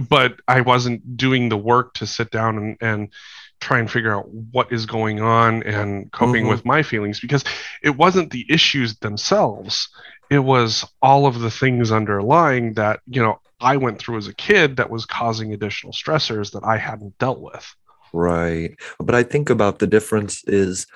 but 0.09 0.39
i 0.47 0.61
wasn't 0.61 1.17
doing 1.17 1.49
the 1.49 1.57
work 1.57 1.93
to 1.95 2.07
sit 2.07 2.31
down 2.31 2.57
and, 2.57 2.77
and 2.79 3.13
try 3.59 3.79
and 3.79 3.91
figure 3.91 4.15
out 4.15 4.29
what 4.51 4.71
is 4.71 4.85
going 4.85 5.19
on 5.19 5.63
and 5.63 6.11
coping 6.11 6.43
mm-hmm. 6.43 6.51
with 6.51 6.65
my 6.65 6.81
feelings 6.81 7.19
because 7.19 7.43
it 7.83 7.97
wasn't 7.97 8.31
the 8.31 8.45
issues 8.49 8.95
themselves 8.97 9.89
it 10.29 10.39
was 10.39 10.85
all 11.01 11.25
of 11.25 11.39
the 11.39 11.51
things 11.51 11.91
underlying 11.91 12.73
that 12.73 12.99
you 13.07 13.21
know 13.21 13.39
i 13.59 13.75
went 13.75 13.99
through 13.99 14.17
as 14.17 14.27
a 14.27 14.33
kid 14.33 14.77
that 14.77 14.89
was 14.89 15.05
causing 15.05 15.53
additional 15.53 15.91
stressors 15.91 16.51
that 16.51 16.63
i 16.63 16.77
hadn't 16.77 17.17
dealt 17.17 17.41
with 17.41 17.75
right 18.13 18.75
but 18.99 19.15
i 19.15 19.23
think 19.23 19.49
about 19.49 19.79
the 19.79 19.87
difference 19.87 20.43
is 20.45 20.87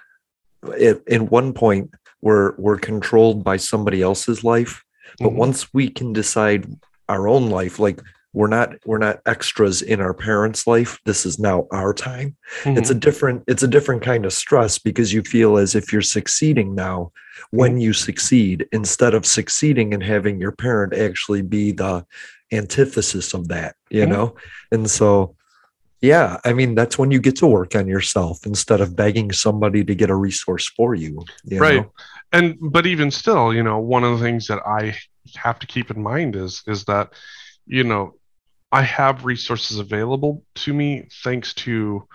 if 0.78 1.06
in 1.08 1.28
one 1.28 1.54
point 1.54 1.94
we're 2.22 2.56
we're 2.58 2.78
controlled 2.78 3.44
by 3.44 3.58
somebody 3.58 4.02
else's 4.02 4.44
life 4.44 4.84
but 5.20 5.30
mm-hmm. 5.30 5.38
once 5.38 5.74
we 5.74 5.90
can 5.90 6.14
decide 6.14 6.66
our 7.10 7.28
own 7.28 7.50
life 7.50 7.80
like 7.80 8.02
we're 8.34 8.48
not 8.48 8.74
we're 8.86 8.98
not 8.98 9.22
extras 9.26 9.82
in 9.82 10.02
our 10.02 10.14
parents 10.14 10.68
life 10.68 11.00
this 11.06 11.26
is 11.26 11.40
now 11.40 11.68
our 11.72 11.94
time 11.94 12.36
mm-hmm. 12.64 12.78
it's 12.78 12.90
a 12.90 12.96
different 12.96 13.44
it's 13.48 13.64
a 13.64 13.68
different 13.68 14.02
kind 14.02 14.26
of 14.26 14.34
stress 14.34 14.78
because 14.78 15.14
you 15.14 15.22
feel 15.22 15.58
as 15.58 15.76
if 15.76 15.94
you're 15.94 16.02
succeeding 16.02 16.76
now 16.76 17.12
when 17.52 17.72
mm-hmm. 17.72 17.82
you 17.82 17.94
succeed 17.94 18.68
instead 18.72 19.14
of 19.14 19.26
succeeding 19.26 19.94
and 19.94 20.04
having 20.04 20.42
your 20.42 20.52
parent 20.52 20.94
actually 20.94 21.42
be 21.42 21.72
the 21.72 22.06
antithesis 22.52 23.34
of 23.34 23.48
that 23.48 23.76
you 23.90 24.02
mm-hmm. 24.02 24.12
know 24.12 24.36
and 24.72 24.90
so 24.90 25.36
yeah 26.02 26.38
i 26.44 26.52
mean 26.52 26.76
that's 26.76 26.98
when 26.98 27.12
you 27.12 27.20
get 27.20 27.36
to 27.36 27.48
work 27.48 27.76
on 27.76 27.88
yourself 27.88 28.46
instead 28.46 28.82
of 28.82 28.96
begging 28.96 29.32
somebody 29.32 29.84
to 29.84 29.96
get 29.96 30.10
a 30.10 30.16
resource 30.16 30.68
for 30.70 30.94
you, 30.96 31.24
you 31.46 31.60
right 31.60 31.82
know? 31.82 31.92
and 32.32 32.58
but 32.60 32.86
even 32.86 33.10
still 33.10 33.54
you 33.54 33.64
know 33.64 33.80
one 33.80 34.04
of 34.04 34.18
the 34.18 34.24
things 34.24 34.48
that 34.48 34.60
i 34.66 34.96
have 35.36 35.58
to 35.58 35.68
keep 35.68 35.90
in 35.90 36.02
mind 36.02 36.36
is 36.36 36.64
is 36.68 36.84
that 36.84 37.14
you 37.66 37.84
know 37.84 38.14
I 38.74 38.82
have 38.82 39.24
resources 39.24 39.78
available 39.78 40.44
to 40.56 40.74
me 40.74 41.08
thanks 41.24 41.54
to, 41.54 42.08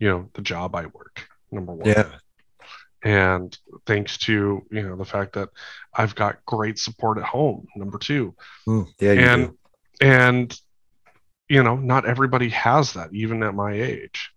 you 0.00 0.08
know, 0.08 0.28
the 0.34 0.42
job 0.42 0.74
I 0.74 0.86
work. 0.86 1.28
Number 1.52 1.72
one. 1.72 1.86
Yeah. 1.86 2.10
And 3.02 3.56
thanks 3.86 4.18
to 4.18 4.66
you 4.70 4.82
know 4.82 4.96
the 4.96 5.06
fact 5.06 5.32
that 5.34 5.48
I've 5.94 6.14
got 6.14 6.44
great 6.44 6.78
support 6.78 7.16
at 7.16 7.24
home. 7.24 7.66
Number 7.74 7.96
two. 7.96 8.34
Mm, 8.66 8.88
yeah. 8.98 9.12
and 9.12 9.46
do. 9.46 9.58
and 10.02 10.60
you 11.48 11.62
know 11.62 11.76
not 11.76 12.04
everybody 12.04 12.50
has 12.50 12.92
that 12.92 13.08
even 13.14 13.42
at 13.42 13.54
my 13.54 13.72
age. 13.72 14.30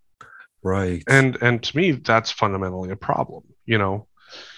Right. 0.64 1.04
And 1.08 1.38
and 1.42 1.62
to 1.62 1.76
me 1.76 1.92
that's 1.92 2.32
fundamentally 2.32 2.92
a 2.92 2.96
problem. 2.96 3.44
You 3.66 3.80
know. 3.80 4.08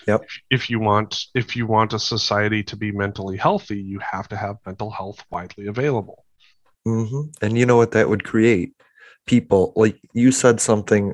Yep. 0.08 0.28
If 0.52 0.70
you 0.70 0.80
want 0.80 1.26
if 1.34 1.56
you 1.56 1.66
want 1.66 1.94
a 1.94 2.00
society 2.00 2.62
to 2.64 2.76
be 2.76 2.92
mentally 2.92 3.38
healthy, 3.38 3.82
you 3.82 4.00
have 4.00 4.28
to 4.28 4.36
have 4.36 4.58
mental 4.66 4.92
health 4.92 5.24
widely 5.32 5.66
available. 5.66 6.25
Mm-hmm. 6.88 7.22
And 7.42 7.58
you 7.58 7.66
know 7.66 7.78
what 7.78 7.92
that 7.92 8.10
would 8.10 8.24
create? 8.24 8.74
People 9.26 9.74
like 9.76 10.00
you 10.14 10.32
said 10.32 10.62
something 10.62 11.14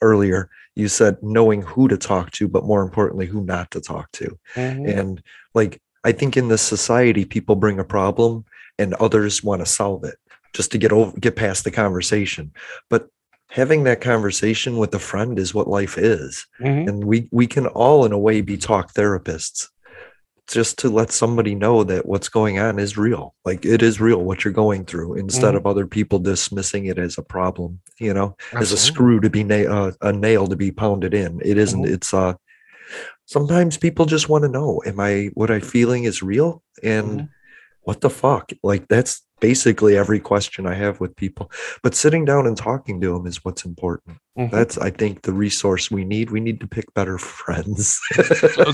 earlier. 0.00 0.50
You 0.74 0.88
said 0.88 1.16
knowing 1.22 1.62
who 1.62 1.88
to 1.88 1.96
talk 1.96 2.30
to, 2.32 2.48
but 2.48 2.64
more 2.64 2.82
importantly, 2.82 3.26
who 3.26 3.42
not 3.42 3.70
to 3.70 3.80
talk 3.80 4.12
to. 4.12 4.38
Mm-hmm. 4.54 4.98
And 4.98 5.22
like 5.54 5.80
I 6.04 6.12
think 6.12 6.36
in 6.36 6.48
this 6.48 6.62
society, 6.62 7.24
people 7.24 7.56
bring 7.56 7.78
a 7.78 7.84
problem 7.84 8.44
and 8.78 8.94
others 8.94 9.42
want 9.42 9.60
to 9.60 9.66
solve 9.66 10.04
it 10.04 10.16
just 10.52 10.72
to 10.72 10.78
get 10.78 10.92
over 10.92 11.18
get 11.18 11.36
past 11.36 11.64
the 11.64 11.70
conversation. 11.70 12.52
But 12.88 13.08
having 13.48 13.84
that 13.84 14.00
conversation 14.00 14.76
with 14.76 14.94
a 14.94 14.98
friend 14.98 15.38
is 15.38 15.54
what 15.54 15.68
life 15.68 15.98
is. 15.98 16.46
Mm-hmm. 16.60 16.88
And 16.88 17.04
we 17.04 17.28
we 17.32 17.46
can 17.46 17.66
all 17.66 18.04
in 18.04 18.12
a 18.12 18.18
way 18.18 18.40
be 18.40 18.56
talk 18.56 18.92
therapists 18.94 19.68
just 20.48 20.78
to 20.78 20.88
let 20.88 21.10
somebody 21.10 21.54
know 21.54 21.84
that 21.84 22.06
what's 22.06 22.28
going 22.28 22.58
on 22.58 22.78
is 22.78 22.96
real. 22.96 23.34
Like 23.44 23.64
it 23.64 23.82
is 23.82 24.00
real 24.00 24.22
what 24.22 24.44
you're 24.44 24.52
going 24.52 24.84
through 24.84 25.14
instead 25.14 25.54
mm. 25.54 25.56
of 25.56 25.66
other 25.66 25.86
people 25.86 26.18
dismissing 26.18 26.86
it 26.86 26.98
as 26.98 27.18
a 27.18 27.22
problem, 27.22 27.80
you 27.98 28.14
know, 28.14 28.36
Absolutely. 28.52 28.62
as 28.62 28.72
a 28.72 28.76
screw 28.76 29.20
to 29.20 29.30
be 29.30 29.44
na- 29.44 29.70
uh, 29.70 29.92
a 30.02 30.12
nail 30.12 30.46
to 30.46 30.56
be 30.56 30.70
pounded 30.70 31.14
in. 31.14 31.40
It 31.44 31.58
isn't. 31.58 31.82
Mm. 31.84 31.90
It's 31.90 32.14
uh 32.14 32.34
sometimes 33.24 33.76
people 33.76 34.06
just 34.06 34.28
want 34.28 34.42
to 34.42 34.48
know 34.48 34.80
am 34.86 35.00
I 35.00 35.30
what 35.34 35.50
I 35.50 35.60
feeling 35.60 36.04
is 36.04 36.22
real 36.22 36.62
and 36.82 37.20
mm. 37.22 37.28
What 37.86 38.00
the 38.00 38.10
fuck? 38.10 38.50
Like 38.64 38.88
that's 38.88 39.22
basically 39.40 39.96
every 39.96 40.18
question 40.18 40.66
I 40.66 40.74
have 40.74 40.98
with 40.98 41.14
people. 41.14 41.52
But 41.84 41.94
sitting 41.94 42.24
down 42.24 42.48
and 42.48 42.56
talking 42.56 43.00
to 43.00 43.12
them 43.12 43.28
is 43.28 43.44
what's 43.44 43.64
important. 43.64 44.18
Mm-hmm. 44.36 44.52
That's 44.52 44.76
I 44.76 44.90
think 44.90 45.22
the 45.22 45.32
resource 45.32 45.88
we 45.88 46.04
need. 46.04 46.32
We 46.32 46.40
need 46.40 46.58
to 46.60 46.66
pick 46.66 46.92
better 46.94 47.16
friends. 47.36 48.00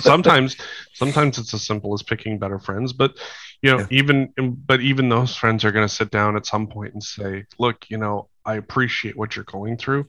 sometimes 0.00 0.56
sometimes 0.94 1.36
it's 1.36 1.52
as 1.52 1.66
simple 1.66 1.92
as 1.92 2.02
picking 2.02 2.38
better 2.38 2.58
friends, 2.58 2.94
but 2.94 3.18
you 3.60 3.70
know, 3.70 3.80
yeah. 3.80 3.86
even 3.90 4.32
but 4.66 4.80
even 4.80 5.10
those 5.10 5.36
friends 5.36 5.62
are 5.66 5.72
going 5.72 5.86
to 5.86 5.94
sit 5.94 6.10
down 6.10 6.34
at 6.36 6.46
some 6.46 6.66
point 6.66 6.94
and 6.94 7.02
say, 7.02 7.44
"Look, 7.58 7.90
you 7.90 7.98
know, 7.98 8.30
I 8.46 8.54
appreciate 8.54 9.16
what 9.16 9.36
you're 9.36 9.44
going 9.44 9.76
through." 9.76 10.08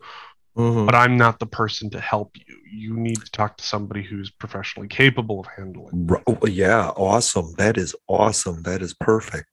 Mm-hmm. 0.55 0.85
But 0.85 0.95
I'm 0.95 1.17
not 1.17 1.39
the 1.39 1.45
person 1.45 1.89
to 1.91 1.99
help 1.99 2.35
you. 2.35 2.57
You 2.71 2.95
need 2.95 3.21
to 3.21 3.31
talk 3.31 3.57
to 3.57 3.63
somebody 3.63 4.03
who's 4.03 4.29
professionally 4.29 4.87
capable 4.87 5.39
of 5.39 5.47
handling. 5.55 6.09
Oh, 6.27 6.45
yeah, 6.45 6.89
awesome. 6.89 7.53
That 7.57 7.77
is 7.77 7.95
awesome. 8.07 8.61
That 8.63 8.81
is 8.81 8.93
perfect. 8.93 9.47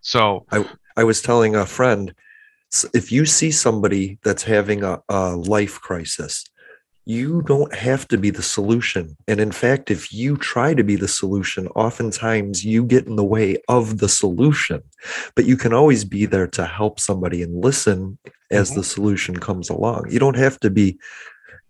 So 0.00 0.46
I, 0.50 0.64
I 0.96 1.04
was 1.04 1.22
telling 1.22 1.54
a 1.54 1.66
friend 1.66 2.14
if 2.94 3.10
you 3.10 3.26
see 3.26 3.50
somebody 3.50 4.18
that's 4.22 4.42
having 4.42 4.82
a, 4.82 5.02
a 5.08 5.36
life 5.36 5.80
crisis, 5.80 6.44
you 7.04 7.42
don't 7.42 7.74
have 7.74 8.06
to 8.08 8.18
be 8.18 8.30
the 8.30 8.42
solution. 8.42 9.16
And 9.26 9.40
in 9.40 9.52
fact, 9.52 9.90
if 9.90 10.12
you 10.12 10.36
try 10.36 10.74
to 10.74 10.84
be 10.84 10.96
the 10.96 11.08
solution, 11.08 11.66
oftentimes 11.68 12.64
you 12.64 12.84
get 12.84 13.06
in 13.06 13.16
the 13.16 13.24
way 13.24 13.56
of 13.68 13.98
the 13.98 14.08
solution. 14.08 14.82
But 15.34 15.46
you 15.46 15.56
can 15.56 15.72
always 15.72 16.04
be 16.04 16.26
there 16.26 16.46
to 16.48 16.66
help 16.66 17.00
somebody 17.00 17.42
and 17.42 17.64
listen 17.64 18.18
as 18.50 18.70
mm-hmm. 18.70 18.78
the 18.78 18.84
solution 18.84 19.36
comes 19.38 19.70
along. 19.70 20.10
You 20.10 20.18
don't 20.18 20.36
have 20.36 20.60
to 20.60 20.70
be, 20.70 20.98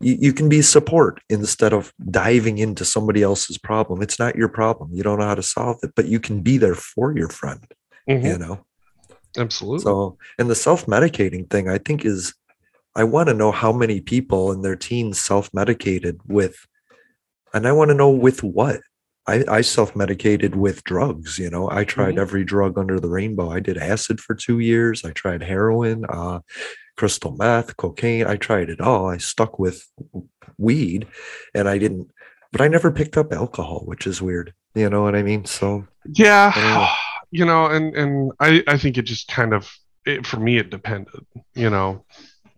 you, 0.00 0.16
you 0.20 0.32
can 0.32 0.48
be 0.48 0.62
support 0.62 1.20
instead 1.28 1.72
of 1.72 1.92
diving 2.10 2.58
into 2.58 2.84
somebody 2.84 3.22
else's 3.22 3.56
problem. 3.56 4.02
It's 4.02 4.18
not 4.18 4.36
your 4.36 4.48
problem. 4.48 4.90
You 4.92 5.02
don't 5.02 5.18
know 5.18 5.26
how 5.26 5.36
to 5.36 5.42
solve 5.42 5.78
it, 5.82 5.92
but 5.94 6.06
you 6.06 6.20
can 6.20 6.42
be 6.42 6.58
there 6.58 6.74
for 6.74 7.16
your 7.16 7.28
friend 7.28 7.66
mm-hmm. 8.08 8.26
you 8.26 8.38
know 8.38 8.64
absolutely 9.38 9.80
so 9.80 10.16
and 10.38 10.50
the 10.50 10.54
self-medicating 10.54 11.48
thing 11.50 11.68
i 11.68 11.78
think 11.78 12.04
is 12.04 12.34
i 12.94 13.04
want 13.04 13.28
to 13.28 13.34
know 13.34 13.52
how 13.52 13.72
many 13.72 14.00
people 14.00 14.52
in 14.52 14.62
their 14.62 14.76
teens 14.76 15.20
self-medicated 15.20 16.20
with 16.26 16.66
and 17.54 17.66
i 17.66 17.72
want 17.72 17.88
to 17.88 17.94
know 17.94 18.10
with 18.10 18.42
what. 18.42 18.80
I, 19.26 19.44
I 19.48 19.60
self-medicated 19.60 20.56
with 20.56 20.82
drugs 20.82 21.38
you 21.38 21.50
know? 21.50 21.70
I 21.70 21.84
tried 21.84 22.12
mm-hmm. 22.12 22.20
every 22.20 22.42
drug 22.42 22.78
under 22.78 22.98
the 22.98 23.08
rainbow. 23.08 23.50
I 23.50 23.60
did 23.60 23.76
acid 23.76 24.18
for 24.18 24.34
two 24.34 24.58
years. 24.58 25.04
I 25.04 25.10
tried 25.10 25.42
heroin 25.42 26.04
uh, 26.08 26.40
crystal 26.96 27.36
meth 27.36 27.76
cocaine. 27.76 28.26
I 28.26 28.36
tried 28.36 28.70
it 28.70 28.80
all. 28.80 29.08
I 29.08 29.18
stuck 29.18 29.58
with 29.58 29.86
weed 30.58 31.06
and 31.54 31.68
i 31.68 31.78
didn't 31.78 32.10
but 32.52 32.60
i 32.60 32.68
never 32.68 32.90
picked 32.90 33.16
up 33.16 33.32
alcohol 33.32 33.82
which 33.84 34.06
is 34.06 34.20
weird. 34.22 34.52
You 34.74 34.88
know 34.88 35.02
what 35.02 35.14
i 35.14 35.22
mean? 35.22 35.44
So 35.44 35.86
yeah 36.06 36.88
you 37.30 37.44
know, 37.44 37.66
and 37.66 37.94
and 37.96 38.32
I 38.40 38.62
I 38.66 38.76
think 38.76 38.98
it 38.98 39.02
just 39.02 39.28
kind 39.28 39.54
of 39.54 39.72
it, 40.04 40.26
for 40.26 40.38
me 40.38 40.58
it 40.58 40.70
depended. 40.70 41.24
You 41.54 41.70
know, 41.70 42.04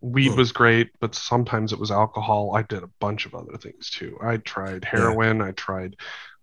weed 0.02 0.36
was 0.36 0.52
great, 0.52 0.90
but 1.00 1.14
sometimes 1.14 1.72
it 1.72 1.78
was 1.78 1.90
alcohol. 1.90 2.54
I 2.54 2.62
did 2.62 2.82
a 2.82 2.90
bunch 3.00 3.24
of 3.24 3.34
other 3.34 3.56
things 3.56 3.90
too. 3.90 4.18
I 4.20 4.36
tried 4.38 4.84
heroin. 4.84 5.38
Yeah. 5.38 5.46
I 5.46 5.50
tried. 5.52 5.96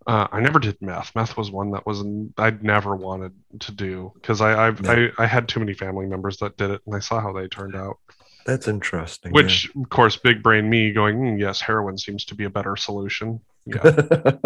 Uh, 0.07 0.27
I 0.31 0.39
never 0.39 0.59
did 0.59 0.81
meth. 0.81 1.13
Meth 1.13 1.37
was 1.37 1.51
one 1.51 1.71
that 1.71 1.85
was 1.85 2.03
I'd 2.37 2.63
never 2.63 2.95
wanted 2.95 3.33
to 3.59 3.71
do 3.71 4.11
because 4.15 4.41
I 4.41 4.67
I've, 4.67 4.83
I 4.87 5.09
I 5.17 5.25
had 5.27 5.47
too 5.47 5.59
many 5.59 5.73
family 5.73 6.07
members 6.07 6.37
that 6.37 6.57
did 6.57 6.71
it, 6.71 6.81
and 6.85 6.95
I 6.95 6.99
saw 6.99 7.19
how 7.19 7.33
they 7.33 7.47
turned 7.47 7.75
out. 7.75 7.99
That's 8.45 8.67
interesting. 8.67 9.31
Which, 9.33 9.69
yeah. 9.75 9.83
of 9.83 9.89
course, 9.89 10.15
big 10.15 10.41
brain 10.41 10.69
me 10.69 10.91
going, 10.91 11.17
mm, 11.17 11.39
yes, 11.39 11.61
heroin 11.61 11.97
seems 11.97 12.25
to 12.25 12.35
be 12.35 12.45
a 12.45 12.49
better 12.49 12.75
solution. 12.75 13.41
Yeah. 13.65 13.83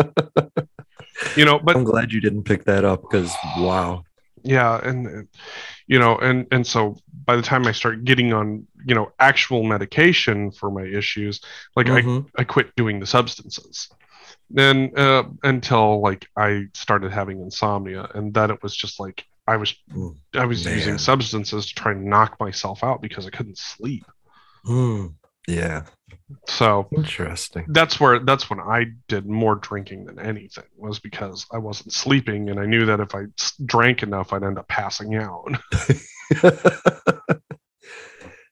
you 1.35 1.45
know 1.45 1.59
but 1.59 1.75
i'm 1.75 1.83
glad 1.83 2.11
you 2.11 2.21
didn't 2.21 2.43
pick 2.43 2.63
that 2.65 2.83
up 2.83 3.01
because 3.01 3.33
wow 3.57 4.03
yeah 4.43 4.79
and 4.83 5.27
you 5.87 5.99
know 5.99 6.17
and 6.17 6.47
and 6.51 6.65
so 6.65 6.97
by 7.25 7.35
the 7.35 7.41
time 7.41 7.65
i 7.67 7.71
start 7.71 8.03
getting 8.03 8.33
on 8.33 8.65
you 8.85 8.95
know 8.95 9.11
actual 9.19 9.63
medication 9.63 10.51
for 10.51 10.71
my 10.71 10.83
issues 10.83 11.41
like 11.75 11.87
mm-hmm. 11.87 12.27
i 12.37 12.41
i 12.41 12.43
quit 12.43 12.75
doing 12.75 12.99
the 12.99 13.05
substances 13.05 13.89
then 14.49 14.91
uh, 14.97 15.23
until 15.43 16.01
like 16.01 16.27
i 16.37 16.65
started 16.73 17.11
having 17.11 17.39
insomnia 17.39 18.07
and 18.15 18.33
then 18.33 18.51
it 18.51 18.61
was 18.61 18.75
just 18.75 18.99
like 18.99 19.25
i 19.47 19.57
was 19.57 19.75
mm, 19.91 20.15
i 20.33 20.45
was 20.45 20.65
Man. 20.65 20.75
using 20.75 20.97
substances 20.97 21.67
to 21.67 21.75
try 21.75 21.91
and 21.91 22.05
knock 22.05 22.39
myself 22.39 22.83
out 22.83 23.01
because 23.01 23.25
i 23.25 23.29
couldn't 23.29 23.57
sleep 23.57 24.05
mm, 24.65 25.13
yeah 25.47 25.83
so 26.47 26.87
interesting. 26.95 27.65
That's 27.69 27.99
where 27.99 28.19
that's 28.19 28.49
when 28.49 28.59
I 28.59 28.85
did 29.07 29.27
more 29.27 29.55
drinking 29.55 30.05
than 30.05 30.19
anything 30.19 30.63
was 30.77 30.99
because 30.99 31.45
I 31.51 31.57
wasn't 31.57 31.93
sleeping 31.93 32.49
and 32.49 32.59
I 32.59 32.65
knew 32.65 32.85
that 32.85 32.99
if 32.99 33.13
I 33.13 33.25
drank 33.65 34.03
enough 34.03 34.33
I'd 34.33 34.43
end 34.43 34.57
up 34.57 34.67
passing 34.67 35.15
out. 35.15 35.51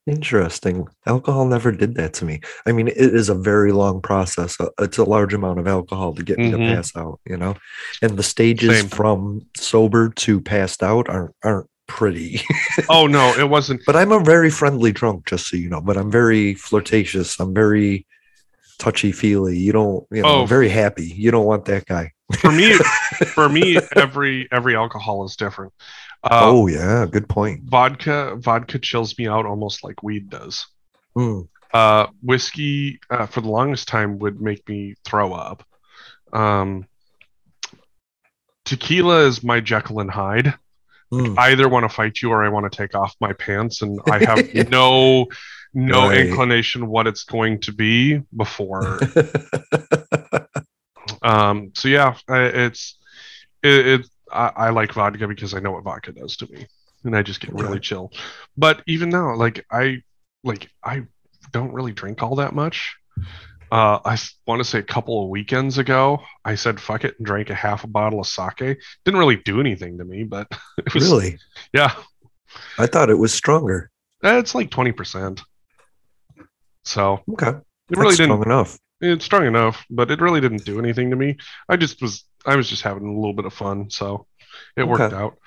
interesting. 0.08 0.88
Alcohol 1.06 1.46
never 1.46 1.72
did 1.72 1.96
that 1.96 2.14
to 2.16 2.26
me. 2.26 2.42
I 2.66 2.72
mean, 2.72 2.88
it 2.88 2.98
is 2.98 3.30
a 3.30 3.36
very 3.36 3.72
long 3.72 4.02
process. 4.02 4.60
Uh, 4.60 4.70
it's 4.80 4.98
a 4.98 5.04
large 5.04 5.34
amount 5.34 5.60
of 5.60 5.68
alcohol 5.68 6.14
to 6.16 6.24
get 6.24 6.38
me 6.38 6.52
mm-hmm. 6.52 6.70
to 6.70 6.76
pass 6.76 6.96
out, 6.96 7.20
you 7.26 7.38
know. 7.38 7.56
And 8.02 8.18
the 8.18 8.24
stages 8.24 8.82
Same. 8.82 8.90
from 8.90 9.46
sober 9.56 10.10
to 10.10 10.42
passed 10.42 10.84
out 10.84 11.10
aren't 11.10 11.36
aren't 11.44 11.68
pretty. 11.92 12.42
oh 12.90 13.06
no, 13.08 13.34
it 13.38 13.50
wasn't. 13.50 13.82
But 13.86 13.96
I'm 13.96 14.12
a 14.12 14.20
very 14.20 14.50
friendly 14.50 14.92
drunk, 14.92 15.28
just 15.28 15.48
so 15.50 15.58
you 15.58 15.70
know. 15.70 15.82
But 15.82 15.98
I'm 15.98 16.10
very 16.10 16.56
flirtatious. 16.56 17.40
I'm 17.40 17.54
very 17.54 18.08
touchy 18.80 19.12
feely. 19.12 19.58
You 19.58 19.74
don't, 19.74 20.08
you 20.10 20.22
know, 20.22 20.42
oh, 20.42 20.46
very 20.46 20.70
happy. 20.70 21.06
You 21.06 21.32
don't 21.32 21.46
want 21.46 21.66
that 21.66 21.86
guy. 21.86 22.14
for 22.40 22.52
me, 22.52 22.74
for 23.34 23.50
me, 23.50 23.78
every 23.96 24.48
every 24.52 24.76
alcohol 24.76 25.26
is 25.26 25.36
different. 25.36 25.74
Uh, 26.24 26.42
oh 26.44 26.68
yeah, 26.68 27.06
good 27.06 27.28
point. 27.28 27.64
Vodka, 27.66 28.36
vodka 28.38 28.80
chills 28.80 29.18
me 29.18 29.28
out 29.28 29.46
almost 29.46 29.84
like 29.84 30.02
weed 30.02 30.30
does. 30.30 30.66
Mm. 31.16 31.48
Uh, 31.74 32.08
whiskey, 32.22 33.00
uh, 33.10 33.26
for 33.26 33.42
the 33.42 33.50
longest 33.50 33.88
time, 33.88 34.20
would 34.20 34.42
make 34.42 34.68
me 34.68 34.96
throw 35.04 35.34
up. 35.34 35.64
Um, 36.32 36.86
tequila 38.66 39.26
is 39.26 39.44
my 39.44 39.60
Jekyll 39.60 40.00
and 40.00 40.12
Hyde. 40.12 40.54
Mm. 41.12 41.38
I 41.38 41.52
either 41.52 41.68
want 41.68 41.84
to 41.84 41.90
fight 41.90 42.22
you 42.22 42.32
or 42.32 42.44
I 42.44 42.50
want 42.50 42.72
to 42.72 42.76
take 42.76 42.96
off 42.96 43.16
my 43.20 43.34
pants, 43.34 43.82
and 43.82 44.00
I 44.10 44.20
have 44.20 44.54
no 44.70 45.28
no 45.74 46.10
right. 46.10 46.20
inclination 46.20 46.88
what 46.88 47.08
it's 47.08 47.24
going 47.24 47.60
to 47.62 47.74
be 47.74 48.22
before. 48.36 49.00
um. 51.22 51.72
So 51.76 51.88
yeah, 51.88 52.16
it's 52.30 52.98
it. 53.64 53.88
it 53.88 54.08
I, 54.32 54.52
I, 54.56 54.70
like 54.70 54.94
vodka 54.94 55.28
because 55.28 55.54
I 55.54 55.60
know 55.60 55.72
what 55.72 55.84
vodka 55.84 56.14
does 56.14 56.38
to 56.38 56.50
me, 56.50 56.66
and 57.04 57.18
I 57.18 57.22
just 57.22 57.42
get 57.42 57.54
really 57.54 57.74
right. 57.74 57.82
chill. 57.82 58.14
But 58.56 58.82
even 58.88 59.10
now, 59.10 59.36
like 59.36 59.66
I 59.70 60.04
like 60.46 60.70
I 60.82 61.04
don't 61.52 61.74
really 61.74 61.92
drink 61.92 62.24
all 62.24 62.36
that 62.36 62.56
much. 62.56 62.96
Uh, 63.72 64.00
I 64.04 64.18
want 64.46 64.60
to 64.60 64.66
say 64.66 64.80
a 64.80 64.84
couple 64.84 65.24
of 65.24 65.30
weekends 65.30 65.78
ago, 65.78 66.20
I 66.44 66.56
said 66.56 66.80
fuck 66.80 67.06
it 67.06 67.16
and 67.18 67.26
drank 67.26 67.50
a 67.50 67.56
half 67.56 67.86
a 67.86 67.88
bottle 67.88 68.20
of 68.20 68.28
sake. 68.28 68.58
Didn't 69.06 69.20
really 69.20 69.38
do 69.38 69.62
anything 69.62 69.98
to 69.98 70.04
me, 70.04 70.24
but 70.24 70.48
it 70.78 70.94
was 70.94 71.10
really, 71.10 71.38
yeah. 71.74 71.94
I 72.78 72.88
thought 72.88 73.10
it 73.10 73.18
was 73.18 73.34
stronger. 73.34 73.90
Eh, 74.24 74.38
it's 74.38 74.54
like 74.54 74.72
twenty 74.72 74.92
percent. 74.92 75.42
So 76.84 77.22
okay, 77.32 77.50
it 77.50 77.64
That's 77.90 78.00
really 78.00 78.16
didn't 78.16 78.42
strong 78.42 78.44
enough. 78.44 78.78
It's 79.00 79.26
strong 79.26 79.46
enough, 79.46 79.86
but 79.90 80.12
it 80.12 80.20
really 80.20 80.42
didn't 80.42 80.66
do 80.66 80.78
anything 80.78 81.10
to 81.10 81.16
me. 81.16 81.38
I 81.70 81.76
just 81.76 82.02
was, 82.02 82.24
I 82.46 82.56
was 82.56 82.70
just 82.70 82.84
having 82.84 83.08
a 83.08 83.16
little 83.16 83.34
bit 83.34 83.46
of 83.46 83.54
fun, 83.54 83.90
so 83.90 84.28
it 84.78 84.84
okay. 84.84 84.92
worked 84.92 85.14
out. 85.14 85.38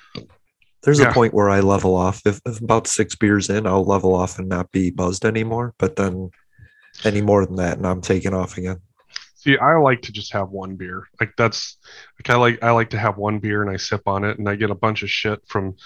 There's 0.82 0.98
yeah. 0.98 1.10
a 1.10 1.14
point 1.14 1.34
where 1.34 1.48
I 1.48 1.60
level 1.60 1.94
off. 1.94 2.20
If, 2.26 2.40
if 2.44 2.60
about 2.60 2.86
six 2.86 3.14
beers 3.14 3.48
in, 3.50 3.66
I'll 3.66 3.84
level 3.84 4.14
off 4.14 4.38
and 4.38 4.48
not 4.48 4.72
be 4.72 4.90
buzzed 4.90 5.24
anymore. 5.24 5.72
But 5.78 5.96
then 5.96 6.30
any 7.04 7.20
more 7.20 7.46
than 7.46 7.56
that, 7.56 7.76
and 7.76 7.86
I'm 7.86 8.00
taking 8.00 8.34
off 8.34 8.58
again. 8.58 8.80
See, 9.36 9.56
I 9.58 9.76
like 9.76 10.02
to 10.02 10.12
just 10.12 10.32
have 10.32 10.50
one 10.50 10.76
beer. 10.76 11.06
Like 11.20 11.32
that's 11.36 11.76
like 12.18 12.30
I 12.30 12.36
like 12.36 12.62
I 12.62 12.70
like 12.70 12.90
to 12.90 12.98
have 12.98 13.18
one 13.18 13.40
beer 13.40 13.60
and 13.60 13.70
I 13.70 13.76
sip 13.76 14.02
on 14.06 14.24
it 14.24 14.38
and 14.38 14.48
I 14.48 14.54
get 14.54 14.70
a 14.70 14.74
bunch 14.74 15.02
of 15.02 15.10
shit 15.10 15.40
from 15.46 15.76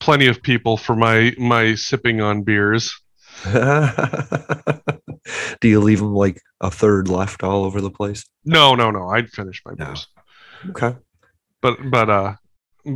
plenty 0.00 0.26
of 0.26 0.42
people 0.42 0.78
for 0.78 0.96
my 0.96 1.34
my 1.36 1.74
sipping 1.74 2.22
on 2.22 2.44
beers. 2.44 2.98
Do 3.44 3.90
you 5.68 5.80
leave 5.80 5.98
them 5.98 6.14
like 6.14 6.40
a 6.62 6.70
third 6.70 7.08
left 7.08 7.42
all 7.42 7.64
over 7.64 7.82
the 7.82 7.90
place? 7.90 8.24
No, 8.46 8.74
no, 8.74 8.90
no. 8.90 9.10
I'd 9.10 9.28
finish 9.28 9.60
my 9.66 9.74
beers. 9.74 10.06
No. 10.64 10.70
Okay. 10.70 10.96
But 11.60 11.76
but 11.90 12.08
uh 12.08 12.36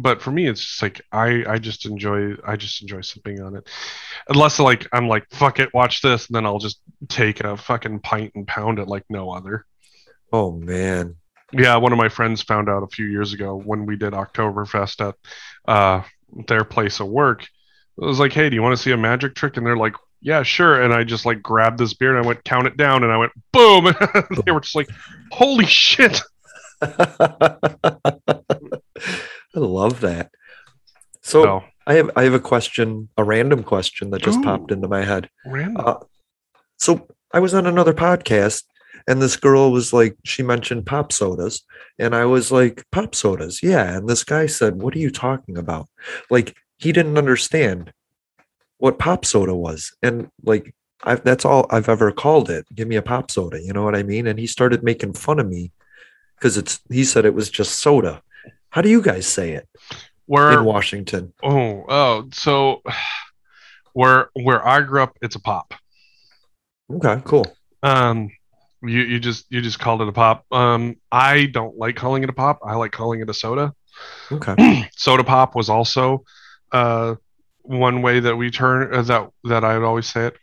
but 0.01 0.23
for 0.23 0.31
me 0.31 0.47
it's 0.47 0.61
just 0.61 0.83
like 0.83 1.01
I 1.13 1.45
I 1.47 1.59
just 1.59 1.87
enjoy 1.87 2.35
I 2.47 2.57
just 2.57 2.83
enjoy 2.83 3.01
sipping 3.01 3.43
on 3.43 3.57
it. 3.57 3.69
Unless 4.29 4.59
like 4.59 4.87
I'm 4.93 5.09
like 5.09 5.27
fuck 5.31 5.59
it, 5.59 5.75
watch 5.75 6.03
this, 6.03 6.27
and 6.27 6.35
then 6.35 6.47
I'll 6.47 6.59
just 6.59 6.81
take 7.09 7.41
a 7.41 7.57
fucking 7.57 8.01
pint 8.01 8.33
and 8.35 8.47
pound 8.47 8.79
it 8.79 8.89
like 8.89 9.05
no 9.09 9.31
other. 9.31 9.67
Oh 10.33 10.53
man. 10.53 11.17
Yeah, 11.53 11.77
one 11.77 11.93
of 11.93 11.99
my 11.99 12.09
friends 12.09 12.43
found 12.43 12.71
out 12.71 12.83
a 12.83 12.89
few 12.89 13.07
years 13.07 13.35
ago 13.35 13.57
when 13.57 13.85
we 13.85 13.97
did 13.97 14.15
Oktoberfest 14.15 15.09
at 15.09 15.17
uh 15.67 16.03
their 16.47 16.65
place 16.65 17.01
of 17.01 17.09
work. 17.09 17.43
It 17.43 18.05
was 18.05 18.19
like, 18.19 18.33
hey, 18.33 18.49
do 18.49 18.55
you 18.55 18.63
want 18.63 18.77
to 18.77 18.83
see 18.83 18.93
a 18.93 18.97
magic 18.97 19.35
trick? 19.35 19.59
And 19.59 19.67
they're 19.67 19.77
like, 19.77 19.95
yeah, 20.23 20.43
sure. 20.43 20.81
And 20.81 20.95
I 20.95 21.05
just 21.05 21.27
like 21.27 21.43
grabbed 21.43 21.79
this 21.79 21.93
beer 21.93 22.17
and 22.17 22.25
I 22.25 22.27
went 22.27 22.45
count 22.45 22.67
it 22.67 22.77
down 22.77 23.05
and 23.05 23.13
I 23.13 23.19
went 23.19 23.33
boom. 23.53 23.85
they 24.47 24.53
were 24.53 24.61
just 24.61 24.77
like, 24.77 24.89
holy 25.31 25.67
shit. 25.67 26.23
I 29.55 29.61
love 29.61 30.01
that. 30.01 30.31
So 31.23 31.45
no. 31.45 31.65
I 31.87 31.95
have 31.95 32.11
I 32.17 32.25
have 32.25 32.35
a 32.35 32.41
question, 32.41 33.09
a 33.17 33.25
random 33.25 33.63
question 33.63 34.11
that 34.11 34.23
just 34.23 34.39
Ooh, 34.41 34.43
popped 34.43 34.73
into 34.73 34.89
my 34.89 35.05
head. 35.05 35.29
Random. 35.47 35.85
Uh, 35.85 35.95
so 36.79 37.09
I 37.33 37.39
was 37.39 37.55
on 37.55 37.67
another 37.67 37.95
podcast 37.95 38.65
and 39.07 39.21
this 39.21 39.37
girl 39.37 39.73
was 39.73 39.93
like 39.93 40.17
she 40.25 40.43
mentioned 40.43 40.87
pop 40.87 41.13
sodas 41.13 41.63
and 41.99 42.15
I 42.15 42.25
was 42.25 42.51
like 42.51 42.85
pop 42.91 43.15
sodas. 43.15 43.63
Yeah, 43.63 43.97
and 43.97 44.09
this 44.09 44.25
guy 44.25 44.47
said, 44.47 44.83
"What 44.83 44.95
are 44.95 45.01
you 45.01 45.11
talking 45.11 45.59
about?" 45.59 45.89
Like 46.31 46.57
he 46.79 46.93
didn't 46.93 47.19
understand 47.19 47.93
what 48.83 48.99
pop 48.99 49.25
soda 49.25 49.55
was. 49.55 49.95
And 50.03 50.29
like, 50.43 50.75
I've, 51.05 51.23
that's 51.23 51.45
all 51.45 51.67
I've 51.71 51.89
ever 51.89 52.11
called 52.11 52.51
it. 52.51 52.67
Give 52.75 52.89
me 52.89 52.97
a 52.97 53.03
pop 53.03 53.31
soda. 53.31 53.63
You 53.63 53.73
know 53.73 53.85
what 53.85 53.95
I 53.95 54.03
mean? 54.03 54.27
And 54.27 54.41
he 54.41 54.49
started 54.49 54.83
making 54.83 55.13
fun 55.13 55.39
of 55.39 55.49
me 55.49 55.71
because 56.35 56.59
it's, 56.59 56.81
he 56.91 57.05
said 57.05 57.25
it 57.25 57.33
was 57.33 57.49
just 57.49 57.79
soda. 57.79 58.23
How 58.73 58.81
do 58.81 58.89
you 58.89 59.03
guys 59.03 59.27
say 59.27 59.53
it? 59.53 59.69
Where 60.27 60.53
in 60.53 60.65
Washington? 60.65 61.33
Oh, 61.43 61.85
oh, 61.89 62.29
so 62.33 62.83
where, 63.93 64.31
where 64.33 64.67
I 64.67 64.81
grew 64.81 65.03
up, 65.03 65.17
it's 65.21 65.37
a 65.37 65.41
pop. 65.41 65.75
Okay, 66.91 67.21
cool. 67.25 67.47
Um, 67.83 68.31
you, 68.83 69.03
you 69.03 69.21
just, 69.21 69.45
you 69.51 69.61
just 69.61 69.79
called 69.79 70.01
it 70.01 70.09
a 70.09 70.13
pop. 70.13 70.47
Um, 70.51 70.97
I 71.11 71.47
don't 71.47 71.77
like 71.77 71.97
calling 71.97 72.23
it 72.23 72.31
a 72.31 72.33
pop. 72.33 72.61
I 72.65 72.75
like 72.77 72.93
calling 72.93 73.21
it 73.21 73.29
a 73.29 73.35
soda. 73.35 73.75
Okay. 74.33 74.89
soda 74.97 75.23
pop 75.23 75.55
was 75.55 75.69
also, 75.69 76.25
uh, 76.73 77.17
one 77.65 78.03
way 78.03 78.21
that 78.21 78.37
we 78.37 78.51
turn 78.51 78.93
uh, 78.93 79.03
that 79.03 79.31
that 79.45 79.65
I'd 79.65 79.83
always 79.83 80.07
say 80.07 80.27
it 80.27 80.37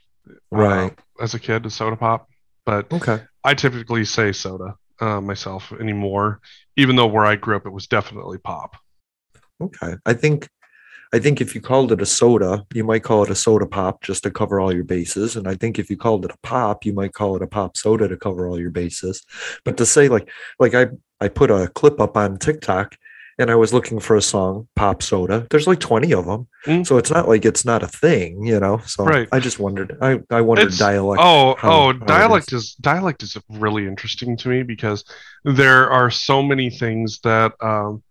right 0.51 0.91
uh, 0.91 1.23
as 1.23 1.33
a 1.33 1.39
kid 1.39 1.65
a 1.65 1.69
soda 1.69 1.95
pop 1.95 2.29
but 2.65 2.91
okay 2.93 3.21
I 3.43 3.53
typically 3.55 4.05
say 4.05 4.31
soda 4.31 4.75
uh, 5.01 5.21
myself 5.21 5.71
anymore 5.79 6.41
even 6.77 6.95
though 6.95 7.07
where 7.07 7.25
I 7.25 7.35
grew 7.35 7.55
up 7.55 7.65
it 7.65 7.71
was 7.71 7.87
definitely 7.87 8.37
pop. 8.37 8.77
Okay. 9.61 9.95
I 10.05 10.13
think 10.13 10.49
I 11.11 11.17
think 11.17 11.41
if 11.41 11.55
you 11.55 11.61
called 11.61 11.91
it 11.91 12.01
a 12.01 12.05
soda 12.05 12.65
you 12.73 12.83
might 12.83 13.03
call 13.03 13.23
it 13.23 13.29
a 13.29 13.35
soda 13.35 13.65
pop 13.65 14.03
just 14.03 14.23
to 14.23 14.31
cover 14.31 14.59
all 14.59 14.73
your 14.73 14.83
bases. 14.83 15.35
And 15.35 15.47
I 15.47 15.55
think 15.55 15.79
if 15.79 15.89
you 15.89 15.97
called 15.97 16.25
it 16.25 16.31
a 16.31 16.37
pop 16.43 16.85
you 16.85 16.93
might 16.93 17.13
call 17.13 17.35
it 17.35 17.41
a 17.41 17.47
pop 17.47 17.77
soda 17.77 18.07
to 18.07 18.17
cover 18.17 18.47
all 18.47 18.59
your 18.59 18.71
bases. 18.71 19.25
But 19.65 19.77
to 19.77 19.85
say 19.85 20.07
like 20.07 20.29
like 20.59 20.73
I 20.73 20.87
I 21.19 21.27
put 21.27 21.51
a 21.51 21.67
clip 21.67 21.99
up 21.99 22.15
on 22.15 22.37
TikTok 22.37 22.95
and 23.39 23.49
I 23.49 23.55
was 23.55 23.73
looking 23.73 24.01
for 24.01 24.17
a 24.17 24.21
song, 24.21 24.67
Pop 24.75 25.01
Soda. 25.01 25.47
There's 25.49 25.65
like 25.65 25.79
20 25.79 26.13
of 26.13 26.25
them. 26.25 26.47
Mm. 26.65 26.85
So 26.85 26.97
it's 26.97 27.09
not 27.09 27.29
like 27.29 27.45
it's 27.45 27.63
not 27.63 27.81
a 27.81 27.87
thing, 27.87 28.45
you 28.45 28.59
know. 28.59 28.79
So 28.79 29.05
right. 29.05 29.29
I 29.31 29.39
just 29.39 29.59
wondered. 29.59 29.97
I, 30.01 30.19
I 30.29 30.41
wondered 30.41 30.67
it's, 30.67 30.77
dialect. 30.77 31.21
Oh, 31.23 31.55
how, 31.57 31.71
oh, 31.71 31.93
how 31.93 31.93
dialect 31.93 32.51
is. 32.51 32.63
is. 32.63 32.75
dialect 32.75 33.23
is 33.23 33.37
really 33.49 33.87
interesting 33.87 34.35
to 34.37 34.49
me 34.49 34.63
because 34.63 35.05
there 35.45 35.89
are 35.89 36.11
so 36.11 36.43
many 36.43 36.69
things 36.69 37.21
that 37.21 37.53
um, 37.61 38.03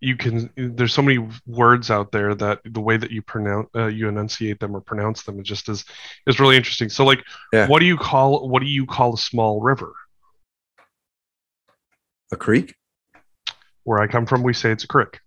you 0.00 0.16
can 0.16 0.50
there's 0.56 0.92
so 0.92 1.02
many 1.02 1.24
words 1.46 1.88
out 1.88 2.10
there 2.10 2.34
that 2.34 2.60
the 2.64 2.80
way 2.80 2.96
that 2.96 3.12
you 3.12 3.22
pronounce 3.22 3.68
uh, 3.76 3.86
you 3.86 4.08
enunciate 4.08 4.58
them 4.58 4.74
or 4.74 4.80
pronounce 4.80 5.22
them 5.22 5.38
is 5.38 5.46
just 5.46 5.68
is 5.68 5.84
is 6.26 6.40
really 6.40 6.56
interesting. 6.56 6.88
So 6.88 7.04
like 7.04 7.22
yeah. 7.52 7.68
what 7.68 7.78
do 7.78 7.86
you 7.86 7.96
call 7.96 8.48
what 8.48 8.60
do 8.60 8.66
you 8.66 8.86
call 8.86 9.14
a 9.14 9.18
small 9.18 9.60
river? 9.60 9.92
A 12.32 12.36
creek? 12.36 12.74
Where 13.88 14.00
I 14.00 14.06
come 14.06 14.26
from, 14.26 14.42
we 14.42 14.52
say 14.52 14.70
it's 14.70 14.84
a 14.84 14.86
crick. 14.86 15.18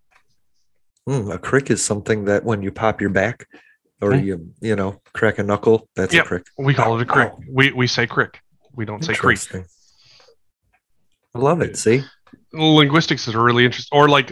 Mm, 1.09 1.33
a 1.33 1.39
crick 1.39 1.71
is 1.71 1.83
something 1.83 2.25
that 2.25 2.43
when 2.43 2.61
you 2.61 2.71
pop 2.71 3.01
your 3.01 3.09
back 3.09 3.47
or 4.03 4.11
mm. 4.11 4.23
you 4.23 4.53
you 4.61 4.75
know 4.75 5.01
crack 5.13 5.39
a 5.39 5.43
knuckle, 5.43 5.89
that's 5.95 6.13
yep. 6.13 6.25
a 6.25 6.27
crick. 6.27 6.45
We 6.59 6.75
call 6.75 6.99
it 6.99 7.01
a 7.01 7.05
crick. 7.05 7.31
Oh. 7.33 7.43
We 7.49 7.71
we 7.71 7.87
say 7.87 8.05
crick. 8.05 8.39
We 8.75 8.85
don't 8.85 9.03
say 9.03 9.15
creek. 9.15 9.39
I 11.33 11.39
love 11.39 11.61
it. 11.61 11.75
See, 11.75 12.03
linguistics 12.53 13.27
is 13.27 13.33
really 13.35 13.65
interesting. 13.65 13.97
Or 13.97 14.07
like 14.07 14.31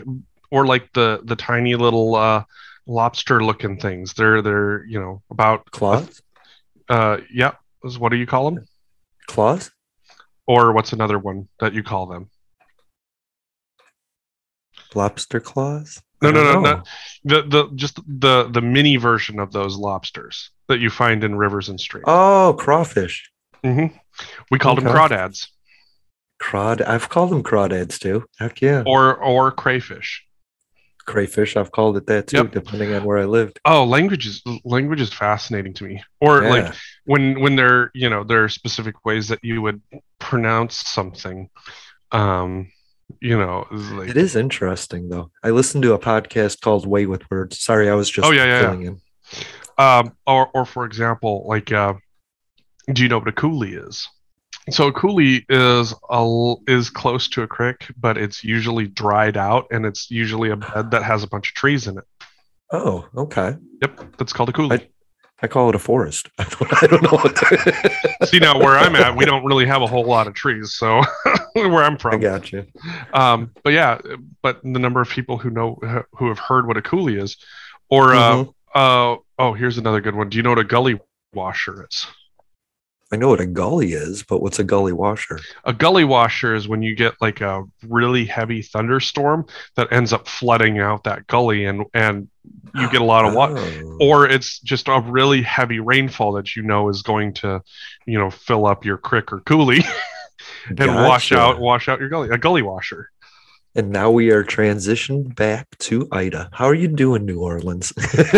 or 0.52 0.68
like 0.68 0.94
the 0.94 1.22
the 1.24 1.36
tiny 1.36 1.74
little 1.74 2.14
uh, 2.14 2.44
lobster 2.86 3.44
looking 3.44 3.80
things. 3.80 4.14
They're 4.14 4.44
they're 4.44 4.86
you 4.86 5.00
know 5.00 5.24
about 5.32 5.72
claws. 5.72 6.22
Uh, 6.88 7.18
yeah. 7.34 7.54
What 7.98 8.10
do 8.10 8.18
you 8.18 8.28
call 8.28 8.52
them? 8.52 8.68
Claws. 9.28 9.72
Or 10.46 10.72
what's 10.72 10.94
another 10.94 11.18
one 11.18 11.48
that 11.60 11.74
you 11.74 11.82
call 11.82 12.06
them? 12.06 12.30
Lobster 14.96 15.40
claws? 15.40 16.02
No, 16.22 16.32
no, 16.32 16.44
no, 16.44 16.60
no. 16.60 16.84
The 17.24 17.42
the 17.44 17.70
just 17.76 18.00
the 18.08 18.50
the 18.50 18.62
mini 18.62 18.98
version 18.98 19.40
of 19.40 19.52
those 19.52 19.78
lobsters 19.78 20.52
that 20.68 20.80
you 20.80 20.90
find 20.90 21.24
in 21.24 21.36
rivers 21.36 21.70
and 21.70 21.80
streams. 21.80 22.06
Oh, 22.08 22.56
crawfish. 22.60 23.30
Mm-hmm. 23.64 23.96
We 24.52 24.60
called 24.60 24.80
okay. 24.80 24.88
them 24.88 24.96
crawdads. 24.96 25.48
Crawd. 26.40 26.82
I've 26.82 27.10
called 27.10 27.32
them 27.32 27.44
crawdads 27.44 28.00
too. 28.00 28.26
Heck 28.38 28.62
yeah. 28.62 28.84
Or 28.86 29.16
or 29.16 29.52
crayfish. 29.52 30.26
Crayfish. 31.06 31.56
I've 31.58 31.72
called 31.72 31.98
it 31.98 32.06
that 32.08 32.28
too, 32.28 32.38
yep. 32.38 32.52
depending 32.52 32.94
on 32.94 33.04
where 33.04 33.18
I 33.18 33.26
lived. 33.26 33.60
Oh, 33.66 33.84
language 33.86 34.28
is 34.28 34.42
language 34.64 35.02
is 35.02 35.14
fascinating 35.14 35.74
to 35.76 35.86
me. 35.86 36.04
Or 36.20 36.44
yeah. 36.44 36.50
like 36.50 36.74
when 37.06 37.40
when 37.40 37.56
there 37.56 37.92
you 37.94 38.10
know 38.10 38.24
there 38.24 38.44
are 38.44 38.50
specific 38.50 39.06
ways 39.06 39.30
that 39.30 39.40
you 39.42 39.62
would 39.62 39.82
pronounce 40.20 40.76
something. 40.76 41.50
Um, 42.12 42.72
you 43.22 43.38
know 43.38 43.68
like, 43.72 44.10
it 44.10 44.18
is 44.18 44.36
interesting 44.36 45.10
though. 45.10 45.32
I 45.44 45.50
listened 45.50 45.84
to 45.84 45.94
a 45.94 46.00
podcast 46.00 46.62
called 46.62 46.88
way 46.88 47.06
with 47.06 47.30
words. 47.30 47.60
Sorry 47.60 47.90
i 47.90 47.94
was 47.94 48.10
just 48.10 48.28
oh 48.28 48.32
yeah 48.32 48.72
yeah, 48.74 48.80
yeah. 48.80 50.00
Um 50.00 50.14
or 50.26 50.50
or 50.54 50.66
for 50.66 50.86
example 50.86 51.46
like 51.48 51.72
uh 51.72 51.94
do 52.92 53.04
you 53.04 53.10
know 53.10 53.20
what 53.20 53.28
a 53.28 53.32
coulee 53.32 53.74
is? 53.74 54.08
So 54.72 54.88
a 54.88 54.94
coulee 54.94 55.46
is 55.50 55.94
a 56.10 56.54
is 56.68 56.90
close 56.90 57.28
to 57.30 57.44
a 57.44 57.48
creek 57.48 57.88
but 57.98 58.18
it's 58.18 58.44
usually 58.44 58.88
dried 58.88 59.38
out 59.38 59.68
and 59.72 59.86
it's 59.86 60.10
usually 60.12 60.50
a 60.52 60.56
bed 60.56 60.92
that 60.92 61.04
has 61.04 61.24
a 61.24 61.28
bunch 61.28 61.50
of 61.50 61.56
trees 61.56 61.88
in 61.88 61.98
it. 61.98 62.06
Oh 62.72 63.08
okay. 63.16 63.56
Yep 63.82 64.18
that's 64.18 64.34
called 64.34 64.50
a 64.50 64.54
coulee 64.54 64.78
I, 64.78 64.88
I 65.42 65.48
call 65.48 65.70
it 65.70 65.76
a 65.76 65.80
forest. 65.80 66.30
I 66.38 66.44
don't, 66.44 66.84
I 66.84 66.88
don't 66.88 67.04
know 67.04 67.18
what. 67.18 67.36
To... 67.36 68.26
See 68.26 68.40
now 68.40 68.60
where 68.60 68.78
I'm 68.78 68.96
at, 68.96 69.16
we 69.16 69.26
don't 69.26 69.46
really 69.46 69.66
have 69.66 69.82
a 69.82 69.88
whole 69.88 70.06
lot 70.06 70.28
of 70.28 70.34
trees. 70.34 70.74
So 70.74 71.02
where 71.54 71.84
I'm 71.84 71.98
from, 71.98 72.16
I 72.16 72.18
got 72.18 72.52
you. 72.52 72.66
Um, 73.14 73.52
but 73.64 73.74
yeah, 73.74 74.00
but 74.42 74.62
the 74.64 74.80
number 74.80 75.02
of 75.02 75.10
people 75.10 75.38
who 75.38 75.50
know 75.50 75.80
who 76.14 76.28
have 76.28 76.40
heard 76.40 76.68
what 76.68 76.78
a 76.78 76.82
coulee 76.82 77.18
is, 77.18 77.38
or 77.90 78.14
uh, 78.14 78.34
mm-hmm. 78.34 78.50
uh, 78.76 79.14
uh, 79.14 79.18
oh, 79.40 79.54
here's 79.54 79.78
another 79.78 80.02
good 80.02 80.16
one. 80.16 80.30
Do 80.30 80.38
you 80.38 80.44
know 80.44 80.50
what 80.50 80.60
a 80.60 80.64
gully 80.64 81.00
washer 81.34 81.88
is? 81.90 82.06
I 83.12 83.16
know 83.16 83.30
what 83.30 83.42
a 83.42 83.48
gully 83.48 83.94
is, 83.94 84.22
but 84.22 84.42
what's 84.42 84.60
a 84.60 84.64
gully 84.64 84.94
washer? 84.94 85.40
A 85.64 85.74
gully 85.74 86.04
washer 86.04 86.54
is 86.54 86.68
when 86.68 86.84
you 86.84 86.96
get 86.96 87.20
like 87.20 87.42
a 87.42 87.64
really 87.88 88.24
heavy 88.24 88.62
thunderstorm 88.62 89.48
that 89.76 89.92
ends 89.92 90.14
up 90.14 90.28
flooding 90.28 90.78
out 90.80 91.06
that 91.06 91.26
gully 91.26 91.66
and 91.66 91.86
and 91.94 92.28
you 92.76 92.90
get 92.92 93.02
a 93.02 93.06
lot 93.06 93.26
of 93.26 93.34
water 93.34 93.56
oh. 93.58 93.98
or 94.00 94.28
it's 94.28 94.60
just 94.60 94.88
a 94.88 95.02
really 95.08 95.42
heavy 95.42 95.80
rainfall 95.80 96.34
that 96.34 96.56
you 96.56 96.62
know 96.62 96.88
is 96.90 97.02
going 97.02 97.34
to 97.34 97.62
you 98.06 98.18
know 98.18 98.30
fill 98.30 98.66
up 98.66 98.86
your 98.86 98.98
creek 98.98 99.34
or 99.34 99.40
coulee 99.42 99.84
and 100.68 100.78
gotcha. 100.78 100.94
wash 100.94 101.32
out 101.32 101.60
wash 101.60 101.88
out 101.88 102.00
your 102.00 102.10
gully 102.10 102.30
a 102.30 102.38
gully 102.38 102.62
washer 102.62 103.10
and 103.76 103.92
now 103.92 104.10
we 104.10 104.32
are 104.32 104.44
transitioned 104.44 105.36
back 105.36 105.78
to 105.78 106.08
Ida. 106.12 106.50
How 106.52 106.66
are 106.66 106.74
you 106.74 106.88
doing, 106.88 107.26
New 107.26 107.42
Orleans? 107.42 107.94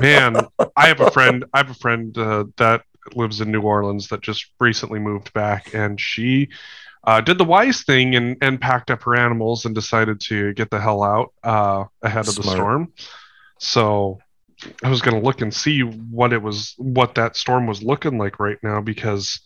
Man, 0.00 0.36
I 0.76 0.88
have 0.88 1.00
a 1.00 1.10
friend. 1.10 1.44
I 1.52 1.58
have 1.58 1.70
a 1.70 1.74
friend 1.74 2.16
uh, 2.16 2.44
that 2.56 2.84
lives 3.14 3.40
in 3.40 3.50
New 3.50 3.62
Orleans 3.62 4.08
that 4.08 4.20
just 4.20 4.46
recently 4.60 4.98
moved 4.98 5.32
back, 5.32 5.74
and 5.74 6.00
she 6.00 6.48
uh, 7.04 7.20
did 7.20 7.38
the 7.38 7.44
wise 7.44 7.82
thing 7.82 8.14
and, 8.14 8.36
and 8.42 8.60
packed 8.60 8.90
up 8.90 9.02
her 9.04 9.16
animals 9.16 9.64
and 9.64 9.74
decided 9.74 10.20
to 10.20 10.52
get 10.54 10.70
the 10.70 10.80
hell 10.80 11.02
out 11.02 11.32
uh, 11.42 11.84
ahead 12.02 12.28
of 12.28 12.34
Smart. 12.34 12.44
the 12.44 12.50
storm. 12.52 12.92
So 13.58 14.18
I 14.82 14.90
was 14.90 15.00
going 15.00 15.18
to 15.18 15.24
look 15.26 15.40
and 15.40 15.52
see 15.52 15.80
what 15.80 16.32
it 16.32 16.42
was, 16.42 16.74
what 16.76 17.14
that 17.14 17.36
storm 17.36 17.66
was 17.66 17.82
looking 17.82 18.18
like 18.18 18.38
right 18.38 18.58
now 18.62 18.80
because 18.82 19.40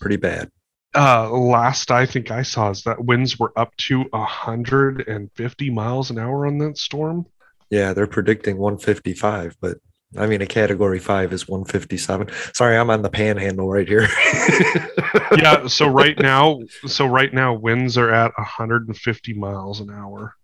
pretty 0.00 0.16
bad. 0.16 0.50
uh, 0.96 1.30
last 1.30 1.90
I 1.90 2.06
think 2.06 2.30
I 2.30 2.42
saw 2.42 2.70
is 2.70 2.82
that 2.82 3.04
winds 3.04 3.38
were 3.38 3.52
up 3.56 3.76
to 3.76 4.02
150 4.10 5.70
miles 5.70 6.10
an 6.10 6.18
hour 6.18 6.46
on 6.46 6.58
that 6.58 6.78
storm. 6.78 7.26
Yeah, 7.70 7.92
they're 7.92 8.06
predicting 8.06 8.56
155, 8.58 9.56
but 9.60 9.78
I 10.16 10.26
mean, 10.26 10.40
a 10.40 10.46
category 10.46 10.98
five 10.98 11.32
is 11.32 11.46
157. 11.46 12.30
Sorry, 12.54 12.76
I'm 12.76 12.88
on 12.90 13.02
the 13.02 13.10
panhandle 13.10 13.68
right 13.68 13.86
here. 13.86 14.08
yeah. 15.36 15.66
So 15.66 15.86
right 15.86 16.18
now, 16.18 16.60
so 16.86 17.06
right 17.06 17.32
now, 17.32 17.52
winds 17.54 17.98
are 17.98 18.10
at 18.10 18.32
150 18.38 19.34
miles 19.34 19.80
an 19.80 19.90
hour. 19.90 20.34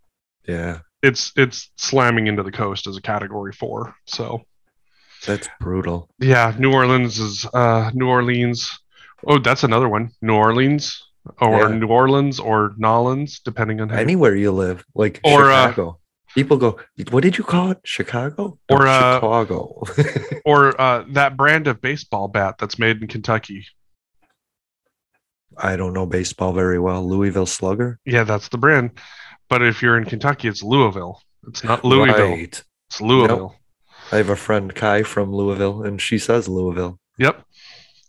Yeah. 0.47 0.79
It's 1.01 1.31
it's 1.35 1.71
slamming 1.77 2.27
into 2.27 2.43
the 2.43 2.51
coast 2.51 2.87
as 2.87 2.97
a 2.97 3.01
category 3.01 3.53
four. 3.53 3.95
So 4.05 4.43
that's 5.25 5.47
brutal. 5.59 6.09
Yeah, 6.19 6.55
New 6.57 6.71
Orleans 6.71 7.19
is 7.19 7.45
uh 7.53 7.91
New 7.93 8.07
Orleans. 8.07 8.79
Oh, 9.25 9.39
that's 9.39 9.63
another 9.63 9.89
one. 9.89 10.11
New 10.21 10.35
Orleans 10.35 11.01
or 11.41 11.69
yeah. 11.69 11.77
New 11.77 11.87
Orleans 11.87 12.39
or 12.39 12.73
Nolans, 12.77 13.39
depending 13.39 13.81
on 13.81 13.89
how 13.89 13.97
anywhere 13.97 14.35
you 14.35 14.51
live, 14.51 14.85
like 14.93 15.19
or 15.23 15.51
uh, 15.51 15.69
Chicago. 15.69 15.89
Uh, 15.89 15.93
People 16.35 16.57
go, 16.57 16.77
what 17.11 17.23
did 17.23 17.37
you 17.37 17.45
call 17.45 17.71
it? 17.71 17.79
Chicago 17.85 18.59
or 18.69 18.85
uh, 18.85 19.15
Chicago, 19.15 19.81
or 20.45 20.79
uh, 20.79 21.05
that 21.13 21.37
brand 21.37 21.65
of 21.67 21.81
baseball 21.81 22.27
bat 22.27 22.55
that's 22.59 22.77
made 22.77 23.01
in 23.01 23.07
Kentucky. 23.07 23.65
I 25.57 25.77
don't 25.77 25.93
know 25.93 26.05
baseball 26.05 26.51
very 26.51 26.77
well. 26.77 27.07
Louisville 27.07 27.45
Slugger. 27.45 27.99
Yeah, 28.05 28.25
that's 28.25 28.49
the 28.49 28.57
brand. 28.57 28.91
But 29.49 29.61
if 29.61 29.81
you're 29.81 29.97
in 29.97 30.03
Kentucky, 30.03 30.49
it's 30.49 30.61
Louisville. 30.61 31.21
It's 31.47 31.63
not 31.63 31.85
Louisville. 31.85 32.31
Right. 32.31 32.63
It's 32.89 32.99
Louisville. 32.99 33.37
Nope. 33.37 33.55
I 34.11 34.17
have 34.17 34.29
a 34.29 34.35
friend 34.35 34.73
Kai 34.75 35.03
from 35.03 35.33
Louisville, 35.33 35.83
and 35.83 36.01
she 36.01 36.19
says 36.19 36.47
Louisville. 36.47 36.99
Yep. 37.17 37.43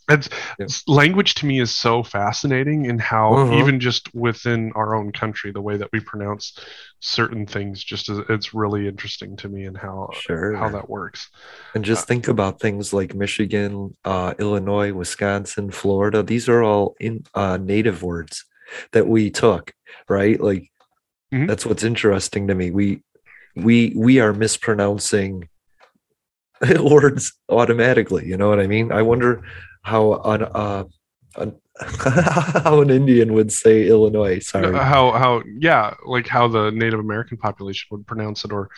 It's, 0.09 0.29
yeah. 0.59 0.67
language 0.87 1.35
to 1.37 1.47
me 1.47 1.61
is 1.61 1.75
so 1.75 2.05
fascinating 2.05 2.87
in 2.87 2.99
how 2.99 3.35
uh-huh. 3.35 3.59
even 3.59 3.81
just 3.81 4.15
within 4.15 4.71
our 4.77 4.95
own 4.95 5.11
country 5.11 5.51
the 5.51 5.61
way 5.61 5.77
that 5.77 5.91
we 5.93 5.99
pronounce 5.99 6.57
certain 7.01 7.45
things 7.45 7.83
just 7.83 8.09
is, 8.09 8.21
it's 8.29 8.55
really 8.55 8.87
interesting 8.87 9.37
to 9.39 9.49
me 9.49 9.65
and 9.65 9.77
how 9.77 10.11
sure. 10.13 10.55
how 10.55 10.69
that 10.69 10.89
works 10.89 11.29
and 11.75 11.85
just 11.85 12.05
uh, 12.05 12.07
think 12.07 12.29
about 12.29 12.61
things 12.61 12.93
like 12.93 13.15
michigan 13.15 13.97
uh, 14.05 14.33
illinois 14.39 14.93
wisconsin 14.93 15.71
florida 15.71 16.23
these 16.23 16.49
are 16.49 16.63
all 16.63 16.95
in 17.01 17.25
uh, 17.35 17.57
native 17.57 18.03
words 18.03 18.45
that 18.93 19.07
we 19.07 19.31
took 19.31 19.73
right 20.09 20.41
like 20.41 20.71
mm-hmm. 21.35 21.47
that's 21.47 21.67
what's 21.67 21.85
interesting 21.85 22.47
to 22.47 22.55
me 22.55 22.71
we 22.71 23.03
we 23.57 23.93
we 23.97 24.21
are 24.21 24.33
mispronouncing 24.33 25.49
words 26.81 27.33
automatically 27.49 28.27
you 28.27 28.37
know 28.37 28.49
what 28.49 28.61
i 28.61 28.67
mean 28.67 28.93
i 28.93 29.03
wonder 29.03 29.43
how 29.83 30.15
an 30.23 30.43
uh, 30.43 30.85
an, 31.37 31.55
how 31.81 32.81
an 32.81 32.91
Indian 32.91 33.35
would 33.35 33.53
say 33.53 33.87
Illinois. 33.87 34.41
Sorry. 34.41 34.75
How 34.75 35.13
how 35.13 35.43
yeah, 35.59 35.95
like 36.05 36.27
how 36.27 36.49
the 36.49 36.71
Native 36.71 37.01
American 37.01 37.37
population 37.37 37.87
would 37.91 38.07
pronounce 38.07 38.45
it, 38.45 38.53
or 38.53 38.71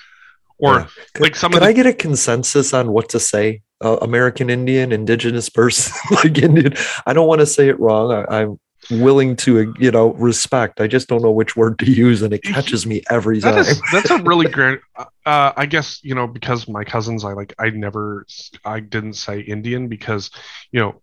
or 0.59 0.81
yeah. 0.81 0.89
like 1.19 1.37
some. 1.37 1.53
Can 1.53 1.61
the... 1.61 1.67
I 1.67 1.73
get 1.73 1.87
a 1.87 1.95
consensus 1.95 2.75
on 2.75 2.93
what 2.93 3.09
to 3.11 3.21
say? 3.21 3.63
Uh, 3.81 3.97
American 4.03 4.51
Indian, 4.51 4.91
Indigenous 4.91 5.49
person, 5.49 5.95
like 6.25 6.37
Indian. 6.39 6.75
I 7.07 7.13
don't 7.13 7.29
want 7.29 7.41
to 7.41 7.47
say 7.47 7.69
it 7.69 7.79
wrong. 7.79 8.13
I, 8.13 8.41
I'm 8.41 8.59
willing 8.91 9.37
to 9.37 9.75
you 9.79 9.91
know 9.91 10.13
respect. 10.15 10.81
I 10.81 10.87
just 10.87 11.09
don't 11.09 11.23
know 11.23 11.31
which 11.31 11.57
word 11.57 11.79
to 11.81 11.91
use 11.91 12.23
and 12.23 12.33
it 12.33 12.43
catches 12.43 12.87
me 12.87 13.03
every 13.11 13.41
that 13.41 13.53
time. 13.53 13.61
is, 13.61 13.83
that's 13.93 14.11
a 14.11 14.23
really 14.23 14.49
great 14.49 14.81
uh, 15.27 15.53
i 15.57 15.67
guess 15.67 16.03
you 16.03 16.15
know 16.15 16.27
because 16.27 16.69
my 16.69 16.85
cousins 16.85 17.25
i 17.25 17.33
like 17.33 17.55
i 17.59 17.71
never 17.71 18.27
i 18.65 18.81
didn't 18.81 19.15
say 19.15 19.41
indian 19.41 19.89
because 19.89 20.31
you 20.73 20.81
know 20.81 21.03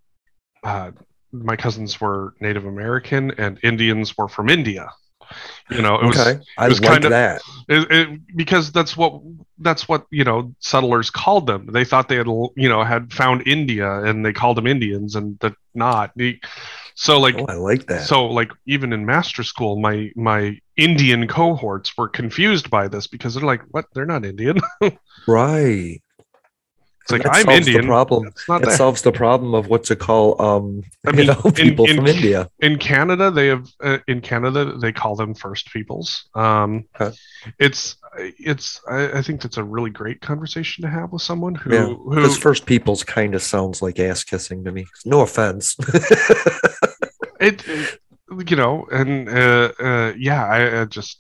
uh, 0.64 0.92
my 1.32 1.56
cousins 1.56 2.00
were 2.02 2.34
native 2.40 2.66
american 2.66 3.32
and 3.38 3.60
indians 3.64 4.18
were 4.18 4.28
from 4.28 4.50
india. 4.50 4.90
You 5.72 5.82
know 5.82 5.96
it 5.96 6.06
was, 6.06 6.20
okay. 6.20 6.40
I 6.60 6.68
it 6.68 6.70
was 6.70 6.82
like 6.82 6.92
kind 6.92 7.06
of 7.06 7.10
that. 7.10 7.42
it, 7.68 7.92
it, 7.92 8.20
because 8.36 8.72
that's 8.72 8.96
what 8.96 9.22
that's 9.58 9.90
what 9.90 10.06
you 10.12 10.24
know 10.24 10.54
settlers 10.60 11.10
called 11.10 11.48
them. 11.48 11.66
They 11.66 11.84
thought 11.84 12.10
they 12.10 12.18
had 12.18 12.28
you 12.28 12.70
know 12.70 12.84
had 12.84 13.12
found 13.12 13.48
india 13.48 14.04
and 14.04 14.24
they 14.24 14.34
called 14.34 14.56
them 14.56 14.68
indians 14.68 15.16
and 15.16 15.40
that 15.40 15.56
not 15.74 16.12
so 16.96 17.20
like 17.20 17.36
oh, 17.38 17.46
I 17.48 17.56
like 17.56 17.88
that. 17.88 18.04
So 18.04 18.26
like 18.26 18.52
even 18.66 18.94
in 18.94 19.06
master 19.06 19.44
school, 19.44 19.80
my 19.80 20.12
my 20.16 20.58
Indian 20.78 21.28
cohorts 21.28 21.96
were 21.98 22.08
confused 22.08 22.70
by 22.70 22.88
this 22.88 23.06
because 23.06 23.36
they're 23.36 23.44
like, 23.44 23.62
what? 23.72 23.86
They're 23.94 24.06
not 24.06 24.26
Indian. 24.26 24.60
right. 25.28 26.02
It's 27.02 27.12
like 27.12 27.26
I'm 27.30 27.50
Indian. 27.50 27.82
The 27.82 27.88
problem. 27.88 28.32
It 28.48 28.72
solves 28.72 29.02
the 29.02 29.12
problem 29.12 29.54
of 29.54 29.68
what 29.68 29.84
to 29.86 29.96
call 29.98 30.42
um 30.42 30.84
I 31.06 31.12
mean, 31.12 31.28
know, 31.28 31.52
people 31.54 31.86
in, 31.86 31.98
from 31.98 32.08
India. 32.08 32.50
In 32.62 32.80
Canada, 32.80 33.30
they 33.30 33.48
have 33.48 33.68
uh, 33.84 33.98
in 34.08 34.22
Canada 34.22 34.78
they 34.78 34.94
call 34.94 35.16
them 35.16 35.36
First 35.36 35.72
Peoples. 35.72 36.30
Um. 36.34 36.86
It's 37.60 37.98
it's 38.18 38.82
I, 38.88 39.20
I, 39.20 39.22
think 39.22 39.42
that's 39.42 39.58
a 39.58 39.64
really 39.64 39.90
great 39.90 40.22
conversation 40.22 40.84
to 40.84 40.90
have 40.90 41.12
with 41.12 41.22
someone 41.22 41.56
who 41.56 41.74
yeah, 41.74 41.94
because 42.10 42.38
First 42.38 42.66
Peoples 42.66 43.04
kind 43.04 43.36
of 43.36 43.42
sounds 43.42 43.82
like 43.82 44.00
ass 44.00 44.24
kissing 44.24 44.64
to 44.64 44.72
me. 44.72 44.86
No 45.06 45.22
offense. 45.22 45.76
it, 47.40 47.68
it, 47.68 48.00
you 48.50 48.56
know, 48.56 48.88
and 48.92 49.30
uh, 49.30 49.72
uh, 49.80 50.14
yeah, 50.18 50.46
I, 50.46 50.82
I 50.82 50.86
just 50.86 51.20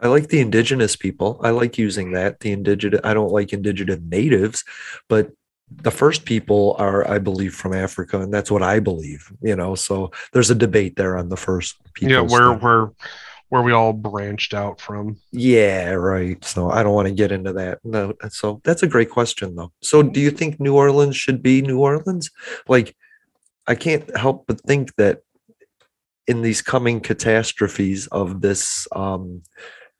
I 0.00 0.08
like 0.08 0.28
the 0.28 0.40
indigenous 0.40 0.96
people. 0.96 1.40
I 1.42 1.50
like 1.50 1.78
using 1.78 2.12
that. 2.12 2.40
The 2.40 2.52
indigenous. 2.52 3.00
I 3.04 3.14
don't 3.14 3.32
like 3.32 3.52
indigenous 3.52 4.00
natives, 4.00 4.64
but 5.08 5.30
the 5.70 5.90
first 5.90 6.24
people 6.24 6.74
are, 6.78 7.08
I 7.08 7.18
believe, 7.18 7.54
from 7.54 7.72
Africa, 7.72 8.20
and 8.20 8.34
that's 8.34 8.50
what 8.50 8.62
I 8.62 8.80
believe. 8.80 9.32
You 9.40 9.56
know, 9.56 9.74
so 9.74 10.10
there's 10.32 10.50
a 10.50 10.54
debate 10.54 10.96
there 10.96 11.16
on 11.16 11.28
the 11.28 11.36
first 11.36 11.76
people. 11.94 12.12
Yeah, 12.12 12.20
where 12.20 12.52
where 12.52 12.90
where 13.52 13.60
we 13.60 13.70
all 13.70 13.92
branched 13.92 14.54
out 14.54 14.80
from. 14.80 15.14
Yeah, 15.30 15.90
right. 15.90 16.42
So 16.42 16.70
I 16.70 16.82
don't 16.82 16.94
want 16.94 17.08
to 17.08 17.12
get 17.12 17.30
into 17.30 17.52
that. 17.52 17.80
No, 17.84 18.14
so 18.30 18.62
that's 18.64 18.82
a 18.82 18.86
great 18.86 19.10
question, 19.10 19.54
though. 19.56 19.70
So 19.82 20.02
do 20.02 20.20
you 20.20 20.30
think 20.30 20.58
New 20.58 20.74
Orleans 20.74 21.16
should 21.16 21.42
be 21.42 21.60
New 21.60 21.78
Orleans? 21.78 22.30
Like, 22.66 22.96
I 23.66 23.74
can't 23.74 24.16
help 24.16 24.46
but 24.46 24.62
think 24.62 24.94
that 24.96 25.18
in 26.26 26.40
these 26.40 26.62
coming 26.62 26.98
catastrophes 26.98 28.06
of 28.06 28.40
this 28.40 28.88
um, 28.92 29.42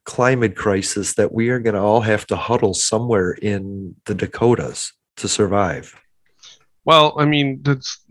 climate 0.06 0.56
crisis 0.56 1.12
that 1.16 1.34
we 1.34 1.50
are 1.50 1.58
going 1.58 1.74
to 1.74 1.82
all 1.82 2.00
have 2.00 2.26
to 2.28 2.36
huddle 2.36 2.72
somewhere 2.72 3.32
in 3.32 3.94
the 4.06 4.14
Dakotas 4.14 4.94
to 5.18 5.28
survive. 5.28 5.94
Well, 6.86 7.14
I 7.18 7.26
mean, 7.26 7.60
that's 7.62 8.02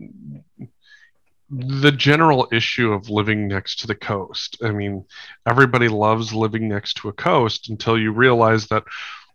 the 1.52 1.92
general 1.92 2.48
issue 2.50 2.92
of 2.92 3.10
living 3.10 3.46
next 3.46 3.80
to 3.80 3.86
the 3.86 3.94
coast. 3.94 4.56
I 4.64 4.70
mean, 4.70 5.04
everybody 5.46 5.88
loves 5.88 6.32
living 6.32 6.66
next 6.66 6.94
to 6.98 7.08
a 7.08 7.12
coast 7.12 7.68
until 7.68 7.98
you 7.98 8.10
realize 8.12 8.68
that 8.68 8.84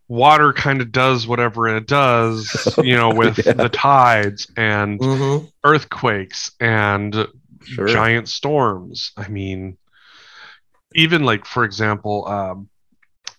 water 0.08 0.52
kind 0.52 0.82
of 0.82 0.92
does 0.92 1.28
whatever 1.28 1.68
it 1.68 1.86
does, 1.86 2.76
you 2.84 2.96
know, 2.96 3.14
with 3.14 3.46
yeah. 3.46 3.54
the 3.54 3.70
tides 3.70 4.52
and 4.58 5.00
mm-hmm. 5.00 5.46
earthquakes 5.64 6.52
and 6.60 7.28
sure. 7.64 7.88
giant 7.88 8.30
storms. 8.30 9.12
I 9.16 9.28
mean, 9.28 9.78
even 10.96 11.24
like 11.24 11.46
for 11.46 11.64
example 11.64 12.28
um, 12.28 12.70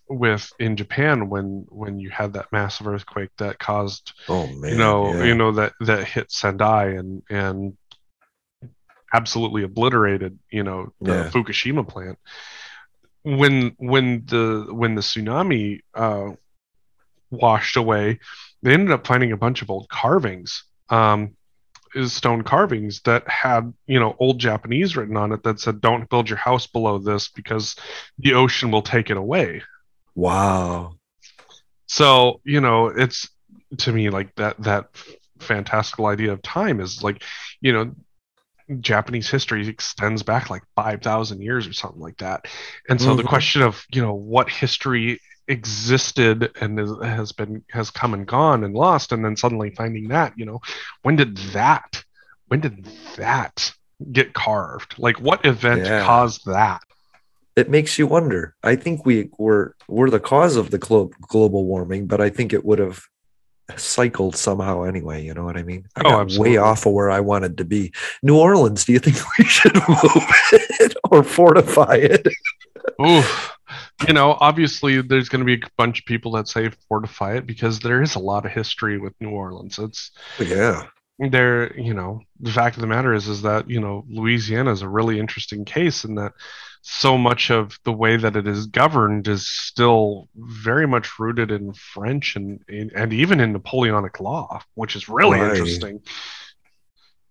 with 0.09 0.53
in 0.61 0.77
Japan 0.77 1.29
when 1.29 1.67
when 1.69 1.99
you 1.99 2.11
had 2.11 2.35
that 2.35 2.53
massive 2.53 2.87
earthquake 2.87 3.31
that 3.39 3.59
caused 3.59 4.13
oh 4.29 4.47
man 4.47 4.73
you 4.73 4.79
know 4.79 5.13
yeah. 5.13 5.25
you 5.25 5.35
know 5.35 5.53
that 5.53 5.73
that 5.81 6.05
hit 6.05 6.31
Sendai 6.31 6.91
and 6.91 7.23
and 7.29 7.77
absolutely 9.13 9.63
obliterated 9.63 10.39
you 10.51 10.63
know 10.63 10.93
the 11.01 11.13
yeah. 11.13 11.31
Fukushima 11.31 11.87
plant. 11.87 12.19
When 13.23 13.75
when 13.79 14.25
the 14.27 14.67
when 14.71 14.95
the 14.95 15.03
tsunami 15.03 15.81
uh, 15.95 16.31
washed 17.31 17.77
away 17.77 18.19
they 18.63 18.73
ended 18.73 18.91
up 18.91 19.07
finding 19.07 19.33
a 19.33 19.37
bunch 19.37 19.63
of 19.63 19.71
old 19.71 19.89
carvings 19.89 20.65
um, 20.89 21.37
is 21.95 22.13
stone 22.13 22.43
carvings 22.43 23.01
that 23.03 23.29
had 23.29 23.73
you 23.87 24.01
know 24.01 24.17
old 24.19 24.39
japanese 24.39 24.97
written 24.97 25.17
on 25.17 25.33
it 25.33 25.43
that 25.43 25.61
said 25.61 25.81
don't 25.81 26.09
build 26.11 26.29
your 26.29 26.39
house 26.39 26.67
below 26.67 26.99
this 26.99 27.29
because 27.29 27.77
the 28.19 28.35
ocean 28.35 28.71
will 28.71 28.83
take 28.83 29.11
it 29.11 29.17
away. 29.17 29.63
Wow. 30.15 30.95
So 31.87 32.41
you 32.45 32.61
know 32.61 32.87
it's 32.87 33.29
to 33.79 33.93
me 33.93 34.11
like 34.11 34.35
that 34.37 34.61
that 34.63 34.89
fantastical 35.41 36.07
idea 36.07 36.33
of 36.33 36.43
time 36.43 36.81
is 36.81 37.03
like 37.03 37.23
you 37.61 37.73
know 37.73 37.95
Japanese 38.81 39.31
history 39.31 39.67
extends 39.69 40.23
back 40.23 40.51
like 40.51 40.63
5,000 40.77 41.41
years 41.41 41.67
or 41.67 41.73
something 41.73 42.01
like 42.01 42.19
that. 42.19 42.47
And 42.89 43.01
so 43.01 43.09
mm-hmm. 43.09 43.19
the 43.19 43.23
question 43.25 43.63
of, 43.63 43.85
you 43.93 44.03
know, 44.03 44.15
what 44.15 44.49
history 44.49 45.21
existed 45.49 46.53
and 46.61 46.79
is, 46.79 46.93
has 47.03 47.33
been 47.33 47.65
has 47.71 47.91
come 47.91 48.13
and 48.13 48.27
gone 48.27 48.65
and 48.65 48.75
lost 48.75 49.13
and 49.13 49.25
then 49.25 49.35
suddenly 49.35 49.71
finding 49.71 50.09
that 50.09 50.35
you 50.37 50.45
know 50.45 50.61
when 51.03 51.17
did 51.17 51.37
that 51.39 52.05
when 52.49 52.61
did 52.61 52.85
that 53.17 53.73
get 54.13 54.35
carved 54.35 54.95
like 54.99 55.19
what 55.21 55.45
event 55.47 55.81
yeah. 55.81 56.05
caused 56.05 56.45
that 56.45 56.83
it 57.57 57.71
makes 57.71 57.99
you 57.99 58.07
wonder 58.07 58.55
i 58.63 58.77
think 58.77 59.07
we 59.07 59.31
were 59.39 59.75
we're 59.89 60.11
the 60.11 60.21
cause 60.21 60.57
of 60.57 60.71
the 60.71 60.79
glo- 60.79 61.11
global 61.23 61.65
warming 61.65 62.07
but 62.07 62.21
i 62.21 62.29
think 62.29 62.53
it 62.53 62.65
would 62.65 62.79
have 62.79 63.01
cycled 63.77 64.37
somehow 64.37 64.83
anyway. 64.83 65.25
You 65.25 65.35
know 65.35 65.45
what 65.45 65.57
I 65.57 65.63
mean? 65.63 65.87
I 65.97 66.01
oh, 66.01 66.11
got 66.11 66.21
absolutely. 66.23 66.51
way 66.51 66.57
off 66.59 66.87
of 66.87 66.93
where 66.93 67.11
I 67.11 67.21
wanted 67.21 67.59
to 67.59 67.65
be. 67.65 67.93
New 68.23 68.39
Orleans, 68.39 68.85
do 68.85 68.93
you 68.93 68.99
think 68.99 69.17
we 69.39 69.45
should 69.45 69.75
move 69.75 70.27
it 70.53 70.95
or 71.11 71.23
fortify 71.23 71.97
it? 71.97 72.27
Ooh, 73.01 73.23
you 74.07 74.15
know, 74.15 74.37
obviously 74.41 75.01
there's 75.01 75.29
going 75.29 75.41
to 75.41 75.57
be 75.57 75.63
a 75.63 75.71
bunch 75.77 76.01
of 76.01 76.07
people 76.07 76.33
that 76.33 76.49
say 76.49 76.71
fortify 76.89 77.37
it 77.37 77.47
because 77.47 77.81
there 77.81 78.03
is 78.03 78.15
a 78.15 78.21
lot 78.21 78.47
of 78.47 78.53
history 78.53 78.99
with 78.99 79.15
New 79.21 79.31
Orleans. 79.31 79.79
It's 79.79 80.11
oh, 80.41 80.45
yeah. 80.45 80.87
There, 81.19 81.77
you 81.79 81.95
know, 81.95 82.21
the 82.39 82.53
fact 82.53 82.77
of 82.77 82.81
the 82.81 82.87
matter 82.87 83.13
is, 83.13 83.27
is 83.27 83.43
that 83.43 83.69
you 83.69 83.81
know 83.81 84.05
Louisiana 84.09 84.71
is 84.71 84.83
a 84.83 84.89
really 84.89 85.19
interesting 85.19 85.65
case 85.65 86.05
in 86.05 86.15
that 86.15 86.33
so 86.83 87.19
much 87.19 87.51
of 87.51 87.79
the 87.85 87.93
way 87.93 88.17
that 88.17 88.37
it 88.37 88.47
is 88.47 88.67
governed 88.67 89.29
is 89.29 89.49
still 89.49 90.29
very 90.37 90.87
much 90.87 91.19
rooted 91.19 91.51
in 91.51 91.73
French 91.73 92.37
and 92.37 92.61
and 92.69 93.13
even 93.13 93.41
in 93.41 93.53
Napoleonic 93.53 94.21
law, 94.21 94.63
which 94.75 94.97
is 94.97 95.09
really 95.09 95.39
right. 95.39 95.51
interesting. 95.51 96.01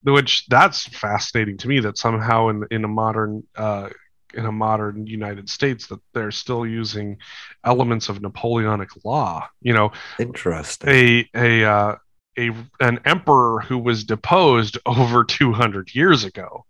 Which 0.04 0.45
that's 0.48 0.86
fascinating 0.88 1.58
to 1.58 1.68
me 1.68 1.80
that 1.82 1.98
somehow 1.98 2.50
in 2.50 2.66
in 2.72 2.84
a 2.84 2.88
modern 2.88 3.43
uh, 3.56 3.89
in 4.34 4.45
a 4.45 4.52
modern 4.52 5.08
United 5.08 5.50
States 5.50 5.88
that 5.88 6.00
they're 6.14 6.32
still 6.32 6.66
using 6.66 7.18
elements 7.64 8.10
of 8.10 8.22
Napoleonic 8.22 8.89
law. 9.04 9.48
You 9.62 9.74
know, 9.74 9.91
interesting. 10.20 10.89
A 10.89 11.30
a 11.34 11.64
uh, 11.66 11.95
a 12.38 12.52
an 12.80 13.00
emperor 13.06 13.62
who 13.62 13.80
was 13.80 14.04
deposed 14.04 14.78
over 14.86 15.24
200 15.24 15.93
years 15.95 16.24
ago. 16.24 16.66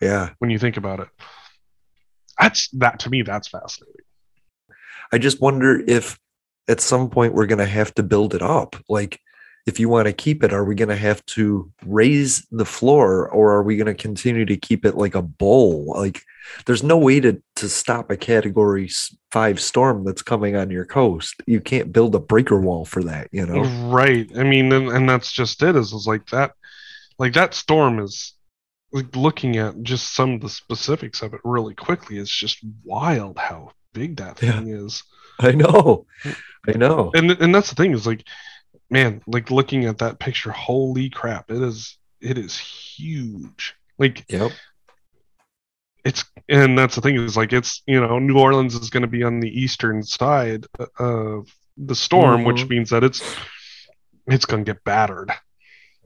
Yeah, 0.00 0.30
when 0.38 0.50
you 0.50 0.58
think 0.58 0.76
about 0.76 1.00
it 1.00 1.08
that's 2.38 2.68
that 2.70 3.00
to 3.00 3.10
me 3.10 3.22
that's 3.22 3.48
fascinating. 3.48 4.02
I 5.12 5.18
just 5.18 5.40
wonder 5.40 5.82
if 5.86 6.18
at 6.68 6.80
some 6.80 7.10
point 7.10 7.34
we're 7.34 7.46
going 7.46 7.58
to 7.58 7.66
have 7.66 7.94
to 7.94 8.02
build 8.02 8.34
it 8.34 8.42
up. 8.42 8.76
Like 8.88 9.20
if 9.66 9.80
you 9.80 9.88
want 9.88 10.06
to 10.06 10.12
keep 10.12 10.44
it 10.44 10.52
are 10.52 10.64
we 10.64 10.74
going 10.74 10.88
to 10.88 10.96
have 10.96 11.24
to 11.26 11.70
raise 11.84 12.46
the 12.50 12.64
floor 12.64 13.28
or 13.28 13.52
are 13.52 13.62
we 13.62 13.76
going 13.76 13.86
to 13.86 13.94
continue 13.94 14.44
to 14.44 14.56
keep 14.56 14.84
it 14.84 14.96
like 14.96 15.14
a 15.14 15.22
bowl? 15.22 15.92
Like 15.96 16.22
there's 16.64 16.82
no 16.82 16.96
way 16.96 17.20
to 17.20 17.42
to 17.56 17.68
stop 17.68 18.10
a 18.10 18.16
category 18.16 18.88
5 19.32 19.60
storm 19.60 20.04
that's 20.04 20.22
coming 20.22 20.56
on 20.56 20.70
your 20.70 20.84
coast. 20.84 21.42
You 21.46 21.60
can't 21.60 21.92
build 21.92 22.14
a 22.14 22.20
breaker 22.20 22.60
wall 22.60 22.84
for 22.84 23.02
that 23.04 23.28
you 23.32 23.46
know? 23.46 23.62
Right. 23.88 24.30
I 24.36 24.44
mean 24.44 24.72
and, 24.72 24.88
and 24.88 25.08
that's 25.08 25.32
just 25.32 25.62
it 25.62 25.76
is, 25.76 25.92
is 25.92 26.06
like 26.06 26.26
that 26.30 26.52
like 27.18 27.32
that 27.34 27.54
storm 27.54 27.98
is 27.98 28.35
like 28.92 29.14
looking 29.16 29.56
at 29.56 29.82
just 29.82 30.14
some 30.14 30.32
of 30.32 30.40
the 30.40 30.48
specifics 30.48 31.22
of 31.22 31.34
it 31.34 31.40
really 31.44 31.74
quickly 31.74 32.18
it's 32.18 32.34
just 32.34 32.58
wild 32.84 33.38
how 33.38 33.70
big 33.96 34.16
that 34.16 34.38
thing 34.38 34.68
yeah. 34.68 34.76
is. 34.76 35.02
I 35.40 35.52
know. 35.52 36.06
I 36.68 36.72
know. 36.72 37.10
And 37.14 37.30
and 37.30 37.54
that's 37.54 37.70
the 37.70 37.74
thing 37.74 37.92
is 37.92 38.06
like 38.06 38.26
man 38.90 39.22
like 39.26 39.50
looking 39.50 39.86
at 39.86 39.98
that 39.98 40.20
picture 40.20 40.52
holy 40.52 41.10
crap 41.10 41.50
it 41.50 41.62
is 41.62 41.98
it 42.20 42.38
is 42.38 42.58
huge. 42.58 43.74
Like 43.98 44.24
yep. 44.28 44.52
it's 46.04 46.24
and 46.48 46.78
that's 46.78 46.94
the 46.94 47.00
thing 47.00 47.16
is 47.16 47.36
like 47.36 47.52
it's 47.52 47.82
you 47.86 48.00
know 48.00 48.18
new 48.18 48.38
orleans 48.38 48.74
is 48.74 48.90
going 48.90 49.02
to 49.02 49.08
be 49.08 49.22
on 49.22 49.40
the 49.40 49.60
eastern 49.60 50.02
side 50.02 50.66
of 50.98 51.48
the 51.78 51.94
storm 51.94 52.38
mm-hmm. 52.38 52.46
which 52.46 52.68
means 52.68 52.90
that 52.90 53.04
it's 53.04 53.22
it's 54.26 54.44
going 54.44 54.64
to 54.64 54.72
get 54.72 54.84
battered. 54.84 55.32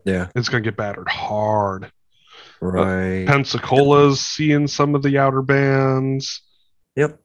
Yeah. 0.05 0.29
It's 0.35 0.49
going 0.49 0.63
to 0.63 0.71
get 0.71 0.77
battered 0.77 1.09
hard 1.09 1.91
Right. 2.61 3.27
Pensacola's 3.27 4.21
seeing 4.21 4.67
some 4.67 4.95
of 4.95 5.03
the 5.03 5.19
outer 5.19 5.43
bands. 5.43 6.43
Yep. 6.97 7.19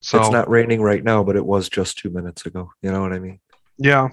So 0.00 0.18
it's 0.18 0.30
not 0.30 0.50
raining 0.50 0.82
right 0.82 1.04
now, 1.04 1.22
but 1.22 1.36
it 1.36 1.46
was 1.46 1.68
just 1.68 1.98
two 1.98 2.10
minutes 2.10 2.44
ago. 2.44 2.70
You 2.82 2.90
know 2.90 3.02
what 3.02 3.12
I 3.12 3.20
mean? 3.20 3.38
Yeah. 3.78 4.08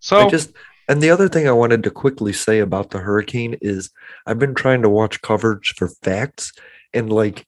So 0.00 0.26
I 0.26 0.28
just 0.28 0.52
and 0.88 1.00
the 1.00 1.10
other 1.10 1.28
thing 1.28 1.46
I 1.46 1.52
wanted 1.52 1.84
to 1.84 1.90
quickly 1.90 2.32
say 2.32 2.58
about 2.58 2.90
the 2.90 2.98
hurricane 2.98 3.56
is 3.62 3.90
I've 4.26 4.40
been 4.40 4.56
trying 4.56 4.82
to 4.82 4.88
watch 4.88 5.22
coverage 5.22 5.74
for 5.76 5.88
facts 5.88 6.52
and 6.92 7.12
like 7.12 7.46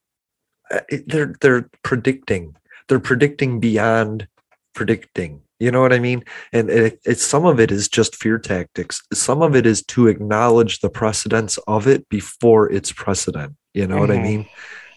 uh, 0.70 0.80
they're 1.06 1.34
they're 1.40 1.68
predicting 1.82 2.54
they're 2.88 3.00
predicting 3.00 3.58
beyond 3.58 4.28
predicting 4.74 5.42
you 5.62 5.70
know 5.70 5.80
what 5.80 5.92
I 5.92 6.00
mean? 6.00 6.24
And 6.52 6.68
it, 6.68 6.98
it's 7.04 7.22
some 7.22 7.46
of 7.46 7.60
it 7.60 7.70
is 7.70 7.88
just 7.88 8.16
fear 8.16 8.36
tactics. 8.36 9.00
Some 9.12 9.42
of 9.42 9.54
it 9.54 9.64
is 9.64 9.80
to 9.84 10.08
acknowledge 10.08 10.80
the 10.80 10.90
precedence 10.90 11.56
of 11.68 11.86
it 11.86 12.08
before 12.08 12.68
it's 12.72 12.90
precedent. 12.90 13.54
You 13.72 13.86
know 13.86 13.94
mm-hmm. 13.94 14.00
what 14.00 14.10
I 14.10 14.14
mm-hmm. 14.14 14.24
mean? 14.24 14.48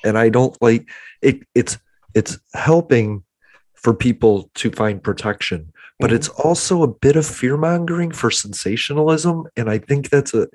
And 0.04 0.18
I 0.18 0.30
don't 0.30 0.60
like 0.64 0.90
it. 1.22 1.44
It's 1.54 1.78
it's 2.16 2.40
helping 2.56 3.24
for 3.76 3.94
people 3.94 4.50
to 4.56 4.72
find 4.72 5.04
protection, 5.04 5.72
but 6.00 6.08
mm-hmm. 6.08 6.16
it's 6.16 6.30
also 6.30 6.82
a 6.82 6.88
bit 6.88 7.16
of 7.16 7.28
fear 7.28 7.58
mongering 7.58 8.10
for 8.10 8.32
sensationalism. 8.32 9.46
And 9.56 9.70
I 9.70 9.78
think 9.78 10.10
that's 10.10 10.34
a 10.34 10.48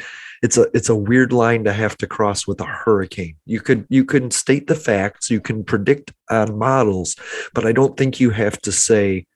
it's 0.42 0.58
a 0.58 0.66
it's 0.74 0.88
a 0.88 0.96
weird 0.96 1.32
line 1.32 1.62
to 1.64 1.72
have 1.72 1.96
to 1.98 2.08
cross 2.08 2.48
with 2.48 2.60
a 2.60 2.64
hurricane. 2.64 3.36
You 3.46 3.60
could 3.60 3.86
you 3.88 4.04
can 4.04 4.32
state 4.32 4.66
the 4.66 4.74
facts, 4.74 5.30
you 5.30 5.40
can 5.40 5.62
predict 5.62 6.12
on 6.28 6.58
models, 6.58 7.14
but 7.54 7.64
I 7.64 7.70
don't 7.70 7.96
think 7.96 8.18
you 8.18 8.30
have 8.30 8.60
to 8.62 8.72
say 8.72 9.26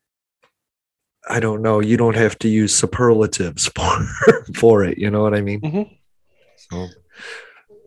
I 1.28 1.40
don't 1.40 1.62
know. 1.62 1.80
You 1.80 1.96
don't 1.96 2.16
have 2.16 2.38
to 2.40 2.48
use 2.48 2.74
superlatives 2.74 3.66
for 3.74 4.06
for 4.54 4.84
it. 4.84 4.98
You 4.98 5.10
know 5.10 5.22
what 5.22 5.34
I 5.34 5.40
mean? 5.40 5.60
Mm-hmm. 5.60 5.94
So 6.56 6.88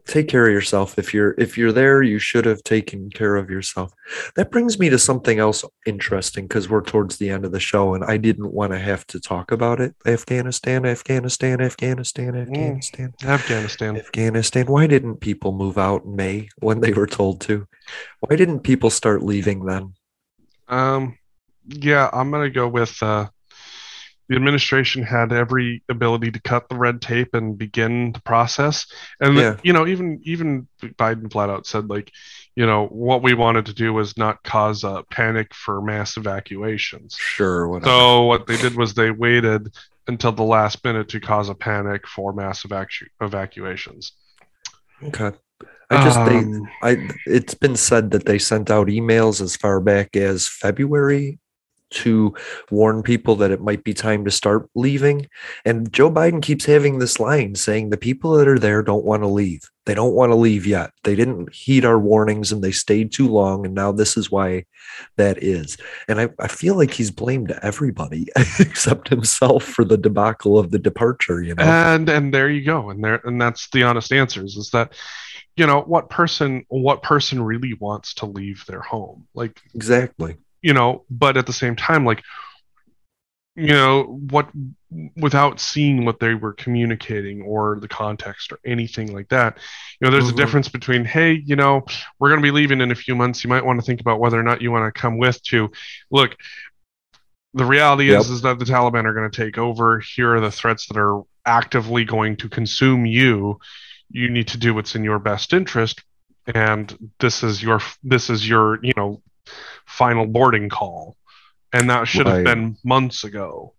take 0.08 0.28
care 0.28 0.48
of 0.48 0.54
yourself. 0.54 0.98
If 0.98 1.14
you're 1.14 1.36
if 1.38 1.58
you're 1.58 1.72
there, 1.72 2.02
you 2.02 2.18
should 2.18 2.46
have 2.46 2.64
taken 2.64 3.10
care 3.10 3.36
of 3.36 3.50
yourself. 3.50 3.92
That 4.36 4.52
brings 4.52 4.80
me 4.80 4.90
to 4.90 4.98
something 4.98 5.40
else 5.40 5.64
interesting 5.86 6.48
because 6.48 6.70
we're 6.70 6.82
towards 6.82 7.18
the 7.18 7.30
end 7.30 7.46
of 7.46 7.52
the 7.52 7.60
show, 7.60 7.94
and 7.94 8.04
I 8.04 8.18
didn't 8.18 8.54
want 8.54 8.72
to 8.72 8.80
have 8.80 9.06
to 9.08 9.20
talk 9.20 9.52
about 9.52 9.80
it. 9.80 9.96
Afghanistan, 10.06 10.86
Afghanistan, 10.86 11.62
Afghanistan, 11.62 12.34
mm. 12.34 12.42
Afghanistan, 12.42 13.14
mm, 13.22 13.28
Afghanistan, 13.28 13.98
Afghanistan. 13.98 14.66
Why 14.66 14.88
didn't 14.88 15.18
people 15.18 15.52
move 15.52 15.78
out 15.78 16.06
in 16.06 16.16
May 16.16 16.50
when 16.60 16.80
they 16.80 16.94
were 16.94 17.08
told 17.08 17.42
to? 17.42 17.68
Why 18.22 18.36
didn't 18.36 18.62
people 18.62 18.90
start 18.90 19.24
leaving 19.24 19.66
then? 19.66 19.94
Um 20.68 21.18
yeah, 21.68 22.10
I'm 22.12 22.32
gonna 22.32 22.50
go 22.50 22.68
with 22.68 23.02
uh, 23.02 23.28
the 24.30 24.36
administration 24.36 25.04
had 25.04 25.32
every 25.32 25.84
ability 25.90 26.32
to 26.32 26.42
cut 26.42 26.68
the 26.68 26.76
red 26.76 27.02
tape 27.02 27.34
and 27.34 27.58
begin 27.58 28.12
the 28.12 28.22
process. 28.22 28.86
And 29.20 29.38
yeah. 29.38 29.58
you 29.64 29.74
know, 29.74 29.88
even 29.88 30.20
even 30.24 30.68
Biden 30.82 31.32
flat 31.32 31.50
out 31.50 31.66
said 31.66 31.90
like, 31.90 32.12
you 32.56 32.66
know, 32.66 32.88
what 32.88 33.24
we 33.24 33.34
wanted 33.34 33.68
to 33.68 33.74
do 33.74 33.94
was 33.94 34.18
not 34.18 34.44
cause 34.44 34.84
a 34.84 35.04
panic 35.10 35.54
for 35.54 35.82
mass 35.82 36.18
evacuations. 36.18 37.16
Sure. 37.18 37.68
Whatever. 37.70 37.90
So 37.90 38.24
what 38.24 38.48
they 38.48 38.58
did 38.58 38.76
was 38.76 38.94
they 38.94 39.12
waited 39.12 39.74
until 40.08 40.34
the 40.34 40.44
last 40.44 40.84
minute 40.84 41.10
to 41.10 41.20
cause 41.20 41.50
a 41.50 41.56
panic 41.56 42.06
for 42.08 42.34
mass 42.34 42.64
evacu- 42.64 43.08
evacuations. 43.22 44.14
Okay. 45.04 45.32
I 45.90 46.04
just 46.04 46.20
um, 46.20 46.68
they 46.82 46.90
I 46.90 47.10
it's 47.26 47.54
been 47.54 47.78
said 47.78 48.12
that 48.12 48.26
they 48.26 48.40
sent 48.40 48.70
out 48.70 48.88
emails 48.88 49.40
as 49.40 49.56
far 49.56 49.80
back 49.80 50.18
as 50.18 50.48
February 50.48 51.40
to 51.90 52.34
warn 52.70 53.04
people 53.04 53.36
that 53.38 53.52
it 53.52 53.62
might 53.62 53.84
be 53.84 53.94
time 53.94 54.26
to 54.26 54.32
start 54.32 54.70
leaving. 54.76 55.28
And 55.66 55.92
Joe 55.92 56.12
Biden 56.12 56.42
keeps 56.42 56.66
having 56.66 57.00
this 57.00 57.20
line 57.20 57.56
saying 57.56 57.90
the 57.90 57.98
people 57.98 58.34
that 58.34 58.48
are 58.48 58.60
there 58.60 58.84
don't 58.84 59.06
want 59.06 59.24
to 59.24 59.28
leave. 59.28 59.62
They 59.86 59.94
don't 59.94 60.14
want 60.14 60.32
to 60.32 60.36
leave 60.36 60.66
yet. 60.66 60.92
They 61.06 61.16
didn't 61.16 61.54
heed 61.54 61.86
our 61.86 61.98
warnings 61.98 62.52
and 62.52 62.62
they 62.62 62.74
stayed 62.74 63.14
too 63.14 63.30
long. 63.30 63.66
And 63.66 63.74
now 63.74 63.94
this 63.94 64.18
is 64.18 64.30
why 64.30 64.66
that 65.16 65.42
is. 65.42 65.78
And 66.10 66.20
I, 66.20 66.30
I 66.40 66.50
feel 66.50 66.76
like 66.76 66.92
he's 66.92 67.10
blamed 67.10 67.58
everybody 67.62 68.28
except 68.60 69.08
himself 69.08 69.64
for 69.64 69.86
the 69.86 69.98
debacle 69.98 70.60
of 70.60 70.72
the 70.72 70.80
departure, 70.80 71.42
you 71.42 71.56
know. 71.56 71.64
And 71.64 72.10
and 72.10 72.34
there 72.34 72.50
you 72.50 72.66
go. 72.66 72.90
And 72.90 73.02
there 73.02 73.22
and 73.24 73.42
that's 73.42 73.70
the 73.70 73.84
honest 73.84 74.12
answers 74.12 74.58
is 74.58 74.72
that 74.72 74.94
you 75.56 75.66
know 75.66 75.82
what 75.82 76.10
person 76.10 76.66
what 76.70 77.02
person 77.02 77.42
really 77.42 77.74
wants 77.74 78.14
to 78.16 78.26
leave 78.26 78.64
their 78.68 78.82
home 78.82 79.28
like 79.34 79.60
exactly 79.74 80.38
you 80.68 80.74
know 80.74 81.06
but 81.10 81.38
at 81.38 81.46
the 81.46 81.54
same 81.54 81.78
time 81.78 82.04
like 82.04 82.22
you 83.56 83.68
know 83.68 84.04
what 84.30 84.50
without 85.16 85.62
seeing 85.62 86.04
what 86.04 86.20
they 86.20 86.34
were 86.34 86.52
communicating 86.52 87.42
or 87.42 87.80
the 87.80 87.88
context 87.88 88.52
or 88.52 88.60
anything 88.66 89.14
like 89.14 89.30
that 89.30 89.58
you 90.00 90.06
know 90.06 90.12
there's 90.12 90.26
mm-hmm. 90.26 90.34
a 90.34 90.38
difference 90.38 90.68
between 90.68 91.06
hey 91.06 91.42
you 91.46 91.56
know 91.56 91.86
we're 92.20 92.28
going 92.28 92.42
to 92.42 92.46
be 92.46 92.52
leaving 92.52 92.82
in 92.82 92.92
a 92.92 92.96
few 92.96 93.16
months 93.16 93.46
you 93.46 93.50
might 93.50 93.66
want 93.66 93.80
to 93.80 93.86
think 93.86 94.02
about 94.02 94.20
whether 94.20 94.38
or 94.38 94.44
not 94.44 94.62
you 94.62 94.70
want 94.70 94.94
to 94.94 95.02
come 95.02 95.18
with 95.18 95.42
to 95.42 95.72
look 96.12 96.36
the 97.54 97.66
reality 97.66 98.10
yep. 98.10 98.20
is 98.20 98.30
is 98.30 98.42
that 98.42 98.60
the 98.60 98.66
taliban 98.66 99.06
are 99.06 99.14
going 99.14 99.32
to 99.32 99.46
take 99.46 99.58
over 99.58 100.00
here 100.00 100.36
are 100.36 100.42
the 100.42 100.52
threats 100.52 100.86
that 100.88 100.98
are 100.98 101.24
actively 101.46 102.04
going 102.04 102.36
to 102.36 102.50
consume 102.50 103.06
you 103.06 103.58
you 104.10 104.30
need 104.30 104.50
to 104.50 104.58
do 104.58 104.74
what's 104.74 104.96
in 104.96 105.04
your 105.06 105.18
best 105.18 105.54
interest 105.54 106.04
and 106.54 106.98
this 107.20 107.42
is 107.42 107.64
your 107.64 107.80
this 108.04 108.30
is 108.30 108.48
your 108.48 108.84
you 108.84 108.94
know 108.98 109.22
final 109.86 110.26
boarding 110.26 110.70
call. 110.70 111.16
And 111.74 111.90
that 111.90 112.08
should 112.08 112.28
have 112.28 112.44
been 112.44 112.78
months 112.84 113.24
ago. 113.24 113.74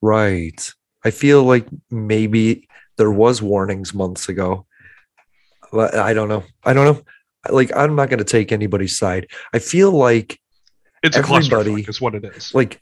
Right. 0.00 0.72
I 1.04 1.10
feel 1.10 1.44
like 1.44 1.66
maybe 1.90 2.68
there 2.96 3.10
was 3.10 3.42
warnings 3.42 3.94
months 3.94 4.28
ago. 4.28 4.66
I 5.72 6.14
don't 6.14 6.28
know. 6.28 6.44
I 6.64 6.72
don't 6.72 6.84
know. 6.84 7.02
Like 7.48 7.74
I'm 7.76 7.94
not 7.94 8.08
going 8.08 8.18
to 8.18 8.24
take 8.24 8.52
anybody's 8.52 8.98
side. 8.98 9.28
I 9.52 9.58
feel 9.58 9.92
like 9.92 10.40
it's 11.02 11.16
everybody, 11.16 11.42
a 11.42 11.82
cluster 11.82 11.90
is 11.90 12.00
what 12.00 12.14
it 12.14 12.24
is. 12.24 12.54
Like 12.54 12.80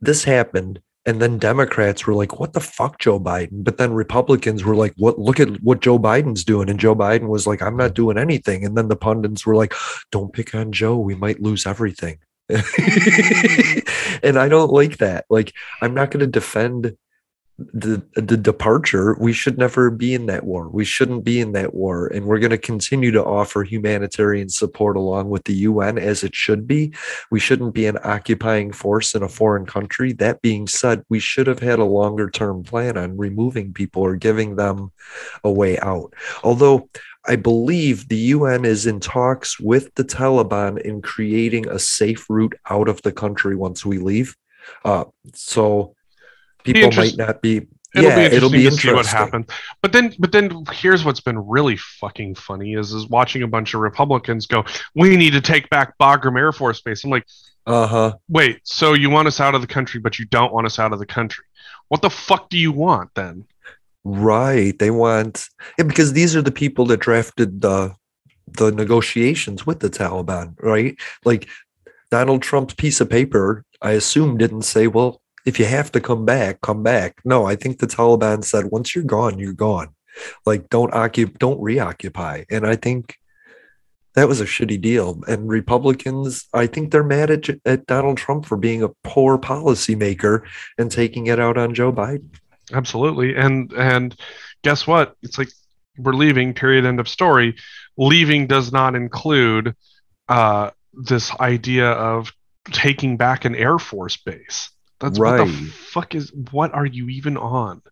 this 0.00 0.24
happened 0.24 0.80
and 1.06 1.20
then 1.20 1.38
Democrats 1.38 2.06
were 2.06 2.14
like, 2.14 2.40
"What 2.40 2.52
the 2.52 2.60
fuck, 2.60 2.98
Joe 2.98 3.20
Biden?" 3.20 3.64
But 3.64 3.78
then 3.78 3.92
Republicans 3.92 4.64
were 4.64 4.76
like, 4.76 4.94
"What? 4.96 5.18
Look 5.18 5.40
at 5.40 5.62
what 5.62 5.80
Joe 5.80 5.98
Biden's 5.98 6.44
doing." 6.44 6.70
And 6.70 6.80
Joe 6.80 6.94
Biden 6.94 7.28
was 7.28 7.46
like, 7.46 7.62
"I'm 7.62 7.76
not 7.76 7.94
doing 7.94 8.18
anything." 8.18 8.64
And 8.64 8.76
then 8.76 8.88
the 8.88 8.96
pundits 8.96 9.44
were 9.46 9.56
like, 9.56 9.74
"Don't 10.10 10.32
pick 10.32 10.54
on 10.54 10.72
Joe. 10.72 10.96
We 10.96 11.14
might 11.14 11.42
lose 11.42 11.66
everything." 11.66 12.18
and 12.48 14.38
I 14.38 14.48
don't 14.48 14.72
like 14.72 14.98
that. 14.98 15.24
Like, 15.30 15.52
I'm 15.80 15.94
not 15.94 16.10
going 16.10 16.20
to 16.20 16.26
defend 16.26 16.96
the 17.58 18.02
the 18.14 18.36
departure 18.36 19.16
we 19.20 19.32
should 19.32 19.58
never 19.58 19.90
be 19.90 20.12
in 20.12 20.26
that 20.26 20.44
war. 20.44 20.68
We 20.68 20.84
shouldn't 20.84 21.24
be 21.24 21.40
in 21.40 21.52
that 21.52 21.72
war. 21.72 22.08
And 22.08 22.26
we're 22.26 22.40
going 22.40 22.50
to 22.50 22.58
continue 22.58 23.12
to 23.12 23.24
offer 23.24 23.62
humanitarian 23.62 24.48
support 24.48 24.96
along 24.96 25.30
with 25.30 25.44
the 25.44 25.54
UN 25.54 25.96
as 25.96 26.24
it 26.24 26.34
should 26.34 26.66
be. 26.66 26.92
We 27.30 27.38
shouldn't 27.38 27.72
be 27.72 27.86
an 27.86 27.98
occupying 28.02 28.72
force 28.72 29.14
in 29.14 29.22
a 29.22 29.28
foreign 29.28 29.66
country. 29.66 30.12
That 30.12 30.42
being 30.42 30.66
said 30.66 31.04
we 31.08 31.20
should 31.20 31.46
have 31.46 31.60
had 31.60 31.78
a 31.78 31.84
longer 31.84 32.28
term 32.28 32.64
plan 32.64 32.96
on 32.96 33.16
removing 33.16 33.72
people 33.72 34.02
or 34.02 34.16
giving 34.16 34.56
them 34.56 34.90
a 35.44 35.52
way 35.52 35.78
out. 35.78 36.12
Although 36.42 36.88
I 37.26 37.36
believe 37.36 38.08
the 38.08 38.16
UN 38.16 38.64
is 38.64 38.84
in 38.84 38.98
talks 38.98 39.60
with 39.60 39.94
the 39.94 40.04
Taliban 40.04 40.80
in 40.80 41.00
creating 41.02 41.68
a 41.68 41.78
safe 41.78 42.28
route 42.28 42.54
out 42.68 42.88
of 42.88 43.00
the 43.02 43.12
country 43.12 43.54
once 43.54 43.86
we 43.86 43.98
leave. 43.98 44.36
Uh, 44.84 45.04
so 45.32 45.93
people 46.64 46.90
might 46.92 47.16
not 47.16 47.40
be 47.40 47.66
It'll 47.94 48.10
yeah, 48.10 48.16
be 48.16 48.22
interesting 48.24 48.36
it'll 48.36 48.50
be 48.50 48.58
to 48.58 48.64
interesting. 48.64 48.90
see 48.90 48.94
what 48.94 49.06
happens. 49.06 49.46
But 49.80 49.92
then, 49.92 50.12
but 50.18 50.32
then, 50.32 50.64
here's 50.72 51.04
what's 51.04 51.20
been 51.20 51.38
really 51.38 51.76
fucking 51.76 52.34
funny 52.34 52.74
is 52.74 52.92
is 52.92 53.06
watching 53.08 53.44
a 53.44 53.46
bunch 53.46 53.72
of 53.72 53.80
Republicans 53.82 54.48
go, 54.48 54.64
"We 54.96 55.16
need 55.16 55.32
to 55.34 55.40
take 55.40 55.70
back 55.70 55.96
Bagram 55.98 56.36
Air 56.36 56.50
Force 56.50 56.80
Base." 56.80 57.04
I'm 57.04 57.10
like, 57.10 57.24
uh 57.66 57.86
huh. 57.86 58.14
Wait, 58.28 58.60
so 58.64 58.92
you 58.94 59.10
want 59.10 59.28
us 59.28 59.40
out 59.40 59.54
of 59.54 59.60
the 59.60 59.66
country, 59.66 60.00
but 60.00 60.18
you 60.18 60.26
don't 60.26 60.52
want 60.52 60.66
us 60.66 60.78
out 60.78 60.92
of 60.92 60.98
the 60.98 61.06
country? 61.06 61.44
What 61.88 62.02
the 62.02 62.10
fuck 62.10 62.50
do 62.50 62.58
you 62.58 62.72
want 62.72 63.10
then? 63.14 63.44
Right. 64.04 64.78
They 64.78 64.90
want 64.90 65.48
yeah, 65.78 65.84
because 65.84 66.12
these 66.12 66.36
are 66.36 66.42
the 66.42 66.52
people 66.52 66.86
that 66.86 67.00
drafted 67.00 67.60
the 67.60 67.94
the 68.48 68.70
negotiations 68.70 69.66
with 69.66 69.80
the 69.80 69.88
Taliban, 69.88 70.54
right? 70.60 70.96
Like 71.24 71.48
Donald 72.10 72.42
Trump's 72.42 72.74
piece 72.74 73.00
of 73.00 73.08
paper, 73.08 73.64
I 73.80 73.92
assume 73.92 74.36
didn't 74.36 74.62
say, 74.62 74.86
well, 74.86 75.20
if 75.44 75.58
you 75.58 75.66
have 75.66 75.92
to 75.92 76.00
come 76.00 76.24
back, 76.24 76.60
come 76.60 76.82
back. 76.82 77.20
No, 77.24 77.44
I 77.44 77.56
think 77.56 77.78
the 77.78 77.86
Taliban 77.86 78.44
said 78.44 78.66
once 78.66 78.94
you're 78.94 79.04
gone, 79.04 79.38
you're 79.38 79.52
gone. 79.52 79.94
Like 80.46 80.68
don't 80.68 80.94
occupy, 80.94 81.34
don't 81.38 81.60
reoccupy. 81.60 82.44
And 82.50 82.66
I 82.66 82.76
think 82.76 83.16
that 84.14 84.28
was 84.28 84.40
a 84.40 84.44
shitty 84.46 84.80
deal. 84.80 85.20
And 85.26 85.48
Republicans, 85.48 86.46
I 86.54 86.66
think 86.66 86.90
they're 86.90 87.02
mad 87.02 87.30
at, 87.30 87.48
at 87.64 87.86
Donald 87.86 88.16
Trump 88.16 88.46
for 88.46 88.56
being 88.56 88.82
a 88.82 88.88
poor 89.02 89.38
policymaker 89.38 90.42
and 90.78 90.90
taking 90.90 91.26
it 91.26 91.40
out 91.40 91.58
on 91.58 91.74
Joe 91.74 91.92
Biden. 91.92 92.28
Absolutely. 92.72 93.36
And 93.36 93.72
and 93.72 94.16
guess 94.62 94.86
what? 94.86 95.16
It's 95.22 95.36
like 95.36 95.48
we're 95.98 96.14
leaving. 96.14 96.54
Period. 96.54 96.86
End 96.86 97.00
of 97.00 97.08
story. 97.08 97.56
Leaving 97.96 98.46
does 98.46 98.72
not 98.72 98.94
include 98.94 99.74
uh, 100.28 100.70
this 100.92 101.32
idea 101.32 101.90
of 101.90 102.32
taking 102.70 103.16
back 103.16 103.44
an 103.44 103.54
Air 103.54 103.78
Force 103.78 104.16
base. 104.16 104.70
That's 105.04 105.18
right. 105.18 105.40
what 105.40 105.48
the 105.48 105.66
fuck 105.66 106.14
is 106.14 106.32
what 106.50 106.72
are 106.72 106.86
you 106.86 107.08
even 107.08 107.36
on? 107.36 107.82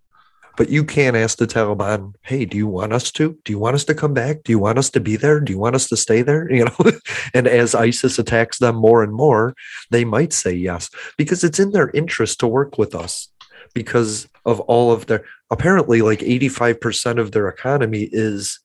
But 0.56 0.68
you 0.68 0.84
can't 0.84 1.16
ask 1.16 1.38
the 1.38 1.46
Taliban, 1.46 2.14
hey, 2.22 2.44
do 2.44 2.56
you 2.56 2.66
want 2.66 2.92
us 2.92 3.10
to? 3.12 3.38
Do 3.44 3.52
you 3.52 3.58
want 3.58 3.74
us 3.74 3.84
to 3.84 3.94
come 3.94 4.14
back? 4.14 4.42
Do 4.44 4.52
you 4.52 4.58
want 4.58 4.78
us 4.78 4.90
to 4.90 5.00
be 5.00 5.16
there? 5.16 5.40
Do 5.40 5.52
you 5.52 5.58
want 5.58 5.74
us 5.74 5.88
to 5.88 5.96
stay 5.96 6.22
there? 6.22 6.50
You 6.52 6.66
know, 6.66 6.92
and 7.34 7.46
as 7.46 7.74
ISIS 7.74 8.18
attacks 8.18 8.58
them 8.58 8.76
more 8.76 9.02
and 9.02 9.12
more, 9.12 9.54
they 9.90 10.04
might 10.04 10.32
say 10.32 10.52
yes, 10.52 10.90
because 11.16 11.44
it's 11.44 11.58
in 11.58 11.72
their 11.72 11.90
interest 11.90 12.40
to 12.40 12.46
work 12.46 12.78
with 12.78 12.94
us 12.94 13.28
because 13.74 14.28
of 14.44 14.60
all 14.60 14.92
of 14.92 15.06
their 15.06 15.24
apparently 15.50 16.02
like 16.02 16.20
85% 16.20 17.18
of 17.18 17.32
their 17.32 17.48
economy 17.48 18.08
is 18.10 18.58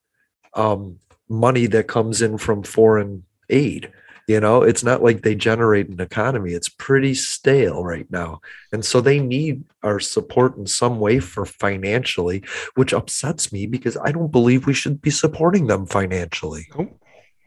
um, 0.53 0.99
money 1.29 1.65
that 1.67 1.87
comes 1.87 2.21
in 2.21 2.37
from 2.37 2.63
foreign 2.63 3.23
aid 3.49 3.91
you 4.27 4.41
know, 4.41 4.61
it's 4.61 4.83
not 4.83 5.01
like 5.01 5.21
they 5.21 5.35
generate 5.35 5.87
an 5.87 6.01
economy. 6.01 6.51
It's 6.51 6.67
pretty 6.67 7.13
stale 7.13 7.83
right 7.83 8.09
now. 8.11 8.41
And 8.73 8.83
so 8.83 8.99
they 8.99 9.19
need 9.19 9.63
our 9.83 10.01
support 10.01 10.57
in 10.57 10.67
some 10.67 10.99
way 10.99 11.19
for 11.19 11.45
financially, 11.45 12.43
which 12.75 12.93
upsets 12.93 13.53
me 13.53 13.67
because 13.67 13.95
I 13.95 14.11
don't 14.11 14.31
believe 14.31 14.67
we 14.67 14.73
should 14.73 15.01
be 15.01 15.11
supporting 15.11 15.67
them 15.67 15.85
financially. 15.85 16.67
Nope. 16.77 16.99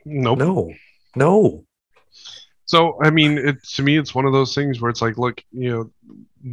Nope. 0.06 0.38
No. 0.38 0.72
No. 1.14 1.64
So, 2.64 2.98
I 3.02 3.10
mean, 3.10 3.36
it, 3.36 3.62
to 3.74 3.82
me, 3.82 3.98
it's 3.98 4.14
one 4.14 4.24
of 4.24 4.32
those 4.32 4.54
things 4.54 4.80
where 4.80 4.90
it's 4.90 5.02
like, 5.02 5.18
look, 5.18 5.42
you 5.52 5.70
know, 5.70 5.90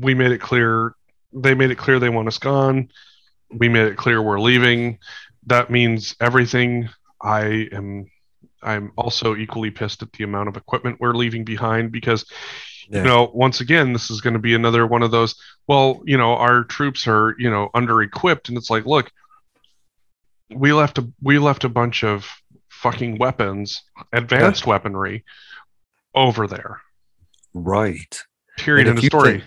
we 0.01 0.13
made 0.13 0.31
it 0.31 0.41
clear, 0.41 0.93
they 1.31 1.53
made 1.53 1.71
it 1.71 1.77
clear 1.77 1.99
they 1.99 2.09
want 2.09 2.27
us 2.27 2.37
gone. 2.37 2.89
We 3.49 3.69
made 3.69 3.87
it 3.87 3.97
clear 3.97 4.21
we're 4.21 4.41
leaving. 4.41 4.99
That 5.45 5.69
means 5.69 6.17
everything. 6.19 6.89
I 7.21 7.69
am 7.71 8.09
I'm 8.61 8.91
also 8.97 9.35
equally 9.35 9.71
pissed 9.71 10.01
at 10.01 10.11
the 10.13 10.23
amount 10.23 10.49
of 10.49 10.57
equipment 10.57 10.97
we're 10.99 11.13
leaving 11.13 11.43
behind 11.43 11.91
because 11.91 12.25
yeah. 12.89 12.99
you 12.99 13.03
know 13.03 13.31
once 13.33 13.61
again 13.61 13.93
this 13.93 14.09
is 14.09 14.21
going 14.21 14.33
to 14.33 14.39
be 14.39 14.55
another 14.55 14.87
one 14.87 15.03
of 15.03 15.11
those 15.11 15.35
well 15.67 16.01
you 16.05 16.17
know 16.17 16.35
our 16.35 16.63
troops 16.63 17.07
are 17.07 17.35
you 17.37 17.49
know 17.49 17.69
under 17.73 18.01
equipped 18.01 18.49
and 18.49 18.57
it's 18.57 18.69
like 18.69 18.85
look 18.85 19.11
we 20.53 20.73
left 20.73 20.97
a 20.97 21.07
we 21.21 21.39
left 21.39 21.63
a 21.63 21.69
bunch 21.69 22.03
of 22.03 22.27
fucking 22.69 23.17
weapons 23.17 23.83
advanced 24.13 24.63
yeah. 24.65 24.69
weaponry 24.69 25.25
over 26.15 26.47
there 26.47 26.81
right 27.53 28.23
period 28.57 28.87
in 28.87 28.95
the 28.95 29.01
story 29.01 29.39
think, 29.39 29.43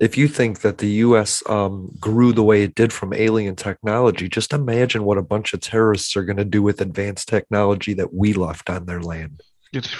if 0.00 0.16
you 0.16 0.28
think 0.28 0.60
that 0.60 0.78
the 0.78 0.88
U.S. 0.88 1.42
Um, 1.46 1.92
grew 1.98 2.32
the 2.32 2.42
way 2.42 2.62
it 2.62 2.74
did 2.74 2.92
from 2.92 3.12
alien 3.12 3.56
technology, 3.56 4.28
just 4.28 4.52
imagine 4.52 5.04
what 5.04 5.18
a 5.18 5.22
bunch 5.22 5.52
of 5.52 5.60
terrorists 5.60 6.16
are 6.16 6.24
going 6.24 6.36
to 6.36 6.44
do 6.44 6.62
with 6.62 6.80
advanced 6.80 7.28
technology 7.28 7.94
that 7.94 8.14
we 8.14 8.32
left 8.32 8.70
on 8.70 8.86
their 8.86 9.00
land. 9.00 9.42
It's, 9.72 9.94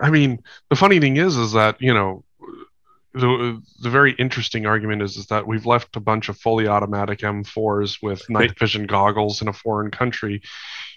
I 0.00 0.10
mean, 0.10 0.42
the 0.70 0.76
funny 0.76 0.98
thing 0.98 1.18
is, 1.18 1.36
is 1.36 1.52
that 1.52 1.80
you 1.80 1.92
know, 1.92 2.24
the 3.12 3.62
the 3.80 3.90
very 3.90 4.12
interesting 4.12 4.66
argument 4.66 5.02
is 5.02 5.16
is 5.16 5.26
that 5.26 5.46
we've 5.46 5.66
left 5.66 5.94
a 5.94 6.00
bunch 6.00 6.28
of 6.28 6.38
fully 6.38 6.66
automatic 6.66 7.20
M4s 7.20 8.02
with 8.02 8.28
night 8.28 8.58
vision 8.58 8.86
goggles 8.86 9.40
in 9.40 9.48
a 9.48 9.52
foreign 9.52 9.90
country, 9.90 10.42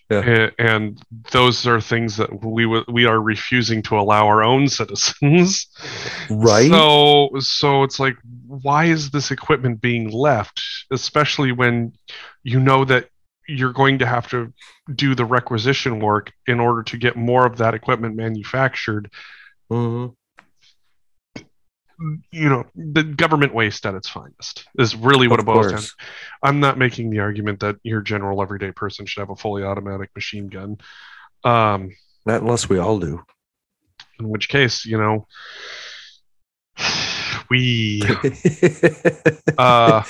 yeah. 0.09 0.49
and 0.57 1.01
those 1.31 1.65
are 1.67 1.81
things 1.81 2.17
that 2.17 2.43
we 2.43 2.63
w- 2.63 2.85
we 2.87 3.05
are 3.05 3.21
refusing 3.21 3.81
to 3.83 3.97
allow 3.97 4.25
our 4.27 4.43
own 4.43 4.67
citizens. 4.79 5.67
Right. 6.29 6.69
So 6.69 7.29
so 7.39 7.83
it's 7.83 7.99
like 7.99 8.15
why 8.47 8.85
is 8.85 9.11
this 9.11 9.31
equipment 9.31 9.81
being 9.81 10.09
left 10.09 10.61
especially 10.91 11.51
when 11.51 11.93
you 12.43 12.59
know 12.59 12.85
that 12.85 13.09
you're 13.49 13.73
going 13.73 13.99
to 13.99 14.05
have 14.05 14.29
to 14.29 14.53
do 14.93 15.15
the 15.15 15.25
requisition 15.25 15.99
work 15.99 16.31
in 16.47 16.59
order 16.59 16.83
to 16.83 16.97
get 16.97 17.15
more 17.15 17.45
of 17.45 17.57
that 17.57 17.73
equipment 17.73 18.15
manufactured? 18.15 19.11
Mm-hmm 19.71 20.13
you 22.31 22.49
know 22.49 22.65
the 22.75 23.03
government 23.03 23.53
waste 23.53 23.85
at 23.85 23.95
its 23.95 24.07
finest 24.07 24.65
is 24.77 24.95
really 24.95 25.27
what 25.27 25.39
of 25.39 25.45
it 25.45 25.51
boils 25.51 25.71
down. 25.71 25.81
I'm 26.43 26.59
not 26.59 26.77
making 26.77 27.09
the 27.09 27.19
argument 27.19 27.59
that 27.61 27.77
your 27.83 28.01
general 28.01 28.41
everyday 28.41 28.71
person 28.71 29.05
should 29.05 29.21
have 29.21 29.29
a 29.29 29.35
fully 29.35 29.63
automatic 29.63 30.11
machine 30.15 30.47
gun. 30.47 30.77
Um, 31.43 31.91
not 32.25 32.41
unless 32.41 32.69
we 32.69 32.77
all 32.77 32.99
do. 32.99 33.23
In 34.19 34.29
which 34.29 34.49
case, 34.49 34.85
you 34.85 34.97
know, 34.97 35.27
we. 37.49 38.03
uh, 39.57 40.03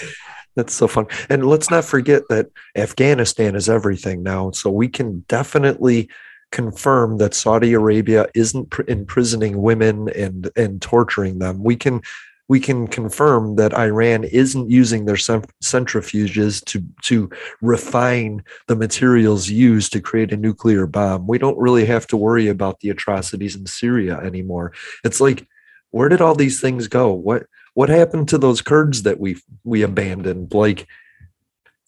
That's 0.57 0.73
so 0.73 0.87
fun. 0.87 1.05
And 1.29 1.45
let's 1.45 1.69
not 1.69 1.85
forget 1.85 2.23
that 2.29 2.47
Afghanistan 2.75 3.55
is 3.55 3.69
everything 3.69 4.23
now. 4.23 4.49
So 4.49 4.71
we 4.71 4.87
can 4.87 5.23
definitely 5.27 6.09
confirm 6.51 7.17
that 7.17 7.33
Saudi 7.33 7.73
Arabia 7.73 8.27
isn't 8.33 8.69
pr- 8.69 8.83
imprisoning 8.87 9.61
women 9.61 10.09
and 10.09 10.49
and 10.55 10.81
torturing 10.81 11.39
them. 11.39 11.63
We 11.63 11.75
can 11.75 12.01
we 12.49 12.59
can 12.61 12.87
confirm 12.87 13.57
that 13.57 13.73
Iran 13.73 14.23
isn't 14.23 14.69
using 14.69 15.05
their 15.05 15.15
centrifuges 15.15 16.63
to 16.65 16.83
to 17.03 17.29
refine 17.61 18.43
the 18.67 18.75
materials 18.75 19.49
used 19.49 19.91
to 19.93 20.01
create 20.01 20.31
a 20.31 20.37
nuclear 20.37 20.87
bomb. 20.87 21.27
We 21.27 21.37
don't 21.37 21.57
really 21.57 21.85
have 21.85 22.07
to 22.07 22.17
worry 22.17 22.47
about 22.47 22.79
the 22.79 22.89
atrocities 22.89 23.55
in 23.55 23.65
Syria 23.65 24.17
anymore. 24.19 24.73
It's 25.03 25.19
like 25.19 25.47
where 25.91 26.09
did 26.09 26.21
all 26.21 26.35
these 26.35 26.61
things 26.61 26.87
go? 26.87 27.11
What 27.11 27.47
what 27.73 27.89
happened 27.89 28.29
to 28.29 28.37
those 28.37 28.61
Kurds 28.61 29.03
that 29.03 29.19
we 29.19 29.37
we 29.63 29.81
abandoned? 29.81 30.53
Like 30.53 30.87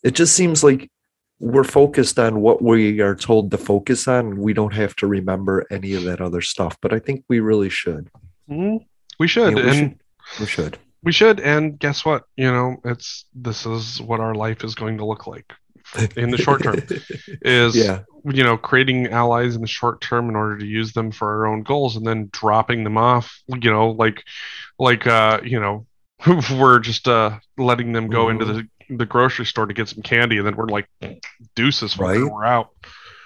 it 0.03 0.11
just 0.11 0.35
seems 0.35 0.63
like 0.63 0.91
we're 1.39 1.63
focused 1.63 2.19
on 2.19 2.41
what 2.41 2.61
we 2.61 2.99
are 2.99 3.15
told 3.15 3.51
to 3.51 3.57
focus 3.57 4.07
on. 4.07 4.37
We 4.37 4.53
don't 4.53 4.73
have 4.73 4.95
to 4.97 5.07
remember 5.07 5.65
any 5.71 5.93
of 5.93 6.03
that 6.03 6.21
other 6.21 6.41
stuff, 6.41 6.77
but 6.81 6.93
I 6.93 6.99
think 6.99 7.23
we 7.29 7.39
really 7.39 7.69
should. 7.69 8.09
Mm-hmm. 8.49 8.83
We 9.19 9.27
should, 9.27 9.55
we 9.55 9.61
and 9.61 9.73
should, 9.73 9.99
we 10.39 10.45
should. 10.45 10.77
We 11.01 11.11
should, 11.13 11.39
and 11.39 11.79
guess 11.79 12.03
what? 12.03 12.23
You 12.35 12.51
know, 12.51 12.77
it's 12.83 13.25
this 13.33 13.65
is 13.65 14.01
what 14.01 14.19
our 14.19 14.35
life 14.35 14.63
is 14.63 14.75
going 14.75 14.97
to 14.97 15.05
look 15.05 15.27
like 15.27 15.53
in 16.17 16.29
the 16.29 16.37
short 16.37 16.63
term. 16.63 16.81
is 17.41 17.75
yeah. 17.75 18.01
you 18.25 18.43
know 18.43 18.57
creating 18.57 19.07
allies 19.07 19.55
in 19.55 19.61
the 19.61 19.67
short 19.67 20.01
term 20.01 20.29
in 20.29 20.35
order 20.35 20.57
to 20.57 20.65
use 20.65 20.91
them 20.91 21.11
for 21.11 21.29
our 21.29 21.47
own 21.47 21.63
goals, 21.63 21.95
and 21.95 22.05
then 22.05 22.29
dropping 22.33 22.83
them 22.83 22.97
off. 22.97 23.41
You 23.47 23.71
know, 23.71 23.91
like 23.91 24.23
like 24.77 25.07
uh, 25.07 25.39
you 25.43 25.59
know 25.59 25.85
we're 26.51 26.79
just 26.79 27.07
uh, 27.07 27.39
letting 27.57 27.93
them 27.93 28.07
go 28.07 28.27
into 28.29 28.45
the 28.45 28.67
the 28.89 29.05
grocery 29.05 29.45
store 29.45 29.65
to 29.65 29.73
get 29.73 29.89
some 29.89 30.01
candy, 30.01 30.37
and 30.37 30.47
then 30.47 30.55
we're 30.55 30.67
like, 30.67 30.87
deuces, 31.55 31.97
right? 31.97 32.19
We're 32.19 32.45
out. 32.45 32.69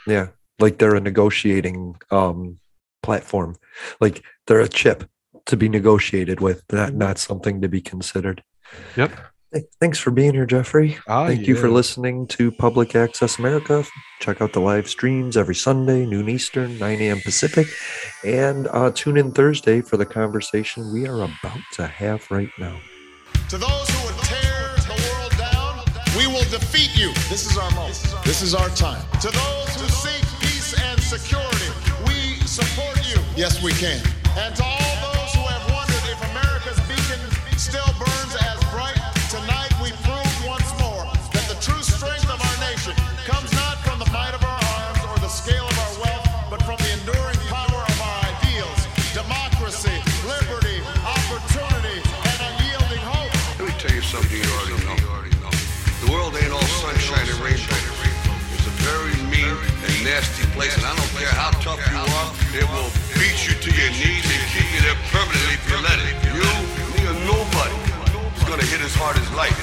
Yeah, 0.07 0.27
like 0.59 0.77
they're 0.77 0.95
a 0.95 1.01
negotiating 1.01 1.95
um, 2.11 2.59
platform, 3.01 3.55
like 3.99 4.23
they're 4.47 4.59
a 4.59 4.67
chip 4.67 5.09
to 5.45 5.57
be 5.57 5.69
negotiated 5.69 6.39
with, 6.39 6.63
not 6.71 6.93
not 6.93 7.17
something 7.17 7.61
to 7.61 7.69
be 7.69 7.81
considered. 7.81 8.43
Yep. 8.95 9.11
Thanks 9.79 9.99
for 9.99 10.09
being 10.09 10.33
here, 10.33 10.47
Jeffrey. 10.47 10.97
Ah, 11.07 11.27
Thank 11.27 11.41
yeah. 11.41 11.49
you 11.49 11.55
for 11.55 11.69
listening 11.69 12.25
to 12.29 12.51
Public 12.51 12.95
Access 12.95 13.37
America. 13.37 13.85
Check 14.19 14.41
out 14.41 14.53
the 14.53 14.59
live 14.59 14.89
streams 14.89 15.37
every 15.37 15.53
Sunday, 15.53 16.07
noon 16.07 16.27
Eastern, 16.27 16.79
9 16.79 17.01
a.m. 17.01 17.19
Pacific, 17.19 17.67
and 18.23 18.67
uh, 18.71 18.91
tune 18.95 19.15
in 19.15 19.31
Thursday 19.31 19.81
for 19.81 19.97
the 19.97 20.07
conversation 20.07 20.91
we 20.91 21.07
are 21.07 21.21
about 21.21 21.59
to 21.73 21.85
have 21.85 22.25
right 22.31 22.49
now. 22.57 22.79
To 23.49 23.59
those 23.59 23.89
who 23.89 24.02
you. 27.03 27.13
This 27.27 27.51
is 27.51 27.57
our 27.57 27.69
moment. 27.71 28.15
This 28.23 28.41
is 28.41 28.55
our 28.55 28.69
time. 28.69 29.03
To 29.19 29.29
those 29.29 29.75
who 29.75 29.87
seek 29.89 30.23
peace 30.39 30.73
and 30.79 30.99
security, 31.01 31.69
we 32.07 32.39
support 32.47 32.97
you. 33.09 33.19
Yes, 33.35 33.61
we 33.61 33.73
can. 33.73 34.01
And 34.37 34.55
nasty 60.13 60.45
place, 60.53 60.77
and 60.77 60.85
I 60.85 60.93
don't 60.93 61.13
care 61.17 61.33
how 61.33 61.49
tough 61.65 61.81
you 61.89 61.97
are, 61.97 62.29
it 62.53 62.67
will 62.69 62.91
beat 63.17 63.33
you 63.49 63.57
to 63.57 63.69
your 63.73 63.89
knees 63.97 64.21
and 64.29 64.41
keep 64.53 64.69
you 64.69 64.81
there 64.85 64.99
permanently 65.09 65.57
if 65.57 65.65
you 65.65 65.77
let 65.81 65.97
it. 66.05 66.13
You, 66.37 66.49
me, 66.93 67.01
or 67.09 67.17
nobody 67.25 67.77
is 68.37 68.43
gonna 68.45 68.61
hit 68.61 68.81
as 68.85 68.93
hard 68.93 69.17
as 69.17 69.25
life. 69.33 69.57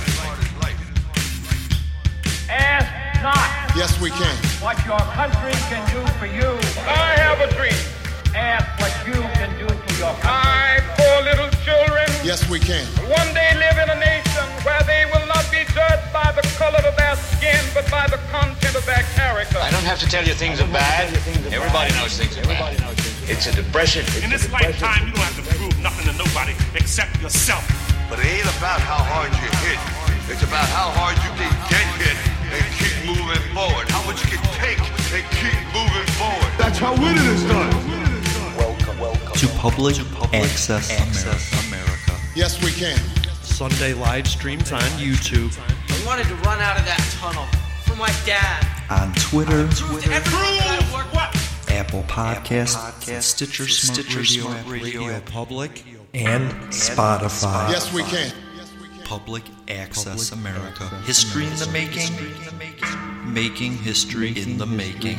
Ask 2.50 2.90
not. 3.22 3.46
Yes, 3.78 3.94
we 4.02 4.10
can. 4.10 4.34
What 4.58 4.74
your 4.90 4.98
country 5.14 5.54
can 5.70 5.86
do 5.94 6.02
for 6.18 6.26
you. 6.26 6.50
I 6.82 7.14
have 7.22 7.38
a 7.38 7.48
dream. 7.54 7.78
Ask 8.34 8.66
what 8.82 8.90
you 9.06 9.22
can 9.38 9.54
do 9.54 9.70
for 9.70 9.94
your 10.02 10.14
country. 10.18 10.34
I, 10.34 10.82
poor 10.98 11.16
little 11.30 11.50
children. 11.62 12.10
Yes, 12.26 12.42
we 12.50 12.58
can. 12.58 12.86
One 13.06 13.30
day 13.38 13.54
live 13.54 13.78
in 13.78 13.88
a 13.94 13.98
nation 14.02 14.46
where 14.66 14.82
they 14.82 15.06
will 15.14 15.19
to 20.00 20.06
tell 20.08 20.24
you 20.24 20.32
things 20.32 20.62
are 20.62 20.72
bad. 20.72 21.12
Everybody 21.52 21.92
knows 21.92 22.16
things 22.16 22.32
are 22.38 22.48
bad. 22.48 22.72
It's 23.28 23.46
a 23.46 23.52
depression. 23.52 24.00
In 24.24 24.30
this 24.30 24.50
lifetime, 24.50 25.04
you 25.06 25.12
don't 25.12 25.28
have 25.28 25.36
to 25.36 25.44
prove 25.52 25.76
nothing 25.84 26.08
to 26.08 26.16
nobody 26.16 26.56
except 26.72 27.20
yourself. 27.20 27.60
But 28.08 28.18
it 28.20 28.40
ain't 28.40 28.48
about 28.56 28.80
how 28.80 28.96
hard 28.96 29.28
you 29.28 29.50
hit. 29.60 29.76
It's 30.32 30.40
about 30.40 30.64
how 30.72 30.88
hard 30.96 31.20
you 31.20 31.28
can 31.36 31.52
get 31.68 31.84
hit 32.00 32.16
and 32.48 32.64
keep 32.80 32.96
moving 33.04 33.44
forward. 33.52 33.92
How 33.92 34.00
much 34.08 34.24
you 34.24 34.40
can 34.40 34.44
take 34.56 34.80
and 35.12 35.24
keep 35.36 35.60
moving 35.76 36.08
forward. 36.16 36.48
That's 36.56 36.78
how 36.80 36.96
winning 36.96 37.28
is 37.36 37.44
done. 37.44 37.68
Welcome, 38.56 38.98
welcome 38.98 39.36
to 39.36 39.48
Public, 39.60 39.96
to 39.96 40.04
public 40.16 40.48
Access, 40.48 40.96
Access 40.96 41.68
America. 41.68 41.92
America. 42.08 42.12
Yes, 42.34 42.56
we 42.64 42.72
can. 42.72 42.96
Sunday 43.44 43.92
live 43.92 44.26
streams 44.26 44.72
on 44.72 44.80
YouTube. 44.96 45.52
I 45.60 46.06
wanted 46.06 46.24
to 46.32 46.36
run 46.48 46.58
out 46.64 46.80
of 46.80 46.88
that 46.88 47.04
tunnel 47.20 47.44
for 47.84 47.96
my 47.96 48.08
dad. 48.24 48.79
On 48.90 49.12
Twitter, 49.14 49.60
on 49.60 49.70
Twitter 49.70 50.10
Apple 51.68 52.02
Podcasts, 52.08 52.74
Podcast, 52.74 53.22
Stitcher, 53.22 53.68
Smart, 53.68 54.00
Stitcher, 54.00 54.18
Radio, 54.18 54.42
Smart 54.42 54.66
Radio, 54.66 55.00
Radio, 55.06 55.20
Public, 55.20 55.84
and 56.12 56.50
Spotify. 56.72 57.70
Yes, 57.70 57.92
we 57.94 58.02
can. 58.02 58.32
Public 59.04 59.44
Access 59.68 60.30
Public 60.30 60.32
America. 60.32 60.84
Access 60.84 61.06
history 61.06 61.44
America. 61.44 61.62
in 61.62 61.68
the 61.68 61.72
making, 61.72 63.32
making 63.32 63.72
history 63.78 64.36
in 64.36 64.58
the 64.58 64.66
making. 64.66 65.18